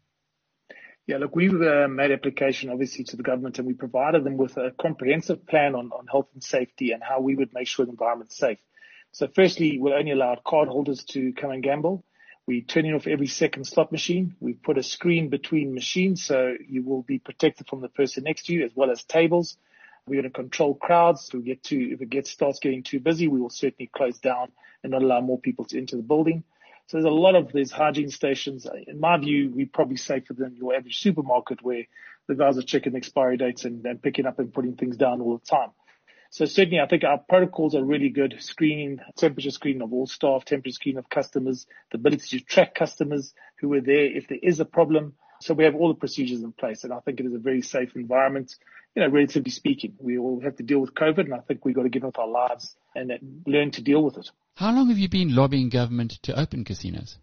Yeah, 1.07 1.17
look, 1.17 1.35
we've 1.35 1.61
uh, 1.61 1.87
made 1.87 2.11
application 2.11 2.71
obviously 2.71 3.03
to 3.05 3.15
the 3.15 3.21
government 3.21 3.59
and 3.59 3.67
we 3.67 3.73
provided 3.73 4.23
them 4.23 4.37
with 4.37 4.57
a 4.57 4.71
comprehensive 4.71 5.45
plan 5.45 5.75
on, 5.75 5.91
on 5.91 6.07
health 6.07 6.29
and 6.33 6.43
safety 6.43 6.93
and 6.93 7.03
how 7.03 7.19
we 7.19 7.35
would 7.35 7.53
make 7.53 7.67
sure 7.67 7.85
the 7.85 7.91
environment's 7.91 8.35
safe. 8.35 8.57
So 9.11 9.27
firstly, 9.27 9.77
we'll 9.77 9.93
only 9.93 10.11
allowed 10.11 10.43
card 10.43 10.67
holders 10.67 11.03
to 11.11 11.31
come 11.33 11.51
and 11.51 11.61
gamble. 11.61 12.03
We 12.47 12.63
turn 12.63 12.91
off 12.93 13.05
every 13.05 13.27
second 13.27 13.65
slot 13.65 13.91
machine. 13.91 14.35
We've 14.39 14.61
put 14.61 14.79
a 14.79 14.83
screen 14.83 15.29
between 15.29 15.75
machines 15.75 16.23
so 16.23 16.55
you 16.67 16.81
will 16.83 17.03
be 17.03 17.19
protected 17.19 17.67
from 17.67 17.81
the 17.81 17.89
person 17.89 18.23
next 18.23 18.47
to 18.47 18.53
you 18.53 18.65
as 18.65 18.71
well 18.75 18.89
as 18.89 19.03
tables. 19.03 19.57
We're 20.07 20.21
going 20.21 20.31
to 20.31 20.41
control 20.41 20.73
crowds. 20.73 21.29
We 21.31 21.41
get 21.41 21.63
too, 21.63 21.89
if 21.93 22.01
it 22.01 22.09
gets 22.09 22.31
starts 22.31 22.57
getting 22.59 22.81
too 22.81 22.99
busy, 22.99 23.27
we 23.27 23.39
will 23.39 23.51
certainly 23.51 23.91
close 23.95 24.17
down 24.17 24.51
and 24.81 24.91
not 24.91 25.03
allow 25.03 25.21
more 25.21 25.39
people 25.39 25.65
to 25.65 25.77
enter 25.77 25.97
the 25.97 26.03
building. 26.03 26.43
So 26.87 26.97
there's 26.97 27.05
a 27.05 27.09
lot 27.09 27.35
of 27.35 27.51
these 27.51 27.71
hygiene 27.71 28.09
stations. 28.09 28.67
In 28.87 28.99
my 28.99 29.17
view, 29.17 29.51
we're 29.53 29.65
probably 29.71 29.97
safer 29.97 30.33
than 30.33 30.55
your 30.55 30.75
average 30.75 30.99
supermarket 30.99 31.63
where 31.63 31.85
the 32.27 32.35
guys 32.35 32.57
are 32.57 32.63
checking 32.63 32.95
expiry 32.95 33.37
dates 33.37 33.65
and, 33.65 33.83
and 33.85 34.01
picking 34.01 34.25
up 34.25 34.37
and 34.39 34.53
putting 34.53 34.75
things 34.75 34.97
down 34.97 35.21
all 35.21 35.37
the 35.37 35.45
time. 35.45 35.69
So 36.29 36.45
certainly 36.45 36.79
I 36.79 36.87
think 36.87 37.03
our 37.03 37.17
protocols 37.17 37.75
are 37.75 37.83
really 37.83 38.09
good. 38.09 38.35
Screening, 38.39 38.99
temperature 39.15 39.51
screening 39.51 39.81
of 39.81 39.93
all 39.93 40.05
staff, 40.05 40.45
temperature 40.45 40.73
screening 40.73 40.99
of 40.99 41.09
customers, 41.09 41.65
the 41.91 41.97
ability 41.97 42.39
to 42.39 42.45
track 42.45 42.75
customers 42.75 43.33
who 43.59 43.73
are 43.73 43.81
there 43.81 44.05
if 44.05 44.27
there 44.27 44.39
is 44.41 44.59
a 44.59 44.65
problem. 44.65 45.13
So 45.41 45.53
we 45.53 45.63
have 45.63 45.75
all 45.75 45.87
the 45.87 45.95
procedures 45.95 46.41
in 46.41 46.51
place 46.51 46.83
and 46.83 46.93
I 46.93 46.99
think 46.99 47.19
it 47.19 47.25
is 47.25 47.33
a 47.33 47.39
very 47.39 47.61
safe 47.61 47.95
environment. 47.95 48.53
You 48.95 49.03
know, 49.03 49.09
relatively 49.09 49.51
speaking, 49.51 49.93
we 49.99 50.17
all 50.17 50.39
have 50.41 50.55
to 50.55 50.63
deal 50.63 50.79
with 50.79 50.93
COVID 50.93 51.19
and 51.19 51.33
I 51.33 51.39
think 51.39 51.65
we've 51.65 51.75
got 51.75 51.83
to 51.83 51.89
give 51.89 52.05
up 52.05 52.17
our 52.17 52.27
lives 52.27 52.75
and 52.95 53.11
learn 53.45 53.71
to 53.71 53.81
deal 53.81 54.01
with 54.01 54.17
it. 54.17 54.31
How 54.55 54.73
long 54.73 54.87
have 54.87 54.97
you 54.97 55.09
been 55.09 55.35
lobbying 55.35 55.67
government 55.69 56.13
to 56.23 56.39
open 56.39 56.63
casinos? 56.63 57.17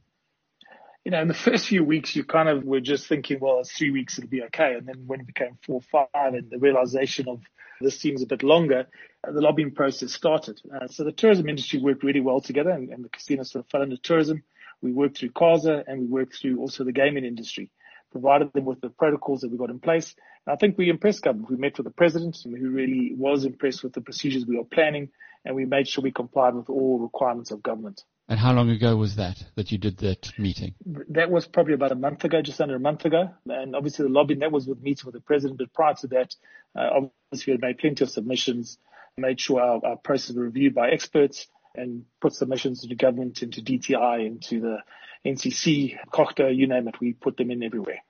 You 1.04 1.10
know, 1.10 1.22
in 1.22 1.28
the 1.28 1.34
first 1.34 1.66
few 1.66 1.82
weeks, 1.82 2.14
you 2.14 2.24
kind 2.24 2.48
of 2.48 2.62
were 2.62 2.80
just 2.80 3.06
thinking, 3.06 3.40
well, 3.40 3.60
it's 3.60 3.72
three 3.72 3.90
weeks, 3.90 4.18
it'll 4.18 4.28
be 4.28 4.42
okay. 4.44 4.74
And 4.74 4.86
then 4.86 5.04
when 5.06 5.20
it 5.20 5.26
became 5.26 5.56
four, 5.66 5.80
five, 5.80 6.08
and 6.12 6.50
the 6.50 6.58
realization 6.58 7.28
of 7.28 7.40
this 7.80 7.98
seems 7.98 8.22
a 8.22 8.26
bit 8.26 8.42
longer, 8.42 8.86
the 9.24 9.40
lobbying 9.40 9.72
process 9.72 10.12
started. 10.12 10.60
Uh, 10.72 10.86
so 10.88 11.04
the 11.04 11.12
tourism 11.12 11.48
industry 11.48 11.80
worked 11.80 12.04
really 12.04 12.20
well 12.20 12.40
together, 12.40 12.70
and, 12.70 12.90
and 12.90 13.04
the 13.04 13.08
casinos 13.08 13.50
sort 13.50 13.64
of 13.64 13.70
fell 13.70 13.82
into 13.82 13.96
tourism. 13.96 14.42
We 14.80 14.92
worked 14.92 15.18
through 15.18 15.30
CASA, 15.30 15.84
and 15.86 16.00
we 16.02 16.06
worked 16.06 16.36
through 16.36 16.60
also 16.60 16.84
the 16.84 16.92
gaming 16.92 17.24
industry, 17.24 17.70
provided 18.12 18.52
them 18.52 18.64
with 18.64 18.80
the 18.80 18.90
protocols 18.90 19.40
that 19.40 19.50
we 19.50 19.58
got 19.58 19.70
in 19.70 19.80
place. 19.80 20.14
And 20.46 20.54
I 20.54 20.56
think 20.56 20.78
we 20.78 20.88
impressed 20.88 21.22
government. 21.22 21.50
We 21.50 21.56
met 21.56 21.76
with 21.76 21.86
the 21.86 21.92
president, 21.92 22.38
who 22.44 22.70
really 22.70 23.12
was 23.16 23.44
impressed 23.44 23.82
with 23.82 23.92
the 23.92 24.00
procedures 24.00 24.46
we 24.46 24.56
were 24.56 24.64
planning 24.64 25.10
and 25.44 25.56
we 25.56 25.64
made 25.64 25.88
sure 25.88 26.02
we 26.02 26.12
complied 26.12 26.54
with 26.54 26.70
all 26.70 26.98
requirements 26.98 27.50
of 27.50 27.62
government. 27.62 28.04
And 28.28 28.38
how 28.38 28.52
long 28.52 28.70
ago 28.70 28.96
was 28.96 29.16
that 29.16 29.42
that 29.56 29.72
you 29.72 29.78
did 29.78 29.98
that 29.98 30.32
meeting? 30.38 30.74
That 31.08 31.30
was 31.30 31.46
probably 31.46 31.74
about 31.74 31.92
a 31.92 31.96
month 31.96 32.24
ago, 32.24 32.40
just 32.40 32.60
under 32.60 32.76
a 32.76 32.80
month 32.80 33.04
ago. 33.04 33.30
And 33.46 33.74
obviously 33.74 34.04
the 34.04 34.12
lobbying, 34.12 34.40
that 34.40 34.52
was 34.52 34.66
with 34.66 34.80
meeting 34.80 35.06
with 35.06 35.14
the 35.14 35.20
president. 35.20 35.58
But 35.58 35.72
prior 35.72 35.94
to 35.94 36.06
that, 36.08 36.34
uh, 36.76 36.88
obviously 37.30 37.50
we 37.50 37.54
had 37.54 37.60
made 37.60 37.78
plenty 37.78 38.04
of 38.04 38.10
submissions, 38.10 38.78
made 39.16 39.40
sure 39.40 39.60
our, 39.60 39.80
our 39.84 39.96
process 39.96 40.28
was 40.28 40.38
reviewed 40.38 40.74
by 40.74 40.90
experts 40.90 41.48
and 41.74 42.04
put 42.20 42.34
submissions 42.34 42.84
into 42.84 42.94
government, 42.94 43.42
into 43.42 43.60
DTI, 43.60 44.26
into 44.26 44.60
the 44.60 44.78
NCC, 45.26 45.96
COGTA, 46.12 46.54
you 46.54 46.66
name 46.66 46.88
it. 46.88 47.00
We 47.00 47.12
put 47.12 47.36
them 47.36 47.50
in 47.50 47.62
everywhere. 47.62 48.02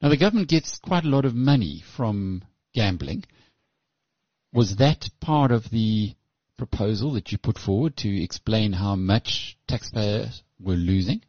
Now 0.00 0.08
the 0.08 0.16
government 0.16 0.48
gets 0.48 0.78
quite 0.78 1.04
a 1.04 1.08
lot 1.08 1.24
of 1.24 1.34
money 1.34 1.82
from 1.96 2.44
gambling. 2.74 3.24
Was 4.52 4.76
that 4.76 5.08
part 5.20 5.50
of 5.50 5.70
the 5.70 6.14
proposal 6.56 7.12
that 7.14 7.32
you 7.32 7.38
put 7.38 7.58
forward 7.58 7.96
to 7.98 8.22
explain 8.22 8.72
how 8.72 8.94
much 8.94 9.58
taxpayers 9.66 10.42
were 10.60 10.74
losing? 10.74 11.22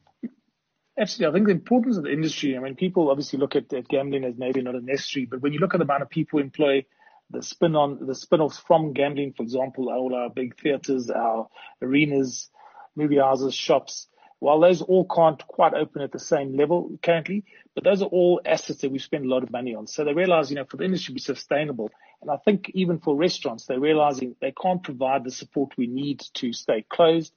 Absolutely. 0.98 1.32
I 1.32 1.34
think 1.34 1.48
the 1.48 1.54
importance 1.54 1.98
of 1.98 2.04
the 2.04 2.12
industry, 2.12 2.56
I 2.56 2.60
mean, 2.60 2.76
people 2.76 3.10
obviously 3.10 3.40
look 3.40 3.56
at, 3.56 3.74
at 3.74 3.88
gambling 3.88 4.24
as 4.24 4.36
maybe 4.38 4.62
not 4.62 4.76
a 4.76 4.82
necessary, 4.82 5.26
but 5.26 5.42
when 5.42 5.52
you 5.52 5.60
look 5.60 5.74
at 5.74 5.78
the 5.80 5.84
amount 5.84 6.04
of 6.04 6.10
people 6.10 6.40
employ, 6.40 6.86
the 7.32 7.42
spin 7.42 7.76
on, 7.76 8.06
the 8.06 8.16
spin-offs 8.16 8.60
from 8.60 8.94
gambling, 8.94 9.34
for 9.36 9.44
example, 9.44 9.90
all 9.90 10.16
our 10.16 10.30
big 10.30 10.60
theaters, 10.62 11.10
our 11.10 11.50
arenas, 11.82 12.50
movie 12.96 13.18
houses, 13.18 13.54
shops, 13.54 14.08
while 14.40 14.60
those 14.60 14.82
all 14.82 15.06
can't 15.06 15.46
quite 15.48 15.74
open 15.74 16.02
at 16.02 16.12
the 16.12 16.20
same 16.20 16.56
level 16.56 16.98
currently, 17.02 17.44
but 17.74 17.84
those 17.84 18.02
are 18.02 18.06
all 18.06 18.42
assets 18.46 18.82
that 18.82 18.92
we 18.92 19.00
spend 19.00 19.26
a 19.26 19.30
lot 19.30 19.44
of 19.44 19.52
money 19.52 19.76
on. 19.76 19.88
So 19.88 20.04
they 20.04 20.14
realize, 20.14 20.50
you 20.50 20.56
know, 20.56 20.66
for 20.66 20.78
the 20.78 20.84
industry 20.84 21.12
to 21.12 21.16
be 21.16 21.22
sustainable, 21.22 21.92
and 22.22 22.32
I 22.32 22.38
think 22.38 22.72
even 22.74 23.00
for 23.00 23.16
restaurants, 23.16 23.66
they're 23.66 23.80
realizing 23.80 24.36
they 24.42 24.54
can't 24.60 24.84
provide 24.84 25.24
the 25.24 25.32
support 25.32 25.78
we 25.78 25.88
need 25.88 26.22
to 26.36 26.54
stay 26.54 26.84
closed. 26.88 27.34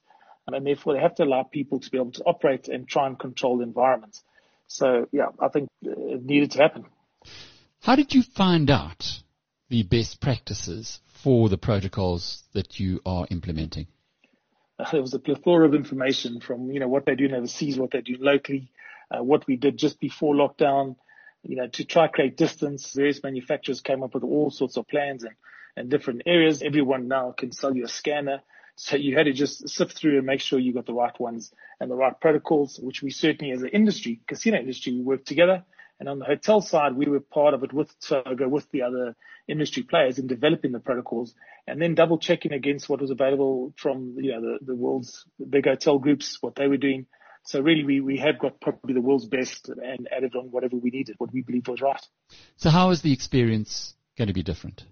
And 0.47 0.65
therefore 0.65 0.93
they 0.93 0.99
have 0.99 1.13
to 1.15 1.23
allow 1.23 1.43
people 1.43 1.79
to 1.79 1.91
be 1.91 1.97
able 1.97 2.11
to 2.13 2.23
operate 2.23 2.69
and 2.69 2.87
try 2.87 3.05
and 3.05 3.19
control 3.19 3.57
the 3.57 3.63
environment. 3.63 4.19
So 4.65 5.07
yeah, 5.11 5.27
I 5.39 5.49
think 5.49 5.69
uh, 5.85 5.91
it 5.91 6.23
needed 6.23 6.51
to 6.51 6.57
happen. 6.59 6.85
How 7.81 7.95
did 7.95 8.15
you 8.15 8.23
find 8.23 8.69
out 8.71 9.21
the 9.69 9.83
best 9.83 10.19
practices 10.19 11.01
for 11.05 11.49
the 11.49 11.57
protocols 11.57 12.43
that 12.53 12.79
you 12.79 12.99
are 13.05 13.27
implementing? 13.29 13.87
There 14.91 15.01
was 15.01 15.13
a 15.13 15.19
plethora 15.19 15.67
of 15.67 15.75
information 15.75 16.39
from, 16.39 16.71
you 16.71 16.79
know, 16.79 16.87
what 16.87 17.05
they 17.05 17.15
do 17.15 17.33
overseas, 17.33 17.77
what 17.77 17.91
they 17.91 18.01
do 18.01 18.15
locally, 18.19 18.71
uh, 19.11 19.23
what 19.23 19.45
we 19.47 19.55
did 19.55 19.77
just 19.77 19.99
before 19.99 20.33
lockdown, 20.33 20.95
you 21.43 21.55
know, 21.55 21.67
to 21.67 21.83
try 21.83 22.07
to 22.07 22.13
create 22.13 22.37
distance. 22.37 22.93
Various 22.93 23.21
manufacturers 23.23 23.81
came 23.81 24.03
up 24.03 24.13
with 24.13 24.23
all 24.23 24.51
sorts 24.51 24.77
of 24.77 24.87
plans 24.87 25.23
and, 25.23 25.35
and 25.75 25.89
different 25.89 26.23
areas. 26.25 26.61
Everyone 26.61 27.07
now 27.07 27.31
can 27.31 27.51
sell 27.51 27.75
you 27.75 27.85
a 27.85 27.89
scanner. 27.89 28.41
So 28.75 28.95
you 28.95 29.17
had 29.17 29.25
to 29.25 29.33
just 29.33 29.67
sift 29.67 29.97
through 29.97 30.17
and 30.17 30.25
make 30.25 30.39
sure 30.39 30.57
you 30.57 30.73
got 30.73 30.85
the 30.85 30.93
right 30.93 31.17
ones 31.19 31.51
and 31.81 31.91
the 31.91 31.95
right 31.95 32.17
protocols, 32.19 32.79
which 32.79 33.01
we 33.01 33.09
certainly 33.11 33.51
as 33.51 33.61
an 33.61 33.69
industry, 33.69 34.21
casino 34.25 34.57
industry, 34.57 34.93
we 34.93 35.01
worked 35.01 35.27
together. 35.27 35.65
And 35.99 36.07
on 36.07 36.19
the 36.19 36.25
hotel 36.25 36.61
side, 36.61 36.95
we 36.95 37.07
were 37.07 37.19
part 37.19 37.53
of 37.53 37.63
it 37.63 37.73
with 37.73 37.93
Togo, 37.99 38.47
with 38.47 38.69
the 38.71 38.83
other 38.83 39.15
industry 39.47 39.83
players 39.83 40.17
in 40.17 40.27
developing 40.27 40.71
the 40.71 40.79
protocols 40.79 41.33
and 41.67 41.81
then 41.81 41.93
double 41.93 42.17
checking 42.17 42.53
against 42.53 42.87
what 42.87 43.01
was 43.01 43.11
available 43.11 43.73
from, 43.77 44.15
you 44.17 44.31
know, 44.31 44.41
the, 44.41 44.65
the 44.65 44.75
world's 44.75 45.25
big 45.49 45.65
hotel 45.65 45.99
groups, 45.99 46.37
what 46.41 46.55
they 46.55 46.67
were 46.67 46.77
doing. 46.77 47.05
So 47.43 47.59
really 47.59 47.83
we, 47.83 47.99
we 47.99 48.17
have 48.17 48.39
got 48.39 48.61
probably 48.61 48.93
the 48.93 49.01
world's 49.01 49.27
best 49.27 49.69
and 49.69 50.07
added 50.15 50.35
on 50.35 50.51
whatever 50.51 50.77
we 50.77 50.89
needed, 50.89 51.15
what 51.17 51.33
we 51.33 51.41
believe 51.41 51.67
was 51.67 51.81
right. 51.81 52.01
So 52.55 52.69
how 52.69 52.91
is 52.91 53.01
the 53.01 53.11
experience 53.11 53.93
going 54.17 54.27
to 54.27 54.33
be 54.33 54.43
different? 54.43 54.85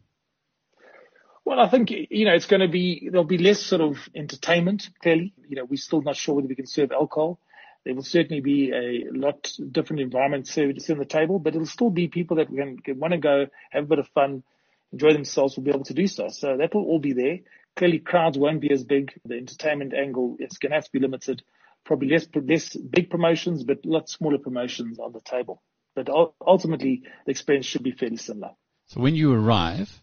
Well, 1.46 1.62
I 1.62 1.70
think, 1.70 1.91
you 1.91 2.26
know, 2.26 2.34
it's 2.34 2.48
going 2.48 2.60
to 2.62 2.67
be, 2.67 3.08
there'll 3.10 3.24
be 3.24 3.38
less 3.38 3.62
sort 3.62 3.82
of 3.82 3.96
entertainment, 4.13 4.89
clearly. 5.02 5.34
You 5.48 5.56
know, 5.56 5.63
we're 5.63 5.78
still 5.78 6.02
not 6.02 6.17
sure 6.17 6.36
whether 6.36 6.48
we 6.48 6.56
can 6.56 6.67
serve 6.67 6.91
alcohol. 6.91 7.39
There 7.86 7.96
will 7.96 8.04
certainly 8.04 8.42
be 8.42 8.72
a 8.72 9.12
lot 9.12 9.52
different 9.72 10.02
environment 10.02 10.48
services 10.48 10.90
on 10.90 10.98
the 10.98 11.06
table, 11.06 11.40
but 11.40 11.56
it'll 11.56 11.66
still 11.68 11.90
be 11.90 12.08
people 12.08 12.38
that 12.38 12.48
can, 12.48 12.78
can 12.80 13.00
want 13.00 13.13
to 13.13 13.18
go 13.18 13.48
have 13.72 13.86
a 13.86 13.88
bit 13.88 14.00
of 14.00 14.08
fun, 14.10 14.44
enjoy 14.92 15.13
themselves 15.13 15.56
will 15.56 15.63
be 15.63 15.72
able 15.72 15.86
to 15.86 15.94
do 15.94 16.08
so. 16.08 16.28
So 16.30 16.58
that 16.58 16.74
will 16.74 16.86
all 16.86 17.00
be 17.00 17.13
there. 17.13 17.40
Clearly 17.76 18.00
crowds 18.00 18.38
won't 18.38 18.62
be 18.62 18.72
as 18.72 18.84
big. 18.84 19.13
The 19.26 19.36
entertainment 19.36 19.94
angle, 19.94 20.38
is 20.40 20.58
going 20.58 20.72
to 20.72 20.76
have 20.76 20.86
to 20.86 20.92
be 20.92 21.00
limited. 21.00 21.44
Probably 21.86 22.10
less, 22.10 22.28
less 22.36 22.76
big 22.76 23.10
promotions, 23.10 23.63
but 23.63 23.86
a 23.86 23.90
lot 23.90 24.10
smaller 24.10 24.40
promotions 24.40 25.00
on 25.00 25.13
the 25.13 25.22
table. 25.22 25.62
But 25.96 26.10
ultimately 26.46 27.04
the 27.26 27.32
experience 27.32 27.66
should 27.66 27.84
be 27.84 27.92
fairly 27.92 28.18
similar. 28.18 28.52
So 28.88 29.02
when 29.02 29.16
you 29.16 29.34
arrive 29.34 30.02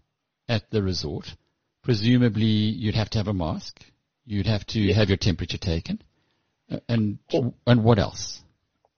at 0.49 0.71
the 0.71 0.83
resort, 0.83 1.37
presumably 1.83 2.45
you'd 2.45 2.95
have 2.95 3.11
to 3.11 3.19
have 3.19 3.29
a 3.29 3.35
mask. 3.35 3.81
You'd 4.25 4.47
have 4.47 4.67
to 4.69 4.81
yeah. 4.81 4.95
have 4.95 5.09
your 5.09 5.19
temperature 5.19 5.59
taken. 5.59 6.03
And 6.89 7.19
and 7.31 7.85
what 7.85 7.99
else? 7.99 8.43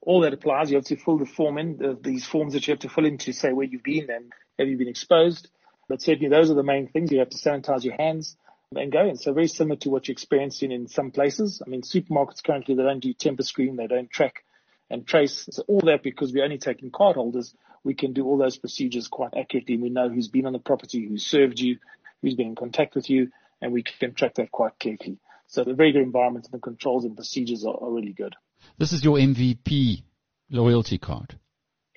All 0.01 0.21
that 0.21 0.33
applies. 0.33 0.71
You 0.71 0.77
have 0.77 0.85
to 0.87 0.97
fill 0.97 1.19
the 1.19 1.27
form 1.27 1.59
in, 1.59 1.79
the, 1.79 1.99
these 2.01 2.25
forms 2.25 2.53
that 2.53 2.67
you 2.67 2.73
have 2.73 2.81
to 2.81 2.89
fill 2.89 3.07
in 3.07 3.19
to 3.19 3.33
say 3.33 3.53
where 3.53 3.67
you've 3.67 3.83
been 3.83 4.09
and 4.09 4.33
have 4.59 4.69
you 4.69 4.77
been 4.77 4.89
exposed. 4.89 5.49
But 5.89 6.01
certainly 6.01 6.29
those 6.29 6.51
are 6.51 6.55
the 6.55 6.63
main 6.63 6.89
things. 6.89 7.11
You 7.11 7.19
have 7.21 7.31
to 7.31 7.39
sanitize 7.39 7.85
your 7.85 7.97
hands 7.97 8.37
and 8.75 8.93
go 8.93 9.07
in. 9.07 9.17
So 9.17 9.33
very 9.33 9.49
similar 9.49 9.77
to 9.81 9.91
what 9.91 10.07
you're 10.07 10.13
experiencing 10.13 10.73
in 10.73 10.89
some 10.89 11.11
places. 11.11 11.63
I 11.65 11.69
mean, 11.69 11.83
supermarkets 11.83 12.43
currently, 12.43 12.75
they 12.75 12.83
don't 12.83 13.01
do 13.01 13.13
temper 13.13 13.43
screen. 13.43 13.77
They 13.77 13.87
don't 13.87 14.11
track 14.11 14.45
and 14.91 15.07
trace. 15.07 15.49
So 15.51 15.63
all 15.67 15.81
that 15.81 16.03
because 16.03 16.33
we're 16.33 16.45
only 16.45 16.59
taking 16.59 16.91
card 16.91 17.17
holders, 17.17 17.55
we 17.85 17.95
can 17.95 18.13
do 18.13 18.25
all 18.25 18.39
those 18.39 18.59
procedures 18.59 19.09
quite 19.09 19.35
accurately. 19.37 19.77
We 19.77 19.91
know 19.91 20.09
who's 20.09 20.29
been 20.29 20.47
on 20.47 20.53
the 20.53 20.59
property, 20.59 21.07
who 21.07 21.19
served 21.19 21.61
you, 21.61 21.79
who's 22.23 22.35
been 22.35 22.49
in 22.49 22.55
contact 22.55 22.95
with 22.95 23.09
you, 23.11 23.31
and 23.61 23.73
we 23.73 23.83
can 23.83 24.15
track 24.15 24.35
that 24.35 24.51
quite 24.51 24.79
carefully. 24.79 25.19
So 25.47 25.65
the 25.65 25.75
very 25.75 25.93
good 25.93 26.03
environment 26.03 26.47
and 26.47 26.55
the 26.55 26.63
controls 26.63 27.05
and 27.05 27.15
procedures 27.15 27.65
are, 27.65 27.77
are 27.81 27.93
really 27.93 28.13
good. 28.13 28.35
This 28.79 28.93
is 28.93 29.05
your 29.05 29.17
MVP 29.17 30.03
loyalty 30.51 30.99
card. 30.99 31.39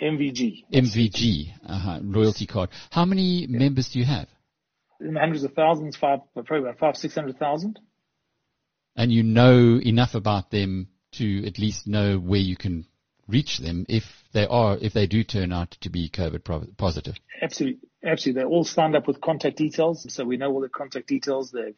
MVG. 0.01 0.63
MVG, 0.73 1.53
uh-huh, 1.67 1.99
loyalty 2.01 2.45
card. 2.45 2.69
How 2.89 3.05
many 3.05 3.45
yeah. 3.45 3.59
members 3.59 3.89
do 3.89 3.99
you 3.99 4.05
have? 4.05 4.27
In 5.01 5.13
the 5.13 5.19
hundreds 5.19 5.43
of 5.43 5.53
thousands, 5.53 5.97
five, 5.97 6.19
probably 6.33 6.59
about 6.59 6.79
five, 6.79 6.97
six 6.97 7.15
hundred 7.15 7.37
thousand. 7.37 7.79
And 8.95 9.11
you 9.11 9.23
know 9.23 9.79
enough 9.81 10.15
about 10.15 10.51
them 10.51 10.89
to 11.13 11.45
at 11.47 11.57
least 11.57 11.87
know 11.87 12.17
where 12.17 12.39
you 12.39 12.55
can 12.55 12.85
reach 13.27 13.59
them 13.59 13.85
if 13.87 14.03
they 14.33 14.45
are, 14.47 14.77
if 14.81 14.93
they 14.93 15.07
do 15.07 15.23
turn 15.23 15.51
out 15.51 15.71
to 15.81 15.89
be 15.89 16.09
COVID 16.09 16.75
positive? 16.77 17.15
Absolutely. 17.41 17.79
Absolutely. 18.03 18.41
They're 18.41 18.49
all 18.49 18.63
signed 18.63 18.95
up 18.95 19.07
with 19.07 19.21
contact 19.21 19.57
details. 19.57 20.05
So 20.13 20.23
we 20.23 20.37
know 20.37 20.51
all 20.51 20.61
the 20.61 20.69
contact 20.69 21.07
details. 21.07 21.51
They've, 21.51 21.75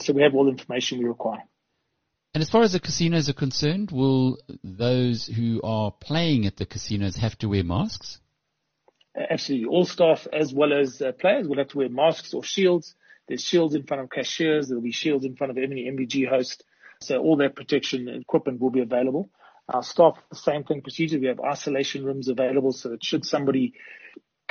so 0.00 0.12
we 0.12 0.22
have 0.22 0.34
all 0.34 0.44
the 0.44 0.50
information 0.50 0.98
we 0.98 1.04
require. 1.04 1.42
And 2.34 2.42
as 2.42 2.50
far 2.50 2.62
as 2.62 2.72
the 2.72 2.80
casinos 2.80 3.28
are 3.28 3.34
concerned, 3.34 3.92
will 3.92 4.38
those 4.64 5.26
who 5.26 5.60
are 5.62 5.92
playing 5.92 6.46
at 6.46 6.56
the 6.56 6.66
casinos 6.66 7.16
have 7.16 7.38
to 7.38 7.48
wear 7.48 7.62
masks? 7.62 8.18
Absolutely. 9.16 9.68
All 9.68 9.84
staff 9.84 10.26
as 10.32 10.52
well 10.52 10.72
as 10.72 11.00
uh, 11.00 11.12
players 11.12 11.46
will 11.46 11.58
have 11.58 11.68
to 11.68 11.78
wear 11.78 11.88
masks 11.88 12.34
or 12.34 12.42
shields. 12.42 12.96
There's 13.28 13.42
shields 13.42 13.76
in 13.76 13.84
front 13.84 14.02
of 14.02 14.10
cashiers. 14.10 14.68
There'll 14.68 14.82
be 14.82 14.90
shields 14.90 15.24
in 15.24 15.36
front 15.36 15.52
of 15.52 15.58
any 15.58 15.84
MVG 15.84 16.28
host. 16.28 16.64
So 17.00 17.18
all 17.18 17.36
that 17.36 17.54
protection 17.54 18.08
equipment 18.08 18.60
will 18.60 18.70
be 18.70 18.80
available. 18.80 19.30
Our 19.68 19.82
staff, 19.82 20.18
the 20.28 20.36
same 20.36 20.64
thing 20.64 20.82
procedure. 20.82 21.20
We 21.20 21.28
have 21.28 21.40
isolation 21.40 22.04
rooms 22.04 22.28
available 22.28 22.72
so 22.72 22.90
that 22.90 23.04
should 23.04 23.24
somebody 23.24 23.74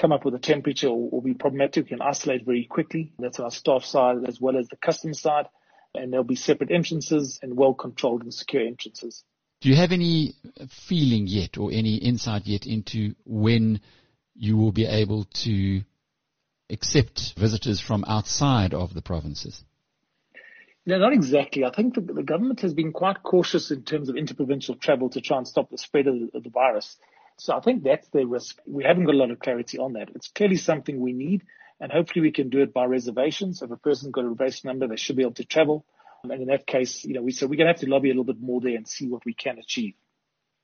come 0.04 0.12
up 0.12 0.26
with 0.26 0.36
a 0.36 0.40
temperature 0.40 0.90
or, 0.90 1.08
or 1.14 1.22
be 1.22 1.34
problematic, 1.34 1.86
we 1.86 1.90
can 1.90 2.02
isolate 2.02 2.46
very 2.46 2.66
quickly. 2.66 3.14
That's 3.18 3.40
our 3.40 3.52
staff 3.52 3.86
side 3.86 4.18
as 4.28 4.42
well 4.42 4.58
as 4.58 4.68
the 4.68 4.76
customer 4.76 5.14
side. 5.14 5.46
And 5.96 6.12
there'll 6.12 6.26
be 6.26 6.36
separate 6.36 6.72
entrances 6.72 7.40
and 7.42 7.56
well 7.56 7.74
controlled 7.74 8.24
and 8.24 8.34
secure 8.34 8.66
entrances. 8.68 9.24
Do 9.62 9.70
you 9.70 9.78
have 9.78 9.94
any 9.94 10.34
feeling 10.68 11.26
yet 11.28 11.58
or 11.58 11.72
any 11.72 11.96
insight 11.96 12.46
yet 12.46 12.66
into 12.66 13.16
when 13.24 13.80
you 14.36 14.58
will 14.58 14.74
be 14.74 14.86
able 14.86 15.24
to 15.46 15.84
accept 16.70 17.36
visitors 17.38 17.80
from 17.80 18.04
outside 18.06 18.74
of 18.74 18.94
the 18.94 19.02
provinces? 19.02 19.64
No, 20.86 20.98
not 20.98 21.14
exactly. 21.14 21.64
I 21.64 21.72
think 21.72 21.96
the, 21.96 22.02
the, 22.02 22.24
government 22.24 22.60
has 22.60 22.74
been 22.74 22.92
quite 22.92 23.24
cautious 23.24 23.72
in 23.72 23.84
terms 23.84 24.10
of 24.10 24.18
interprovincial 24.18 24.76
travel 24.76 25.10
to 25.12 25.22
try 25.22 25.38
and 25.38 25.48
stop 25.48 25.70
the 25.70 25.78
spread 25.78 26.08
of 26.08 26.16
the, 26.16 26.38
of 26.38 26.44
the 26.44 26.50
virus. 26.50 26.98
So 27.44 27.54
I 27.54 27.60
think 27.60 27.84
that's 27.84 28.08
the 28.14 28.26
risk. 28.26 28.58
We 28.66 28.86
haven't 28.86 29.04
got 29.04 29.16
a 29.16 29.18
lot 29.18 29.30
of 29.30 29.38
clarity 29.38 29.78
on 29.78 29.94
that. 29.94 30.08
It's 30.16 30.30
clearly 30.30 30.56
something 30.56 31.02
we 31.02 31.12
need, 31.12 31.44
and 31.78 31.92
hopefully 31.92 32.22
we 32.22 32.32
can 32.32 32.48
do 32.48 32.62
it 32.62 32.74
by 32.74 32.86
reservation. 32.86 33.54
So 33.54 33.66
if 33.66 33.72
a 33.72 33.76
person's 33.76 34.14
got 34.14 34.24
a 34.24 34.30
reservation 34.30 34.70
number, 34.70 34.88
they 34.88 34.96
should 34.96 35.18
be 35.18 35.24
able 35.24 35.34
to 35.34 35.44
travel. 35.44 35.84
And 36.24 36.32
in 36.32 36.48
that 36.48 36.66
case, 36.66 37.04
you 37.04 37.16
know, 37.16 37.22
we 37.22 37.34
so 37.34 37.46
we're 37.46 37.58
going 37.58 37.68
to 37.68 37.74
have 37.74 37.82
to 37.82 37.90
lobby 37.90 38.12
a 38.12 38.14
little 38.14 38.24
bit 38.24 38.40
more 38.40 38.62
there 38.62 38.78
and 38.78 38.88
see 38.88 39.10
what 39.10 39.26
we 39.26 39.34
can 39.34 39.58
achieve. 39.58 39.94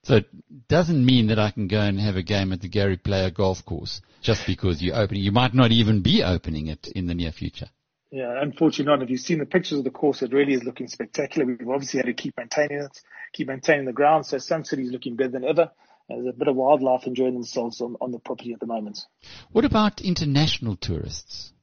So 0.06 0.16
it 0.16 0.28
doesn't 0.70 1.06
mean 1.06 1.28
that 1.28 1.38
I 1.38 1.52
can 1.52 1.68
go 1.68 1.82
and 1.82 2.00
have 2.00 2.16
a 2.16 2.24
game 2.24 2.54
at 2.54 2.62
the 2.62 2.70
Gary 2.70 2.96
Player 2.96 3.30
golf 3.30 3.66
course 3.66 4.02
just 4.22 4.48
because 4.48 4.82
you're 4.82 4.96
opening. 4.96 5.22
You 5.22 5.34
might 5.34 5.54
not 5.54 5.74
even 5.74 6.02
be 6.02 6.24
opening 6.24 6.68
it 6.68 6.88
in 6.96 7.08
the 7.08 7.14
near 7.14 7.34
future. 7.34 7.68
Yeah, 8.10 8.42
unfortunately 8.42 8.86
not. 8.86 9.04
If 9.04 9.10
you've 9.10 9.20
seen 9.20 9.40
the 9.40 9.46
pictures 9.46 9.80
of 9.80 9.84
the 9.84 9.92
course, 9.92 10.22
it 10.22 10.32
really 10.32 10.54
is 10.54 10.64
looking 10.64 10.88
spectacular. 10.88 11.46
We've 11.46 11.68
obviously 11.68 11.98
had 11.98 12.06
to 12.06 12.14
keep 12.14 12.38
maintaining 12.38 12.84
it, 12.84 13.02
keep 13.34 13.50
maintaining 13.50 13.84
the 13.84 13.92
ground. 13.92 14.26
So 14.26 14.38
Sun 14.38 14.64
City 14.64 14.84
is 14.84 14.92
looking 14.92 15.18
better 15.18 15.32
than 15.32 15.44
ever. 15.44 15.72
There's 16.10 16.26
a 16.26 16.34
bit 16.34 16.48
of 16.48 16.56
wildlife 16.56 17.06
enjoying 17.06 17.36
themselves 17.36 17.82
on, 17.82 17.96
on 18.02 18.12
the 18.12 18.20
property 18.20 18.52
at 18.54 18.60
the 18.60 18.66
moment. 18.66 19.06
What 19.52 19.64
about 19.64 20.02
international 20.02 20.76
tourists? 20.76 21.54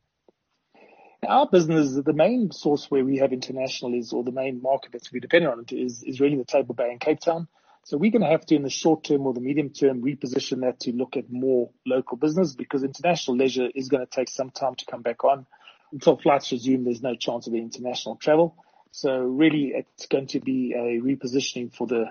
Our 1.27 1.49
business, 1.51 1.95
the 1.95 2.13
main 2.13 2.53
source 2.53 2.89
where 2.89 3.05
we 3.05 3.19
have 3.19 3.33
international 3.33 3.95
is, 3.95 4.13
or 4.13 4.23
the 4.23 4.31
main 4.31 4.63
market 4.63 4.93
that's 4.93 5.11
we 5.13 5.19
depend 5.19 5.49
on 5.49 5.61
it 5.61 5.73
is, 5.73 6.05
is 6.05 6.21
really 6.21 6.37
the 6.37 6.45
Table 6.45 6.75
Bay 6.75 6.93
in 6.93 7.01
Cape 7.01 7.19
Town. 7.19 7.49
So 7.85 7.97
we're 7.97 8.13
going 8.13 8.23
to 8.23 8.29
have 8.29 8.47
to, 8.47 8.55
in 8.55 8.63
the 8.63 8.71
short 8.71 9.05
term 9.05 9.27
or 9.27 9.35
the 9.35 9.41
medium 9.41 9.71
term, 9.71 10.03
reposition 10.03 10.61
that 10.61 10.81
to 10.81 10.93
look 10.93 11.17
at 11.17 11.31
more 11.31 11.71
local 11.85 12.17
business 12.17 12.55
because 12.55 12.85
international 12.85 13.37
leisure 13.37 13.69
is 13.75 13.89
going 13.89 14.05
to 14.05 14.11
take 14.11 14.29
some 14.29 14.51
time 14.51 14.75
to 14.77 14.85
come 14.87 15.03
back 15.03 15.25
on. 15.25 15.47
Until 15.93 16.17
flights 16.17 16.53
resume, 16.53 16.85
there's 16.85 17.03
no 17.03 17.15
chance 17.15 17.47
of 17.47 17.55
international 17.55 18.17
travel. 18.17 18.57
So 18.93 19.19
really, 19.19 19.73
it's 19.75 20.07
going 20.07 20.27
to 20.29 20.41
be 20.41 20.73
a 20.73 21.01
repositioning 21.01 21.75
for 21.75 21.87
the 21.87 22.07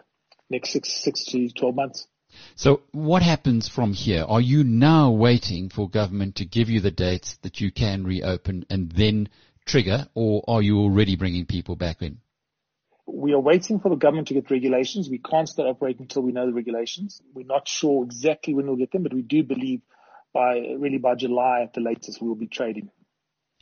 next 0.50 0.72
six, 0.72 0.92
six 0.92 1.26
to 1.26 1.50
12 1.50 1.76
months. 1.76 2.08
So 2.56 2.82
what 2.92 3.22
happens 3.22 3.68
from 3.68 3.94
here? 3.94 4.24
Are 4.28 4.42
you 4.42 4.64
now 4.64 5.12
waiting 5.12 5.70
for 5.70 5.90
government 5.90 6.36
to 6.36 6.46
give 6.46 6.70
you 6.70 6.80
the 6.82 6.92
dates 6.92 7.38
that 7.42 7.62
you 7.62 7.72
can 7.72 8.04
reopen 8.04 8.66
and 8.70 8.92
then 8.92 9.30
trigger, 9.66 10.08
or 10.14 10.44
are 10.48 10.62
you 10.62 10.80
already 10.80 11.16
bringing 11.16 11.46
people 11.46 11.76
back 11.76 12.02
in? 12.02 12.20
We 13.08 13.34
are 13.34 13.40
waiting 13.40 13.80
for 13.80 13.90
the 13.90 13.96
government 13.96 14.28
to 14.30 14.34
get 14.34 14.50
regulations. 14.50 15.10
We 15.10 15.20
can't 15.20 15.48
start 15.48 15.70
operating 15.70 16.04
until 16.04 16.24
we 16.24 16.32
know 16.32 16.46
the 16.46 16.54
regulations. 16.54 17.22
We're 17.34 17.46
not 17.46 17.68
sure 17.68 18.04
exactly 18.04 18.54
when 18.54 18.68
we'll 18.68 18.78
get 18.78 18.92
them, 18.92 19.04
but 19.04 19.14
we 19.14 19.22
do 19.22 19.44
believe 19.44 19.82
by 20.34 20.58
really 20.78 20.98
by 20.98 21.16
July 21.16 21.62
at 21.62 21.74
the 21.74 21.82
latest 21.82 22.22
we 22.22 22.28
will 22.28 22.36
be 22.36 22.48
trading. 22.48 22.90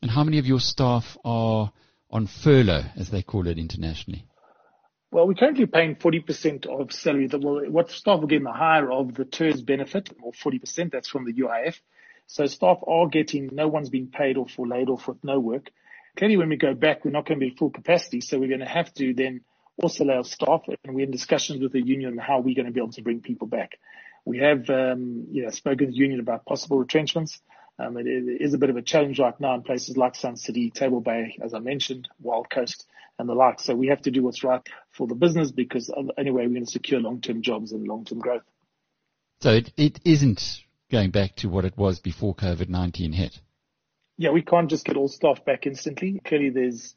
And 0.02 0.12
how 0.12 0.24
many 0.24 0.40
of 0.40 0.46
your 0.46 0.60
staff 0.60 1.18
are 1.24 1.72
on 2.10 2.28
furlough, 2.28 2.84
as 2.96 3.10
they 3.10 3.22
call 3.22 3.48
it 3.48 3.58
internationally? 3.58 4.26
Well, 5.14 5.28
we're 5.28 5.36
currently 5.36 5.68
paying 5.68 5.96
40% 5.96 6.66
of 6.66 6.92
salary. 6.92 7.30
Well, 7.32 7.70
what 7.70 7.92
staff 7.92 8.24
are 8.24 8.26
getting 8.26 8.46
the 8.46 8.52
higher 8.52 8.92
of 8.92 9.14
the 9.14 9.26
TERS 9.26 9.62
benefit, 9.62 10.10
or 10.24 10.32
40%, 10.32 10.92
that's 10.92 11.08
from 11.08 11.26
the 11.26 11.34
UIF. 11.34 11.76
So 12.26 12.48
staff 12.48 12.80
are 12.88 13.06
getting, 13.10 13.50
no 13.52 13.68
one's 13.68 13.90
being 13.90 14.08
paid 14.08 14.38
off 14.38 14.58
or 14.58 14.68
laid 14.68 14.90
off 14.90 15.08
with 15.08 15.24
no 15.24 15.40
work. 15.40 15.70
Clearly, 16.18 16.38
when 16.38 16.50
we 16.50 16.58
go 16.58 16.74
back, 16.74 17.06
we're 17.06 17.12
not 17.12 17.28
going 17.28 17.40
to 17.40 17.46
be 17.46 17.56
full 17.56 17.70
capacity, 17.70 18.22
so 18.22 18.40
we're 18.40 18.48
going 18.48 18.62
to 18.62 18.66
have 18.66 18.92
to 18.96 19.14
then 19.14 19.42
also 19.78 20.04
lay 20.04 20.16
off 20.16 20.26
staff, 20.26 20.64
and 20.84 20.96
we're 20.96 21.06
in 21.06 21.12
discussions 21.12 21.62
with 21.62 21.74
the 21.74 21.86
union 21.86 22.14
on 22.14 22.18
how 22.18 22.40
we're 22.40 22.56
going 22.56 22.66
to 22.66 22.72
be 22.72 22.80
able 22.80 22.94
to 22.94 23.04
bring 23.04 23.22
people 23.22 23.46
back. 23.46 23.74
We 24.26 24.40
have, 24.40 24.68
um, 24.72 25.28
you 25.30 25.44
know, 25.44 25.52
spoken 25.52 25.86
to 25.86 25.92
the 25.92 25.98
union 25.98 26.22
about 26.22 26.48
possible 26.48 26.80
retrenchments. 26.80 27.40
Um, 27.80 27.98
it, 27.98 28.08
it 28.08 28.42
is 28.42 28.54
a 28.54 28.58
bit 28.58 28.70
of 28.70 28.78
a 28.78 28.82
challenge 28.82 29.20
right 29.20 29.40
now 29.40 29.56
in 29.56 29.64
places 29.64 29.98
like 29.98 30.16
Sun 30.16 30.38
City, 30.38 30.70
Table 30.70 31.02
Bay, 31.02 31.38
as 31.42 31.54
I 31.54 31.60
mentioned, 31.60 32.08
Wild 32.22 32.50
Coast, 32.50 32.86
and 33.18 33.28
the 33.28 33.34
like. 33.34 33.60
So 33.60 33.76
we 33.76 33.88
have 33.88 34.02
to 34.04 34.12
do 34.12 34.24
what's 34.24 34.44
right 34.44 34.62
for 34.92 35.08
the 35.08 35.16
business 35.16 35.52
because 35.52 35.92
anyway, 36.18 36.44
we're 36.48 36.54
going 36.54 36.66
to 36.66 36.72
secure 36.72 37.00
long-term 37.00 37.42
jobs 37.42 37.72
and 37.72 37.88
long-term 37.88 38.20
growth. 38.20 38.44
So 39.42 39.52
it, 39.52 39.74
it 39.76 40.00
isn't 40.06 40.62
going 40.92 41.12
back 41.12 41.36
to 41.38 41.50
what 41.50 41.66
it 41.66 41.78
was 41.78 42.00
before 42.00 42.36
COVID-19 42.36 43.14
hit 43.14 43.40
yeah, 44.18 44.30
we 44.30 44.42
can't 44.42 44.70
just 44.70 44.86
get 44.86 44.98
all 44.98 45.08
staff 45.08 45.44
back 45.46 45.66
instantly. 45.66 46.22
Clearly, 46.26 46.50
there's 46.50 46.96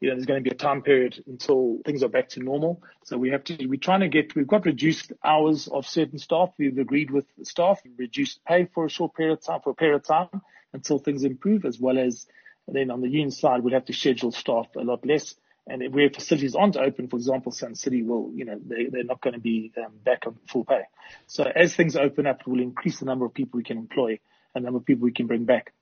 you 0.00 0.08
know, 0.08 0.14
there's 0.14 0.26
going 0.26 0.42
to 0.42 0.48
be 0.48 0.54
a 0.54 0.58
time 0.58 0.82
period 0.82 1.22
until 1.26 1.78
things 1.84 2.02
are 2.02 2.08
back 2.08 2.28
to 2.30 2.40
normal. 2.40 2.82
So 3.04 3.16
we 3.16 3.30
have 3.30 3.44
to, 3.44 3.66
we're 3.66 3.80
trying 3.80 4.00
to 4.00 4.08
get, 4.08 4.34
we've 4.34 4.46
got 4.46 4.66
reduced 4.66 5.12
hours 5.24 5.68
of 5.68 5.86
certain 5.86 6.18
staff. 6.18 6.50
We've 6.58 6.76
agreed 6.76 7.10
with 7.10 7.24
the 7.38 7.46
staff, 7.46 7.80
reduced 7.96 8.44
pay 8.44 8.66
for 8.66 8.84
a 8.84 8.90
short 8.90 9.14
period 9.14 9.38
of 9.38 9.44
time, 9.44 9.60
for 9.62 9.70
a 9.70 9.74
period 9.74 9.96
of 9.96 10.04
time 10.04 10.42
until 10.72 10.98
things 10.98 11.24
improve, 11.24 11.64
as 11.64 11.80
well 11.80 11.98
as 11.98 12.26
then 12.68 12.90
on 12.90 13.00
the 13.00 13.08
union 13.08 13.30
side, 13.30 13.62
we'll 13.62 13.74
have 13.74 13.86
to 13.86 13.92
schedule 13.92 14.32
staff 14.32 14.66
a 14.76 14.80
lot 14.80 15.06
less. 15.06 15.34
And 15.68 15.92
where 15.92 16.10
facilities 16.10 16.54
aren't 16.54 16.76
open, 16.76 17.08
for 17.08 17.16
example, 17.16 17.50
Sun 17.50 17.74
City 17.74 18.02
will, 18.02 18.30
you 18.34 18.44
know, 18.44 18.58
they, 18.64 18.86
they're 18.86 19.04
not 19.04 19.20
going 19.20 19.34
to 19.34 19.40
be 19.40 19.72
um, 19.78 19.92
back 20.04 20.24
on 20.26 20.36
full 20.46 20.64
pay. 20.64 20.82
So 21.26 21.44
as 21.44 21.74
things 21.74 21.96
open 21.96 22.26
up, 22.26 22.42
we'll 22.46 22.60
increase 22.60 23.00
the 23.00 23.06
number 23.06 23.24
of 23.24 23.34
people 23.34 23.56
we 23.56 23.64
can 23.64 23.78
employ 23.78 24.20
and 24.54 24.62
the 24.62 24.66
number 24.66 24.78
of 24.78 24.84
people 24.84 25.04
we 25.04 25.12
can 25.12 25.26
bring 25.26 25.44
back. 25.44 25.72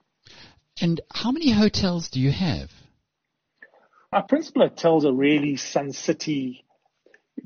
And 0.80 1.00
how 1.12 1.32
many 1.32 1.50
hotels 1.50 2.08
do 2.08 2.20
you 2.20 2.30
have? 2.30 2.70
Our 4.14 4.22
principal 4.22 4.62
hotels 4.62 5.04
are 5.04 5.12
really 5.12 5.56
Sun 5.56 5.90
City, 5.90 6.64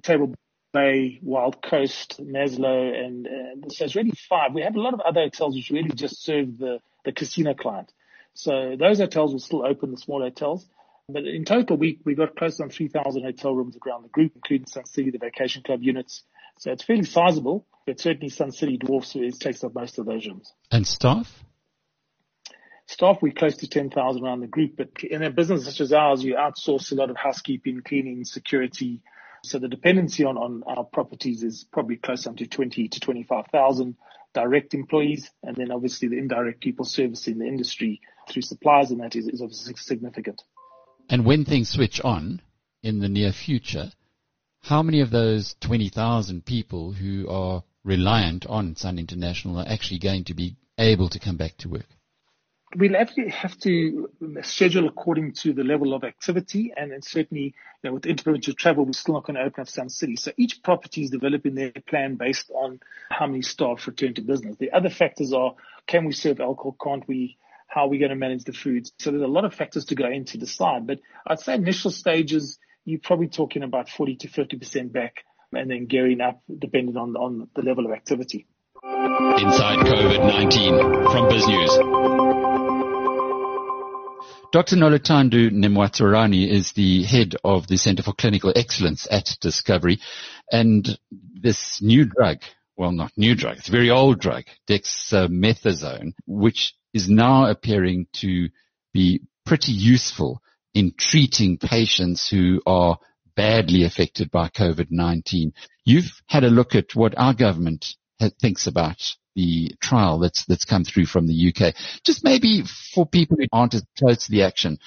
Table 0.03 0.35
Bay, 0.75 1.19
Wild 1.23 1.63
Coast, 1.63 2.21
Maslow, 2.23 2.95
and 2.95 3.27
uh, 3.27 3.69
so 3.71 3.87
it's 3.87 3.97
really 3.97 4.13
five. 4.29 4.53
We 4.53 4.61
have 4.61 4.77
a 4.77 4.81
lot 4.81 4.93
of 4.93 5.01
other 5.01 5.23
hotels 5.23 5.55
which 5.55 5.71
really 5.71 5.89
just 5.89 6.23
serve 6.23 6.59
the, 6.59 6.81
the 7.07 7.13
casino 7.13 7.55
client. 7.55 7.91
So 8.35 8.77
those 8.79 8.99
hotels 8.99 9.33
will 9.33 9.41
still 9.41 9.65
open, 9.65 9.93
the 9.93 9.97
small 9.97 10.21
hotels. 10.21 10.67
But 11.09 11.25
in 11.25 11.47
total, 11.47 11.79
we, 11.79 12.01
we 12.05 12.15
got 12.15 12.37
close 12.37 12.61
on 12.61 12.69
3,000 12.69 13.23
hotel 13.23 13.55
rooms 13.55 13.79
around 13.87 14.03
the 14.03 14.11
group, 14.11 14.33
including 14.35 14.67
Sun 14.67 14.85
City, 14.85 15.11
the 15.11 15.17
vacation 15.17 15.63
club 15.63 15.83
units. 15.83 16.23
So 16.59 16.71
it's 16.71 16.85
fairly 16.85 17.05
sizable, 17.05 17.67
but 17.87 17.99
certainly 17.99 18.29
Sun 18.29 18.53
City 18.53 18.77
dwarfs 18.77 19.17
it 19.17 19.41
takes 19.41 19.65
up 19.65 19.75
most 19.75 19.99
of 19.99 20.05
those 20.05 20.27
rooms. 20.27 20.53
And 20.71 20.87
staff? 20.87 21.45
Staff, 22.89 23.19
we're 23.21 23.33
close 23.33 23.57
to 23.59 23.69
10,000 23.69 24.25
around 24.25 24.41
the 24.41 24.47
group, 24.47 24.77
but 24.77 24.89
in 25.03 25.23
a 25.23 25.31
business 25.31 25.67
such 25.67 25.81
as 25.81 25.93
ours, 25.93 26.25
you 26.25 26.35
outsource 26.35 26.91
a 26.91 26.95
lot 26.95 27.11
of 27.11 27.17
housekeeping, 27.17 27.83
cleaning, 27.87 28.25
security. 28.25 29.03
So 29.45 29.59
the 29.59 29.69
dependency 29.69 30.25
on, 30.25 30.37
on 30.39 30.63
our 30.67 30.85
properties 30.85 31.43
is 31.43 31.67
probably 31.71 31.97
close 31.97 32.25
to 32.25 32.47
20 32.47 32.89
to 32.89 33.01
25,000 33.01 33.95
direct 34.33 34.75
employees. 34.75 35.31
And 35.43 35.55
then 35.55 35.71
obviously 35.71 36.09
the 36.09 36.19
indirect 36.19 36.61
people 36.61 36.87
servicing 36.87 37.39
the 37.39 37.47
industry 37.47 38.01
through 38.29 38.43
suppliers 38.43 38.91
and 38.91 39.01
that 39.01 39.15
is, 39.15 39.29
is 39.29 39.43
obviously 39.43 39.75
significant. 39.77 40.43
And 41.11 41.25
when 41.25 41.45
things 41.45 41.69
switch 41.69 42.01
on 42.01 42.41
in 42.83 43.01
the 43.01 43.09
near 43.09 43.33
future, 43.33 43.93
how 44.63 44.83
many 44.83 45.01
of 45.01 45.11
those 45.11 45.55
20,000 45.61 46.45
people 46.45 46.93
who 46.93 47.29
are 47.29 47.63
reliant 47.85 48.47
on 48.47 48.77
Sun 48.77 48.99
International 48.99 49.59
are 49.59 49.69
actually 49.69 49.99
going 49.99 50.25
to 50.25 50.35
be 50.35 50.57
able 50.79 51.11
to 51.11 51.19
come 51.19 51.37
back 51.37 51.57
to 51.59 51.69
work? 51.69 51.87
We'll 52.77 52.95
have 52.95 53.59
to 53.59 54.11
schedule 54.43 54.89
according 54.89 55.33
to 55.33 55.53
the 55.53 55.65
level 55.65 55.95
of 55.95 56.05
activity 56.05 56.73
and 56.77 56.93
then 56.93 57.03
certainly 57.03 57.55
you 57.83 57.91
know, 57.91 57.95
with 57.95 58.07
interprovincial 58.07 58.55
travel 58.55 58.85
we're 58.85 58.93
still 58.93 59.15
not 59.15 59.25
going 59.25 59.37
to 59.37 59.43
open 59.43 59.63
up 59.63 59.69
Sun 59.69 59.89
City. 59.89 60.17
So 60.17 60.33
each 60.37 60.63
property 60.63 61.05
is 61.05 61.11
developing 61.11 61.55
their 61.55 61.73
plan 61.87 62.17
based 62.17 62.51
on 62.51 62.81
how 63.11 63.27
many 63.27 63.43
staff 63.43 63.87
return 63.87 64.15
to 64.15 64.23
business. 64.23 64.57
The 64.59 64.73
other 64.73 64.91
factors 64.91 65.33
are 65.33 65.55
can 65.87 66.05
we 66.05 66.13
serve 66.13 66.41
alcohol, 66.41 66.77
can't 66.83 67.07
we, 67.09 67.39
how 67.69 67.87
are 67.87 67.89
we 67.89 67.99
going 67.99 68.11
to 68.11 68.17
manage 68.17 68.45
the 68.45 68.53
food. 68.53 68.91
So 68.99 69.11
there's 69.11 69.23
a 69.23 69.27
lot 69.27 69.45
of 69.45 69.55
factors 69.55 69.87
to 69.87 69.95
go 69.95 70.09
into 70.09 70.39
the 70.39 70.47
decide. 70.47 70.87
But 70.87 71.01
I'd 71.27 71.41
say 71.41 71.55
initial 71.55 71.91
stages 71.91 72.59
you're 72.85 73.01
probably 73.01 73.29
talking 73.29 73.63
about 73.63 73.89
40 73.89 74.17
to 74.17 74.29
50% 74.29 74.93
back 74.93 75.25
and 75.53 75.71
then 75.71 75.87
gearing 75.87 76.21
up 76.21 76.43
depending 76.59 76.97
on, 76.97 77.17
on 77.17 77.49
the 77.55 77.63
level 77.63 77.87
of 77.87 77.93
activity. 77.93 78.47
Inside 78.85 79.79
COVID-19 79.87 81.11
from 81.11 81.29
BizNews. 81.29 81.73
Dr. 84.53 84.77
Noluthando 84.77 85.51
Nematswerani 85.51 86.49
is 86.49 86.73
the 86.73 87.03
head 87.03 87.35
of 87.43 87.67
the 87.67 87.77
Center 87.77 88.05
for 88.05 88.13
Clinical 88.13 88.53
Excellence 88.55 89.09
at 89.11 89.37
Discovery. 89.41 89.99
And 90.53 90.97
this 91.11 91.83
new 91.83 92.05
drug, 92.05 92.39
well, 92.77 92.93
not 92.93 93.11
new 93.17 93.35
drug, 93.35 93.57
it's 93.59 93.69
a 93.69 93.73
very 93.73 93.91
old 93.91 94.21
drug, 94.21 94.45
dexamethasone, 94.69 96.13
which 96.27 96.75
is 96.95 97.09
now 97.09 97.47
appearing 97.47 98.07
to 98.15 98.49
be 98.93 99.23
pretty 99.45 99.73
useful 99.73 100.41
in 100.75 100.93
treating 100.97 101.59
patients 101.59 102.29
who 102.29 102.63
are 102.65 102.99
badly 103.35 103.83
affected 103.85 104.31
by 104.31 104.49
COVID-19. 104.49 105.53
You've 105.85 106.23
had 106.27 106.45
a 106.45 106.51
look 106.51 106.77
at 106.77 106.95
what 106.95 107.19
our 107.19 107.35
government 107.35 107.97
thinks 108.41 108.67
about 108.67 108.97
the 109.35 109.73
trial 109.81 110.19
that's 110.19 110.45
that's 110.47 110.65
come 110.65 110.85
through 110.85 111.07
from 111.07 111.27
the 111.27 111.53
UK. 111.55 111.75
Just 112.05 112.25
maybe 112.25 112.65
for 112.95 113.07
people 113.07 113.37
who 113.39 113.47
aren't 113.53 113.75
as 113.75 113.85
close 113.99 114.27
to 114.27 114.31
the 114.31 114.43
action, 114.43 114.79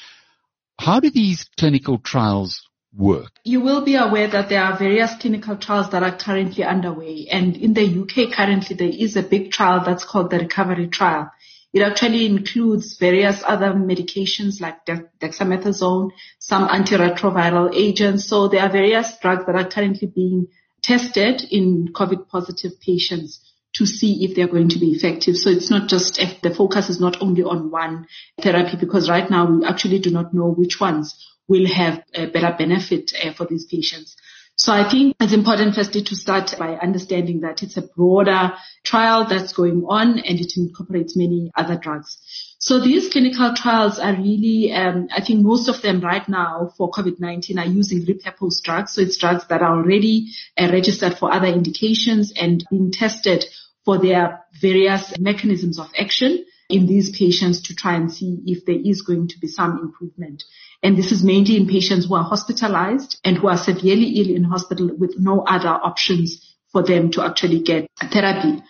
how 0.77 0.99
do 0.99 1.09
these 1.09 1.49
clinical 1.57 1.97
trials 1.97 2.67
work? 2.95 3.31
You 3.45 3.61
will 3.61 3.85
be 3.85 3.95
aware 3.95 4.27
that 4.27 4.49
there 4.49 4.63
are 4.63 4.77
various 4.77 5.15
clinical 5.15 5.55
trials 5.55 5.91
that 5.91 6.03
are 6.03 6.17
currently 6.17 6.63
underway, 6.63 7.27
and 7.31 7.55
in 7.55 7.73
the 7.73 8.01
UK 8.01 8.33
currently 8.33 8.75
there 8.75 8.89
is 8.89 9.15
a 9.15 9.23
big 9.23 9.51
trial 9.51 9.83
that's 9.85 10.03
called 10.03 10.31
the 10.31 10.39
Recovery 10.39 10.87
Trial. 10.87 11.31
It 11.73 11.83
actually 11.83 12.25
includes 12.25 12.97
various 12.97 13.41
other 13.45 13.67
medications 13.67 14.59
like 14.59 14.85
dexamethasone, 14.85 16.11
some 16.37 16.67
antiretroviral 16.67 17.73
agents. 17.73 18.27
So 18.27 18.49
there 18.49 18.63
are 18.63 18.69
various 18.69 19.17
drugs 19.19 19.45
that 19.45 19.55
are 19.55 19.69
currently 19.69 20.09
being 20.13 20.47
tested 20.83 21.43
in 21.51 21.89
COVID 21.93 22.27
positive 22.27 22.79
patients 22.81 23.39
to 23.73 23.85
see 23.85 24.25
if 24.25 24.35
they're 24.35 24.47
going 24.47 24.69
to 24.69 24.79
be 24.79 24.91
effective. 24.91 25.35
So 25.35 25.49
it's 25.49 25.69
not 25.69 25.87
just 25.87 26.19
if 26.19 26.41
the 26.41 26.53
focus 26.53 26.89
is 26.89 26.99
not 26.99 27.21
only 27.21 27.43
on 27.43 27.71
one 27.71 28.07
therapy 28.41 28.77
because 28.77 29.09
right 29.09 29.29
now 29.29 29.49
we 29.49 29.65
actually 29.65 29.99
do 29.99 30.11
not 30.11 30.33
know 30.33 30.51
which 30.51 30.79
ones 30.79 31.15
will 31.47 31.67
have 31.67 32.03
a 32.13 32.27
better 32.27 32.53
benefit 32.57 33.13
uh, 33.23 33.33
for 33.33 33.45
these 33.45 33.65
patients. 33.65 34.15
So 34.55 34.73
I 34.73 34.89
think 34.89 35.15
it's 35.19 35.33
important 35.33 35.75
firstly 35.75 36.03
to 36.03 36.15
start 36.15 36.53
by 36.59 36.75
understanding 36.75 37.39
that 37.41 37.63
it's 37.63 37.77
a 37.77 37.81
broader 37.81 38.53
trial 38.83 39.25
that's 39.27 39.53
going 39.53 39.83
on 39.87 40.19
and 40.19 40.39
it 40.39 40.53
incorporates 40.57 41.15
many 41.17 41.51
other 41.55 41.77
drugs. 41.77 42.17
So 42.63 42.79
these 42.79 43.09
clinical 43.09 43.55
trials 43.55 43.97
are 43.97 44.13
really, 44.13 44.71
um, 44.71 45.07
I 45.11 45.21
think 45.25 45.41
most 45.41 45.67
of 45.67 45.81
them 45.81 45.99
right 45.99 46.27
now 46.29 46.71
for 46.77 46.91
COVID-19 46.91 47.57
are 47.57 47.65
using 47.65 48.05
repurposed 48.05 48.61
drugs. 48.61 48.93
So 48.93 49.01
it's 49.01 49.17
drugs 49.17 49.47
that 49.49 49.63
are 49.63 49.77
already 49.77 50.27
uh, 50.55 50.69
registered 50.71 51.17
for 51.17 51.33
other 51.33 51.47
indications 51.47 52.31
and 52.39 52.63
being 52.69 52.91
tested 52.91 53.45
for 53.83 53.97
their 53.97 54.45
various 54.61 55.17
mechanisms 55.17 55.79
of 55.79 55.87
action 55.97 56.45
in 56.69 56.85
these 56.85 57.09
patients 57.17 57.61
to 57.63 57.75
try 57.75 57.95
and 57.95 58.13
see 58.13 58.37
if 58.45 58.63
there 58.65 58.79
is 58.79 59.01
going 59.01 59.29
to 59.29 59.39
be 59.39 59.47
some 59.47 59.79
improvement. 59.79 60.43
And 60.83 60.95
this 60.95 61.11
is 61.11 61.23
mainly 61.23 61.57
in 61.57 61.67
patients 61.67 62.05
who 62.05 62.13
are 62.13 62.23
hospitalized 62.23 63.19
and 63.23 63.39
who 63.39 63.47
are 63.47 63.57
severely 63.57 64.21
ill 64.21 64.35
in 64.35 64.43
hospital 64.43 64.91
with 64.95 65.15
no 65.17 65.41
other 65.41 65.69
options 65.69 66.55
for 66.71 66.83
them 66.83 67.09
to 67.13 67.23
actually 67.23 67.63
get 67.63 67.87
therapy. 68.11 68.61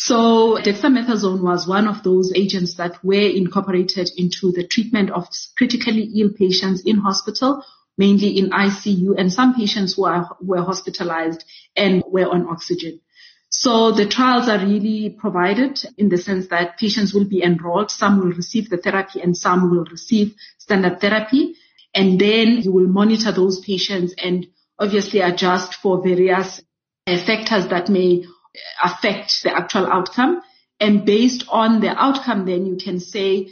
So 0.00 0.58
dexamethasone 0.58 1.42
was 1.42 1.66
one 1.66 1.88
of 1.88 2.04
those 2.04 2.32
agents 2.32 2.74
that 2.74 3.04
were 3.04 3.14
incorporated 3.14 4.10
into 4.16 4.52
the 4.52 4.64
treatment 4.64 5.10
of 5.10 5.28
critically 5.56 6.04
ill 6.14 6.30
patients 6.30 6.82
in 6.82 6.98
hospital, 6.98 7.64
mainly 7.96 8.38
in 8.38 8.50
ICU 8.50 9.18
and 9.18 9.32
some 9.32 9.54
patients 9.54 9.94
who 9.94 10.04
are, 10.04 10.36
were 10.40 10.62
hospitalized 10.62 11.44
and 11.76 12.04
were 12.06 12.30
on 12.30 12.46
oxygen. 12.46 13.00
So 13.50 13.90
the 13.90 14.06
trials 14.06 14.48
are 14.48 14.64
really 14.64 15.10
provided 15.10 15.82
in 15.96 16.08
the 16.10 16.18
sense 16.18 16.46
that 16.46 16.78
patients 16.78 17.12
will 17.12 17.24
be 17.24 17.42
enrolled. 17.42 17.90
Some 17.90 18.20
will 18.20 18.32
receive 18.32 18.70
the 18.70 18.76
therapy 18.76 19.20
and 19.20 19.36
some 19.36 19.68
will 19.68 19.84
receive 19.90 20.36
standard 20.58 21.00
therapy. 21.00 21.56
And 21.92 22.20
then 22.20 22.62
you 22.62 22.70
will 22.70 22.86
monitor 22.86 23.32
those 23.32 23.58
patients 23.58 24.14
and 24.16 24.46
obviously 24.78 25.20
adjust 25.20 25.74
for 25.74 26.00
various 26.00 26.62
factors 27.04 27.66
that 27.68 27.88
may 27.88 28.24
affect 28.82 29.42
the 29.42 29.54
actual 29.54 29.86
outcome. 29.86 30.42
And 30.80 31.04
based 31.04 31.44
on 31.48 31.80
the 31.80 31.88
outcome, 31.88 32.46
then 32.46 32.66
you 32.66 32.76
can 32.76 33.00
say, 33.00 33.50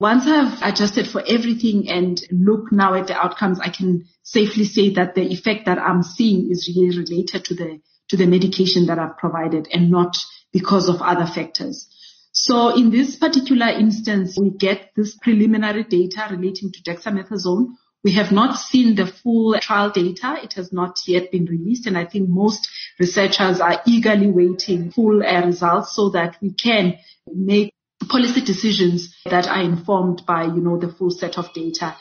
once 0.00 0.26
I've 0.26 0.62
adjusted 0.62 1.08
for 1.08 1.22
everything 1.26 1.88
and 1.88 2.20
look 2.30 2.70
now 2.70 2.94
at 2.94 3.08
the 3.08 3.16
outcomes, 3.16 3.58
I 3.58 3.70
can 3.70 4.06
safely 4.22 4.64
say 4.64 4.90
that 4.94 5.14
the 5.14 5.22
effect 5.22 5.66
that 5.66 5.78
I'm 5.78 6.02
seeing 6.02 6.50
is 6.50 6.72
really 6.74 6.98
related 6.98 7.44
to 7.46 7.54
the 7.54 7.80
to 8.08 8.16
the 8.16 8.26
medication 8.26 8.86
that 8.86 8.98
I've 8.98 9.18
provided 9.18 9.68
and 9.72 9.90
not 9.90 10.16
because 10.52 10.88
of 10.88 11.02
other 11.02 11.26
factors. 11.26 11.88
So 12.32 12.74
in 12.74 12.90
this 12.90 13.16
particular 13.16 13.68
instance, 13.68 14.36
we 14.38 14.50
get 14.50 14.92
this 14.96 15.16
preliminary 15.16 15.84
data 15.84 16.28
relating 16.30 16.72
to 16.72 16.82
dexamethasone. 16.82 17.74
We 18.04 18.12
have 18.12 18.32
not 18.32 18.56
seen 18.56 18.94
the 18.94 19.06
full 19.06 19.58
trial 19.60 19.90
data. 19.90 20.38
It 20.42 20.54
has 20.54 20.72
not 20.72 21.00
yet 21.06 21.30
been 21.30 21.46
released. 21.46 21.86
And 21.86 21.98
I 21.98 22.06
think 22.06 22.28
most 22.28 22.68
researchers 22.98 23.60
are 23.60 23.80
eagerly 23.86 24.30
waiting 24.30 24.90
for 24.90 24.94
full 24.94 25.26
uh, 25.26 25.46
results 25.46 25.94
so 25.94 26.10
that 26.10 26.36
we 26.40 26.52
can 26.52 26.98
make 27.26 27.72
policy 28.08 28.40
decisions 28.40 29.14
that 29.24 29.46
are 29.46 29.62
informed 29.62 30.24
by, 30.26 30.44
you 30.44 30.60
know, 30.60 30.78
the 30.78 30.92
full 30.92 31.10
set 31.10 31.38
of 31.38 31.52
data. 31.52 31.96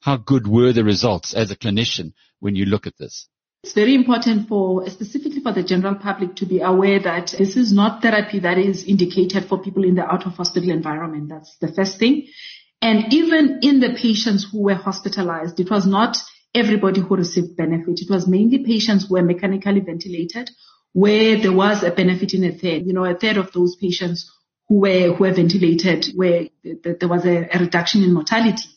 How 0.00 0.16
good 0.16 0.46
were 0.46 0.72
the 0.72 0.84
results 0.84 1.34
as 1.34 1.50
a 1.50 1.56
clinician 1.56 2.12
when 2.40 2.54
you 2.54 2.64
look 2.64 2.86
at 2.86 2.96
this? 2.98 3.28
It's 3.62 3.72
very 3.72 3.94
important 3.94 4.48
for, 4.48 4.88
specifically 4.88 5.40
for 5.40 5.52
the 5.52 5.64
general 5.64 5.96
public 5.96 6.36
to 6.36 6.46
be 6.46 6.60
aware 6.60 7.00
that 7.00 7.34
this 7.36 7.56
is 7.56 7.72
not 7.72 8.00
therapy 8.00 8.38
that 8.38 8.58
is 8.58 8.84
indicated 8.84 9.46
for 9.46 9.58
people 9.58 9.82
in 9.82 9.96
the 9.96 10.04
out 10.04 10.24
of 10.26 10.34
hospital 10.34 10.70
environment. 10.70 11.30
That's 11.30 11.56
the 11.58 11.72
first 11.72 11.98
thing. 11.98 12.28
And 12.80 13.12
even 13.12 13.60
in 13.62 13.80
the 13.80 13.94
patients 13.94 14.46
who 14.48 14.62
were 14.62 14.74
hospitalized, 14.74 15.58
it 15.58 15.70
was 15.70 15.86
not 15.86 16.18
everybody 16.56 17.00
who 17.00 17.16
received 17.16 17.56
benefit. 17.56 18.00
It 18.00 18.10
was 18.10 18.26
mainly 18.26 18.58
patients 18.64 19.06
who 19.06 19.14
were 19.14 19.22
mechanically 19.22 19.80
ventilated 19.80 20.50
where 20.92 21.36
there 21.36 21.52
was 21.52 21.82
a 21.82 21.90
benefit 21.90 22.32
in 22.32 22.44
a 22.44 22.52
third, 22.52 22.86
you 22.86 22.94
know, 22.94 23.04
a 23.04 23.14
third 23.14 23.36
of 23.36 23.52
those 23.52 23.76
patients 23.76 24.32
who 24.68 24.80
were, 24.80 25.12
who 25.12 25.24
were 25.24 25.32
ventilated 25.34 26.06
where 26.14 26.48
there 26.64 27.08
was 27.08 27.26
a, 27.26 27.46
a 27.54 27.58
reduction 27.58 28.02
in 28.02 28.14
mortality, 28.14 28.68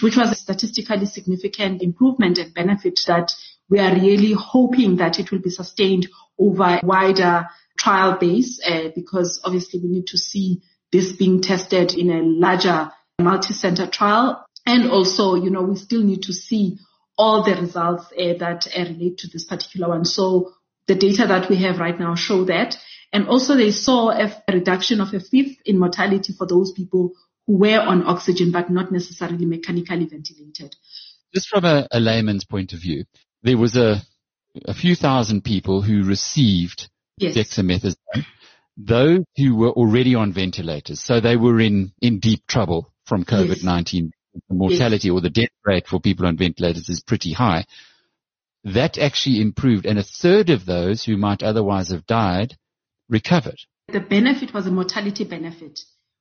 which 0.00 0.16
was 0.16 0.30
a 0.30 0.34
statistically 0.34 1.06
significant 1.06 1.82
improvement 1.82 2.36
and 2.36 2.52
benefit 2.52 3.00
that 3.06 3.32
we 3.70 3.78
are 3.78 3.94
really 3.94 4.34
hoping 4.34 4.96
that 4.96 5.18
it 5.18 5.30
will 5.30 5.38
be 5.38 5.48
sustained 5.48 6.08
over 6.38 6.62
a 6.62 6.80
wider 6.82 7.48
trial 7.78 8.18
base 8.18 8.60
uh, 8.68 8.88
because 8.94 9.40
obviously 9.42 9.80
we 9.80 9.88
need 9.88 10.06
to 10.08 10.18
see 10.18 10.60
this 10.92 11.12
being 11.12 11.40
tested 11.40 11.94
in 11.94 12.10
a 12.10 12.22
larger 12.22 12.90
multi-center 13.18 13.86
trial. 13.86 14.44
And 14.66 14.90
also, 14.90 15.36
you 15.36 15.48
know, 15.48 15.62
we 15.62 15.76
still 15.76 16.02
need 16.02 16.24
to 16.24 16.34
see 16.34 16.78
all 17.16 17.42
the 17.42 17.54
results 17.54 18.06
uh, 18.12 18.34
that 18.38 18.66
uh, 18.76 18.80
relate 18.80 19.18
to 19.18 19.28
this 19.28 19.44
particular 19.44 19.88
one. 19.88 20.04
So 20.04 20.52
the 20.86 20.94
data 20.94 21.26
that 21.26 21.48
we 21.48 21.56
have 21.62 21.78
right 21.78 21.98
now 21.98 22.14
show 22.14 22.44
that. 22.44 22.76
And 23.12 23.28
also 23.28 23.54
they 23.56 23.70
saw 23.70 24.10
a 24.10 24.32
reduction 24.50 25.00
of 25.00 25.12
a 25.12 25.20
fifth 25.20 25.58
in 25.64 25.78
mortality 25.78 26.32
for 26.32 26.46
those 26.46 26.72
people 26.72 27.12
who 27.46 27.58
were 27.58 27.80
on 27.80 28.06
oxygen 28.06 28.50
but 28.50 28.70
not 28.70 28.90
necessarily 28.90 29.44
mechanically 29.44 30.06
ventilated. 30.06 30.74
Just 31.34 31.48
from 31.48 31.64
a, 31.64 31.86
a 31.90 32.00
layman's 32.00 32.44
point 32.44 32.72
of 32.72 32.80
view, 32.80 33.04
there 33.42 33.58
was 33.58 33.76
a, 33.76 33.96
a 34.64 34.74
few 34.74 34.94
thousand 34.94 35.44
people 35.44 35.82
who 35.82 36.04
received 36.04 36.88
yes. 37.18 37.36
dexamethasone, 37.36 38.26
those 38.76 39.20
who 39.36 39.56
were 39.56 39.70
already 39.70 40.14
on 40.14 40.32
ventilators. 40.32 41.00
So 41.00 41.20
they 41.20 41.36
were 41.36 41.60
in, 41.60 41.92
in 42.00 42.18
deep 42.18 42.46
trouble 42.46 42.92
from 43.04 43.24
COVID-19. 43.24 43.92
Yes. 43.92 44.12
The 44.48 44.54
mortality 44.54 45.08
yes. 45.08 45.12
or 45.12 45.20
the 45.20 45.30
death 45.30 45.50
rate 45.64 45.86
for 45.86 46.00
people 46.00 46.26
on 46.26 46.36
ventilators 46.36 46.88
is 46.88 47.02
pretty 47.02 47.32
high. 47.32 47.66
That 48.64 48.98
actually 48.98 49.40
improved 49.40 49.86
and 49.86 49.98
a 49.98 50.02
third 50.02 50.50
of 50.50 50.64
those 50.64 51.04
who 51.04 51.16
might 51.16 51.42
otherwise 51.42 51.90
have 51.90 52.06
died 52.06 52.56
recovered. 53.08 53.58
The 53.88 54.00
benefit 54.00 54.54
was 54.54 54.66
a 54.66 54.70
mortality 54.70 55.24
benefit, 55.24 55.80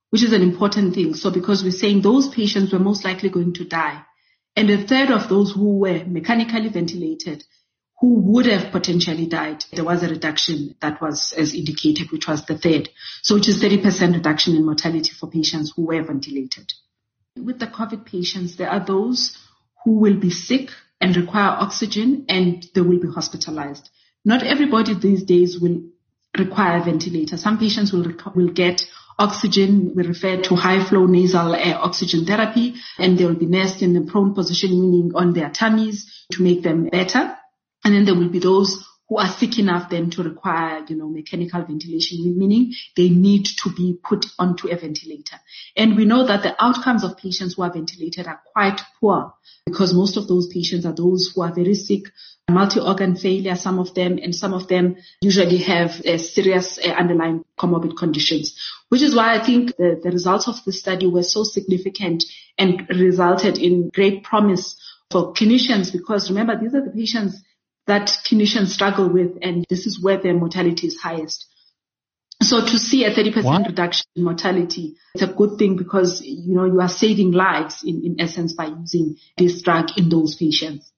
which 0.09 0.23
is 0.23 0.33
an 0.33 0.41
important 0.41 0.95
thing. 0.95 1.13
So 1.13 1.31
because 1.31 1.63
we're 1.63 1.71
saying 1.71 2.01
those 2.01 2.27
patients 2.29 2.73
were 2.73 2.79
most 2.79 3.05
likely 3.05 3.29
going 3.29 3.53
to 3.53 3.65
die, 3.65 4.03
and 4.55 4.69
a 4.69 4.85
third 4.85 5.11
of 5.11 5.29
those 5.29 5.53
who 5.53 5.77
were 5.77 6.03
mechanically 6.05 6.69
ventilated 6.69 7.45
who 8.01 8.15
would 8.15 8.47
have 8.47 8.71
potentially 8.71 9.27
died, 9.27 9.63
there 9.71 9.85
was 9.85 10.01
a 10.01 10.09
reduction 10.09 10.75
that 10.81 10.99
was 10.99 11.33
as 11.37 11.53
indicated, 11.53 12.11
which 12.11 12.27
was 12.27 12.43
the 12.45 12.57
third. 12.57 12.89
So 13.21 13.35
which 13.35 13.47
is 13.47 13.61
30% 13.61 14.15
reduction 14.15 14.55
in 14.55 14.65
mortality 14.65 15.11
for 15.11 15.29
patients 15.29 15.73
who 15.75 15.85
were 15.85 16.01
ventilated. 16.01 16.73
With 17.37 17.59
the 17.59 17.67
COVID 17.67 18.05
patients, 18.05 18.57
there 18.57 18.69
are 18.69 18.85
those 18.85 19.37
who 19.83 19.99
will 19.99 20.17
be 20.17 20.29
sick 20.29 20.69
and 20.99 21.15
require 21.15 21.49
oxygen 21.49 22.25
and 22.27 22.65
they 22.75 22.81
will 22.81 22.99
be 22.99 23.07
hospitalized. 23.07 23.89
Not 24.25 24.43
everybody 24.43 24.93
these 24.93 25.23
days 25.23 25.59
will 25.59 25.81
require 26.37 26.83
ventilator. 26.83 27.37
Some 27.37 27.57
patients 27.57 27.93
will, 27.93 28.13
will 28.35 28.49
get 28.49 28.85
oxygen. 29.17 29.93
We 29.95 30.03
refer 30.03 30.41
to 30.41 30.55
high 30.55 30.83
flow 30.83 31.05
nasal 31.05 31.55
air 31.55 31.77
oxygen 31.79 32.25
therapy 32.25 32.75
and 32.99 33.17
they 33.17 33.25
will 33.25 33.35
be 33.35 33.45
nursed 33.45 33.81
in 33.81 33.93
the 33.93 34.01
prone 34.01 34.33
position, 34.33 34.71
meaning 34.71 35.13
on 35.15 35.33
their 35.33 35.49
tummies 35.49 36.25
to 36.33 36.43
make 36.43 36.63
them 36.63 36.89
better. 36.89 37.35
And 37.85 37.95
then 37.95 38.05
there 38.05 38.15
will 38.15 38.29
be 38.29 38.39
those 38.39 38.85
who 39.11 39.17
are 39.17 39.27
sick 39.27 39.59
enough 39.59 39.89
then 39.89 40.09
to 40.09 40.23
require, 40.23 40.85
you 40.87 40.95
know, 40.95 41.09
mechanical 41.09 41.61
ventilation, 41.63 42.33
meaning 42.37 42.73
they 42.95 43.09
need 43.09 43.45
to 43.45 43.69
be 43.69 43.99
put 44.01 44.25
onto 44.39 44.69
a 44.69 44.77
ventilator. 44.77 45.35
And 45.75 45.97
we 45.97 46.05
know 46.05 46.25
that 46.25 46.43
the 46.43 46.55
outcomes 46.63 47.03
of 47.03 47.17
patients 47.17 47.55
who 47.55 47.63
are 47.63 47.73
ventilated 47.73 48.25
are 48.27 48.41
quite 48.53 48.79
poor 49.01 49.33
because 49.65 49.93
most 49.93 50.15
of 50.15 50.29
those 50.29 50.47
patients 50.47 50.85
are 50.85 50.93
those 50.93 51.33
who 51.35 51.41
are 51.41 51.53
very 51.53 51.73
sick, 51.73 52.03
multi-organ 52.49 53.17
failure, 53.17 53.57
some 53.57 53.79
of 53.79 53.93
them, 53.95 54.17
and 54.17 54.33
some 54.33 54.53
of 54.53 54.69
them 54.69 54.95
usually 55.19 55.57
have 55.57 55.99
uh, 56.05 56.17
serious 56.17 56.79
uh, 56.79 56.91
underlying 56.91 57.43
comorbid 57.59 57.97
conditions, 57.97 58.57
which 58.87 59.01
is 59.01 59.13
why 59.13 59.35
I 59.35 59.43
think 59.43 59.75
the, 59.75 59.99
the 60.01 60.11
results 60.11 60.47
of 60.47 60.63
this 60.63 60.79
study 60.79 61.07
were 61.07 61.23
so 61.23 61.43
significant 61.43 62.23
and 62.57 62.87
resulted 62.87 63.57
in 63.57 63.89
great 63.93 64.23
promise 64.23 64.77
for 65.11 65.33
clinicians 65.33 65.91
because 65.91 66.29
remember, 66.29 66.57
these 66.57 66.73
are 66.73 66.85
the 66.85 66.91
patients 66.91 67.41
that 67.87 68.07
clinicians 68.25 68.67
struggle 68.67 69.09
with, 69.09 69.37
and 69.41 69.65
this 69.69 69.85
is 69.85 70.01
where 70.01 70.17
their 70.17 70.33
mortality 70.33 70.87
is 70.87 70.99
highest. 70.99 71.47
So 72.41 72.59
to 72.59 72.79
see 72.79 73.05
a 73.05 73.11
30% 73.11 73.43
what? 73.43 73.67
reduction 73.67 74.05
in 74.15 74.23
mortality, 74.23 74.95
it's 75.13 75.23
a 75.23 75.31
good 75.31 75.59
thing 75.59 75.77
because, 75.77 76.21
you 76.23 76.55
know, 76.55 76.65
you 76.65 76.81
are 76.81 76.89
saving 76.89 77.31
lives 77.31 77.83
in, 77.85 78.03
in 78.03 78.15
essence 78.19 78.53
by 78.53 78.65
using 78.65 79.17
this 79.37 79.61
drug 79.61 79.89
in 79.95 80.09
those 80.09 80.35
patients. 80.35 80.91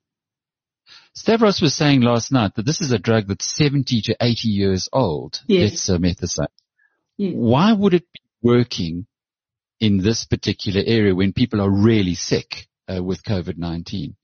Stavros 1.16 1.62
was 1.62 1.76
saying 1.76 2.02
last 2.02 2.32
night 2.32 2.56
that 2.56 2.66
this 2.66 2.82
is 2.82 2.92
a 2.92 2.98
drug 2.98 3.28
that's 3.28 3.46
70 3.56 4.02
to 4.04 4.16
80 4.20 4.48
years 4.48 4.90
old. 4.92 5.42
Yes. 5.48 5.74
Dexamethasone. 5.74 6.48
Yes. 7.18 7.34
Why 7.36 7.74
would 7.74 7.94
it 7.94 8.06
be 8.12 8.22
working 8.42 9.06
in 9.80 9.98
this 9.98 10.26
particular 10.26 10.82
area 10.86 11.14
when 11.14 11.34
people 11.34 11.62
are 11.62 11.70
really 11.70 12.16
sick 12.16 12.68
uh, 12.88 13.04
with 13.04 13.24
COVID-19? 13.24 14.16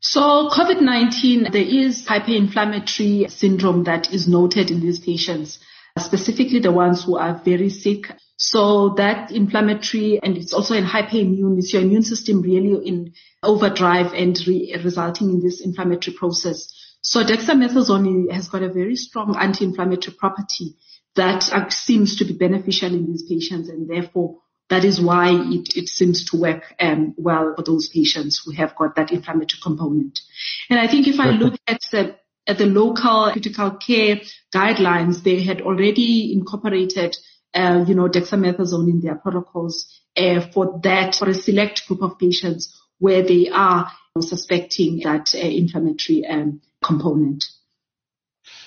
So 0.00 0.48
COVID-19, 0.50 1.50
there 1.50 1.60
is 1.60 2.06
hyperinflammatory 2.06 3.30
syndrome 3.30 3.82
that 3.84 4.12
is 4.12 4.28
noted 4.28 4.70
in 4.70 4.80
these 4.80 5.00
patients, 5.00 5.58
specifically 5.98 6.60
the 6.60 6.70
ones 6.70 7.02
who 7.02 7.16
are 7.16 7.40
very 7.44 7.68
sick. 7.68 8.12
So 8.36 8.90
that 8.90 9.32
inflammatory 9.32 10.20
and 10.22 10.36
it's 10.36 10.52
also 10.52 10.74
in 10.74 10.84
hyperimmune, 10.84 11.58
it's 11.58 11.72
your 11.72 11.82
immune 11.82 12.04
system 12.04 12.42
really 12.42 12.86
in 12.86 13.12
overdrive 13.42 14.12
and 14.14 14.38
re- 14.46 14.76
resulting 14.84 15.30
in 15.30 15.40
this 15.40 15.60
inflammatory 15.60 16.16
process. 16.16 16.72
So 17.02 17.24
dexamethasone 17.24 18.30
has 18.30 18.46
got 18.46 18.62
a 18.62 18.72
very 18.72 18.94
strong 18.94 19.36
anti-inflammatory 19.36 20.16
property 20.16 20.76
that 21.16 21.72
seems 21.72 22.16
to 22.16 22.24
be 22.24 22.34
beneficial 22.34 22.94
in 22.94 23.06
these 23.06 23.24
patients 23.28 23.68
and 23.68 23.90
therefore 23.90 24.38
that 24.70 24.84
is 24.84 25.00
why 25.00 25.30
it, 25.30 25.76
it 25.76 25.88
seems 25.88 26.24
to 26.26 26.36
work 26.36 26.74
um, 26.78 27.14
well 27.16 27.54
for 27.56 27.62
those 27.62 27.88
patients 27.88 28.42
who 28.44 28.52
have 28.52 28.76
got 28.76 28.96
that 28.96 29.10
inflammatory 29.10 29.60
component. 29.62 30.20
And 30.68 30.78
I 30.78 30.86
think 30.86 31.06
if 31.06 31.18
I 31.18 31.30
look 31.30 31.54
at 31.66 31.80
the 31.90 32.16
at 32.46 32.58
the 32.58 32.66
local 32.66 33.30
critical 33.32 33.72
care 33.72 34.20
guidelines, 34.54 35.22
they 35.22 35.42
had 35.42 35.60
already 35.60 36.32
incorporated, 36.32 37.14
uh, 37.52 37.84
you 37.86 37.94
know, 37.94 38.08
dexamethasone 38.08 38.88
in 38.88 39.00
their 39.00 39.16
protocols 39.16 39.86
uh, 40.16 40.40
for 40.52 40.80
that 40.82 41.14
for 41.14 41.28
a 41.28 41.34
select 41.34 41.86
group 41.86 42.02
of 42.02 42.18
patients 42.18 42.74
where 42.98 43.22
they 43.22 43.48
are 43.50 43.90
suspecting 44.20 45.00
that 45.04 45.34
uh, 45.34 45.38
inflammatory 45.38 46.26
um, 46.26 46.60
component. 46.82 47.44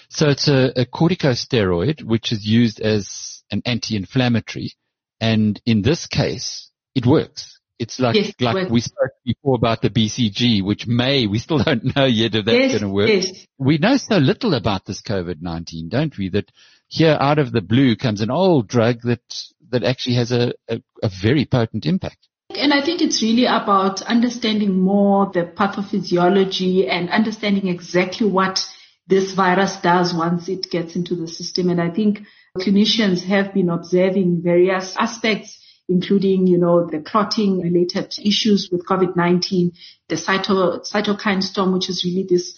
So 0.09 0.29
it's 0.29 0.47
a, 0.47 0.71
a 0.75 0.85
corticosteroid 0.85 2.03
which 2.03 2.31
is 2.31 2.45
used 2.45 2.79
as 2.79 3.43
an 3.49 3.61
anti-inflammatory. 3.65 4.73
And 5.21 5.61
in 5.65 5.83
this 5.83 6.07
case, 6.07 6.71
it 6.95 7.05
works. 7.05 7.59
It's 7.77 7.99
like, 7.99 8.15
yes, 8.15 8.33
like 8.39 8.55
works. 8.55 8.71
we 8.71 8.81
spoke 8.81 9.11
before 9.23 9.55
about 9.55 9.81
the 9.81 9.89
BCG, 9.89 10.63
which 10.63 10.87
may, 10.87 11.27
we 11.27 11.39
still 11.39 11.59
don't 11.63 11.95
know 11.95 12.05
yet 12.05 12.35
if 12.35 12.45
that's 12.45 12.57
yes, 12.57 12.71
going 12.71 12.83
to 12.83 12.89
work. 12.89 13.09
Yes. 13.09 13.45
We 13.57 13.77
know 13.77 13.97
so 13.97 14.17
little 14.17 14.55
about 14.55 14.85
this 14.85 15.01
COVID-19, 15.01 15.89
don't 15.89 16.15
we? 16.17 16.29
That 16.29 16.51
here 16.87 17.17
out 17.19 17.39
of 17.39 17.51
the 17.51 17.61
blue 17.61 17.95
comes 17.95 18.21
an 18.21 18.31
old 18.31 18.67
drug 18.67 19.01
that, 19.03 19.21
that 19.69 19.83
actually 19.83 20.15
has 20.15 20.31
a, 20.31 20.53
a, 20.67 20.81
a 21.01 21.09
very 21.09 21.45
potent 21.45 21.85
impact. 21.85 22.27
And 22.49 22.73
I 22.73 22.83
think 22.83 23.01
it's 23.01 23.23
really 23.23 23.45
about 23.45 24.01
understanding 24.01 24.79
more 24.79 25.31
the 25.31 25.43
pathophysiology 25.43 26.89
and 26.89 27.09
understanding 27.09 27.67
exactly 27.67 28.27
what 28.27 28.65
this 29.07 29.33
virus 29.33 29.77
does 29.77 30.13
once 30.13 30.49
it 30.49 30.69
gets 30.69 30.95
into 30.95 31.15
the 31.15 31.27
system. 31.27 31.69
And 31.69 31.81
I 31.81 31.89
think 31.89 32.21
clinicians 32.57 33.23
have 33.23 33.53
been 33.53 33.69
observing 33.69 34.41
various 34.43 34.95
aspects 34.97 35.57
including, 35.91 36.47
you 36.47 36.57
know, 36.57 36.87
the 36.89 36.99
clotting 36.99 37.59
related 37.59 38.13
issues 38.23 38.69
with 38.71 38.85
COVID-19, 38.85 39.73
the 40.07 40.15
cyto, 40.15 40.79
cytokine 40.89 41.43
storm, 41.43 41.73
which 41.73 41.89
is 41.89 42.05
really 42.05 42.25
this, 42.27 42.55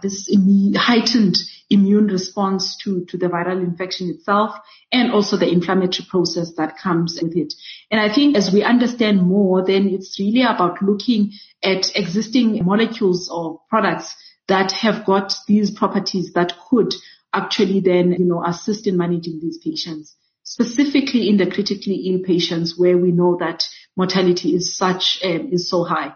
this 0.00 0.30
heightened 0.76 1.36
immune 1.70 2.06
response 2.06 2.76
to, 2.84 3.04
to 3.06 3.18
the 3.18 3.26
viral 3.26 3.62
infection 3.62 4.08
itself, 4.10 4.54
and 4.92 5.12
also 5.12 5.36
the 5.36 5.50
inflammatory 5.50 6.06
process 6.08 6.52
that 6.56 6.78
comes 6.78 7.18
with 7.20 7.36
it. 7.36 7.52
And 7.90 8.00
I 8.00 8.14
think 8.14 8.36
as 8.36 8.52
we 8.52 8.62
understand 8.62 9.22
more, 9.22 9.64
then 9.66 9.88
it's 9.88 10.18
really 10.18 10.42
about 10.42 10.80
looking 10.80 11.32
at 11.62 11.90
existing 11.96 12.64
molecules 12.64 13.28
or 13.28 13.60
products 13.68 14.14
that 14.46 14.72
have 14.72 15.04
got 15.04 15.34
these 15.46 15.70
properties 15.70 16.32
that 16.34 16.54
could 16.70 16.94
actually 17.32 17.80
then, 17.80 18.12
you 18.12 18.24
know, 18.24 18.44
assist 18.44 18.86
in 18.86 18.96
managing 18.96 19.40
these 19.40 19.58
patients, 19.58 20.16
specifically 20.42 21.28
in 21.28 21.36
the 21.36 21.50
critically 21.50 22.10
ill 22.10 22.20
patients 22.24 22.78
where 22.78 22.96
we 22.96 23.12
know 23.12 23.36
that 23.38 23.64
mortality 23.96 24.54
is 24.54 24.76
such, 24.76 25.20
um, 25.24 25.50
is 25.52 25.68
so 25.68 25.84
high. 25.84 26.14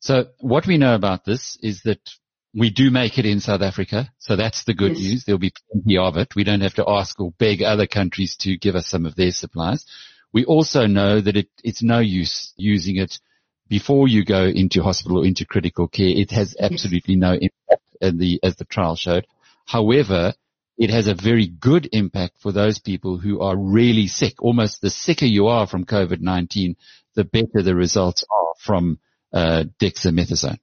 So 0.00 0.26
what 0.40 0.66
we 0.66 0.78
know 0.78 0.94
about 0.94 1.24
this 1.24 1.56
is 1.62 1.82
that 1.82 2.00
we 2.54 2.70
do 2.70 2.90
make 2.90 3.18
it 3.18 3.26
in 3.26 3.40
South 3.40 3.62
Africa. 3.62 4.12
So 4.18 4.36
that's 4.36 4.64
the 4.64 4.74
good 4.74 4.92
yes. 4.92 5.00
news. 5.00 5.24
There'll 5.24 5.38
be 5.38 5.54
plenty 5.70 5.96
of 5.96 6.16
it. 6.16 6.34
We 6.34 6.44
don't 6.44 6.60
have 6.60 6.74
to 6.74 6.88
ask 6.88 7.18
or 7.20 7.32
beg 7.38 7.62
other 7.62 7.86
countries 7.86 8.36
to 8.40 8.56
give 8.58 8.74
us 8.74 8.86
some 8.86 9.06
of 9.06 9.14
their 9.14 9.30
supplies. 9.30 9.86
We 10.32 10.44
also 10.44 10.86
know 10.86 11.20
that 11.20 11.36
it, 11.36 11.48
it's 11.62 11.82
no 11.82 11.98
use 11.98 12.52
using 12.56 12.96
it 12.96 13.18
before 13.68 14.08
you 14.08 14.24
go 14.24 14.44
into 14.44 14.82
hospital 14.82 15.20
or 15.20 15.26
into 15.26 15.46
critical 15.46 15.88
care. 15.88 16.08
It 16.08 16.30
has 16.32 16.56
absolutely 16.58 17.14
yes. 17.14 17.20
no 17.20 17.32
impact 17.32 18.18
the, 18.18 18.40
as 18.42 18.56
the 18.56 18.64
trial 18.64 18.96
showed. 18.96 19.26
However, 19.66 20.34
it 20.78 20.90
has 20.90 21.06
a 21.06 21.14
very 21.14 21.46
good 21.46 21.88
impact 21.92 22.38
for 22.40 22.52
those 22.52 22.78
people 22.78 23.18
who 23.18 23.40
are 23.40 23.56
really 23.56 24.06
sick. 24.06 24.42
Almost 24.42 24.80
the 24.80 24.90
sicker 24.90 25.26
you 25.26 25.46
are 25.48 25.66
from 25.66 25.84
COVID-19, 25.84 26.76
the 27.14 27.24
better 27.24 27.62
the 27.62 27.74
results 27.74 28.24
are 28.30 28.54
from 28.58 28.98
uh, 29.32 29.64
dexamethasone. 29.80 30.58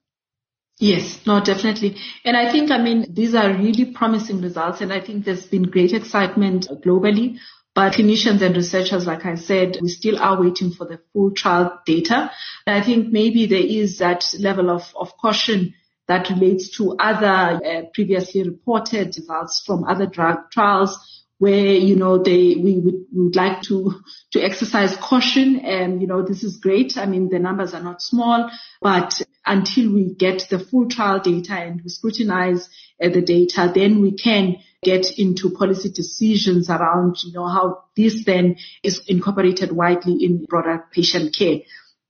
Yes, 0.78 1.20
no, 1.26 1.44
definitely. 1.44 1.96
And 2.24 2.36
I 2.36 2.50
think, 2.50 2.70
I 2.70 2.78
mean, 2.78 3.12
these 3.12 3.34
are 3.34 3.52
really 3.52 3.92
promising 3.92 4.40
results 4.40 4.80
and 4.80 4.92
I 4.92 5.00
think 5.00 5.24
there's 5.24 5.46
been 5.46 5.64
great 5.64 5.92
excitement 5.92 6.68
globally. 6.82 7.38
But 7.74 7.92
clinicians 7.92 8.42
and 8.42 8.56
researchers, 8.56 9.06
like 9.06 9.24
I 9.24 9.36
said, 9.36 9.78
we 9.80 9.88
still 9.88 10.18
are 10.18 10.40
waiting 10.40 10.72
for 10.72 10.86
the 10.86 11.00
full 11.12 11.30
trial 11.32 11.80
data. 11.86 12.30
And 12.66 12.76
I 12.76 12.84
think 12.84 13.12
maybe 13.12 13.46
there 13.46 13.64
is 13.64 13.98
that 13.98 14.24
level 14.38 14.70
of, 14.70 14.92
of 14.96 15.16
caution 15.18 15.74
that 16.10 16.28
relates 16.28 16.76
to 16.76 16.96
other 16.98 17.64
uh, 17.64 17.82
previously 17.94 18.42
reported 18.42 19.16
results 19.16 19.62
from 19.64 19.84
other 19.84 20.06
drug 20.06 20.50
trials 20.50 20.98
where, 21.38 21.72
you 21.72 21.94
know, 21.94 22.18
they, 22.18 22.56
we 22.56 22.80
would, 22.80 23.06
we 23.14 23.22
would 23.22 23.36
like 23.36 23.62
to, 23.62 23.94
to 24.32 24.42
exercise 24.42 24.96
caution. 24.96 25.60
And, 25.60 26.02
you 26.02 26.08
know, 26.08 26.22
this 26.22 26.42
is 26.42 26.56
great. 26.56 26.98
I 26.98 27.06
mean, 27.06 27.28
the 27.28 27.38
numbers 27.38 27.74
are 27.74 27.82
not 27.82 28.02
small, 28.02 28.50
but 28.82 29.22
until 29.46 29.94
we 29.94 30.12
get 30.12 30.48
the 30.50 30.58
full 30.58 30.88
trial 30.88 31.20
data 31.20 31.54
and 31.54 31.80
we 31.80 31.88
scrutinize 31.88 32.68
uh, 33.00 33.08
the 33.08 33.22
data, 33.22 33.70
then 33.72 34.02
we 34.02 34.10
can 34.12 34.56
get 34.82 35.16
into 35.16 35.50
policy 35.50 35.90
decisions 35.90 36.68
around, 36.68 37.22
you 37.22 37.32
know, 37.32 37.46
how 37.46 37.84
this 37.96 38.24
then 38.24 38.56
is 38.82 39.00
incorporated 39.06 39.70
widely 39.70 40.24
in 40.24 40.44
broader 40.44 40.84
patient 40.92 41.36
care. 41.38 41.60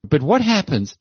But 0.03 0.23
what 0.23 0.41
happens 0.41 0.97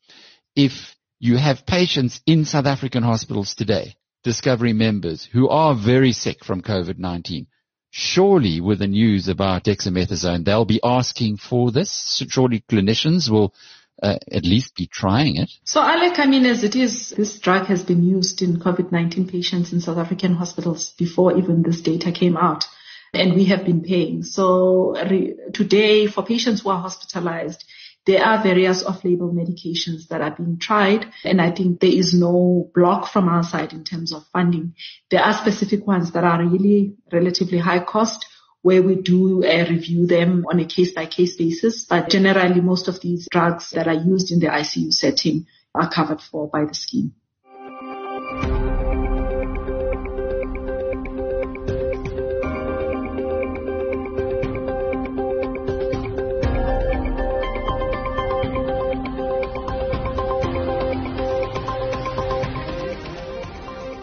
if 0.54 0.94
you 1.20 1.36
have 1.36 1.66
patients 1.66 2.20
in 2.26 2.46
South 2.46 2.66
African 2.66 3.02
hospitals 3.02 3.54
today, 3.54 3.94
Discovery 4.24 4.72
members 4.72 5.28
who 5.30 5.48
are 5.48 5.74
very 5.74 6.12
sick 6.12 6.44
from 6.44 6.62
COVID-19. 6.62 7.46
Surely 7.90 8.60
with 8.60 8.78
the 8.78 8.86
news 8.86 9.28
about 9.28 9.64
dexamethasone, 9.64 10.44
they'll 10.44 10.64
be 10.64 10.80
asking 10.82 11.36
for 11.36 11.70
this. 11.70 12.22
Surely 12.28 12.64
clinicians 12.68 13.28
will 13.30 13.54
uh, 14.02 14.16
at 14.32 14.44
least 14.44 14.74
be 14.74 14.86
trying 14.86 15.36
it. 15.36 15.50
So 15.64 15.82
Alec, 15.82 16.18
I 16.18 16.26
mean, 16.26 16.46
as 16.46 16.64
it 16.64 16.74
is, 16.74 17.10
this 17.10 17.38
drug 17.38 17.66
has 17.66 17.82
been 17.82 18.02
used 18.02 18.40
in 18.40 18.58
COVID-19 18.58 19.30
patients 19.30 19.72
in 19.72 19.80
South 19.80 19.98
African 19.98 20.34
hospitals 20.34 20.94
before 20.96 21.36
even 21.36 21.62
this 21.62 21.82
data 21.82 22.12
came 22.12 22.36
out. 22.36 22.64
And 23.12 23.34
we 23.34 23.46
have 23.46 23.64
been 23.64 23.82
paying. 23.82 24.22
So 24.22 24.94
re- 24.94 25.34
today 25.52 26.06
for 26.06 26.24
patients 26.24 26.62
who 26.62 26.70
are 26.70 26.80
hospitalized, 26.80 27.64
there 28.06 28.24
are 28.24 28.42
various 28.42 28.84
off-label 28.84 29.32
medications 29.32 30.08
that 30.08 30.20
are 30.20 30.30
being 30.30 30.58
tried, 30.58 31.06
and 31.24 31.40
I 31.40 31.50
think 31.50 31.80
there 31.80 31.90
is 31.90 32.14
no 32.14 32.70
block 32.74 33.08
from 33.08 33.28
our 33.28 33.42
side 33.42 33.72
in 33.72 33.84
terms 33.84 34.12
of 34.12 34.26
funding. 34.32 34.74
There 35.10 35.22
are 35.22 35.34
specific 35.34 35.86
ones 35.86 36.12
that 36.12 36.24
are 36.24 36.44
really 36.44 36.94
relatively 37.12 37.58
high 37.58 37.80
cost 37.80 38.26
where 38.62 38.82
we 38.82 38.94
do 38.94 39.44
uh, 39.44 39.66
review 39.68 40.06
them 40.06 40.44
on 40.50 40.60
a 40.60 40.64
case-by-case 40.64 41.36
basis, 41.36 41.84
but 41.84 42.10
generally 42.10 42.60
most 42.60 42.88
of 42.88 43.00
these 43.00 43.28
drugs 43.30 43.70
that 43.70 43.88
are 43.88 43.94
used 43.94 44.32
in 44.32 44.40
the 44.40 44.46
ICU 44.46 44.92
setting 44.92 45.46
are 45.74 45.88
covered 45.88 46.20
for 46.20 46.48
by 46.48 46.64
the 46.64 46.74
scheme. 46.74 47.14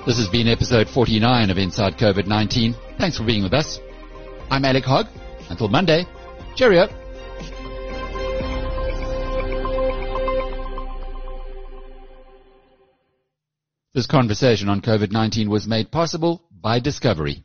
This 0.07 0.19
has 0.19 0.29
been 0.29 0.47
episode 0.47 0.87
49 0.87 1.49
of 1.49 1.57
Inside 1.57 1.97
COVID-19. 1.97 2.97
Thanks 2.97 3.17
for 3.17 3.25
being 3.25 3.43
with 3.43 3.53
us. 3.53 3.77
I'm 4.49 4.63
Alec 4.63 4.85
Hogg. 4.85 5.07
Until 5.49 5.67
Monday, 5.67 6.05
cheerio. 6.55 6.87
This 13.93 14.07
conversation 14.07 14.69
on 14.69 14.79
COVID-19 14.79 15.49
was 15.49 15.67
made 15.67 15.91
possible 15.91 16.41
by 16.51 16.79
Discovery. 16.79 17.43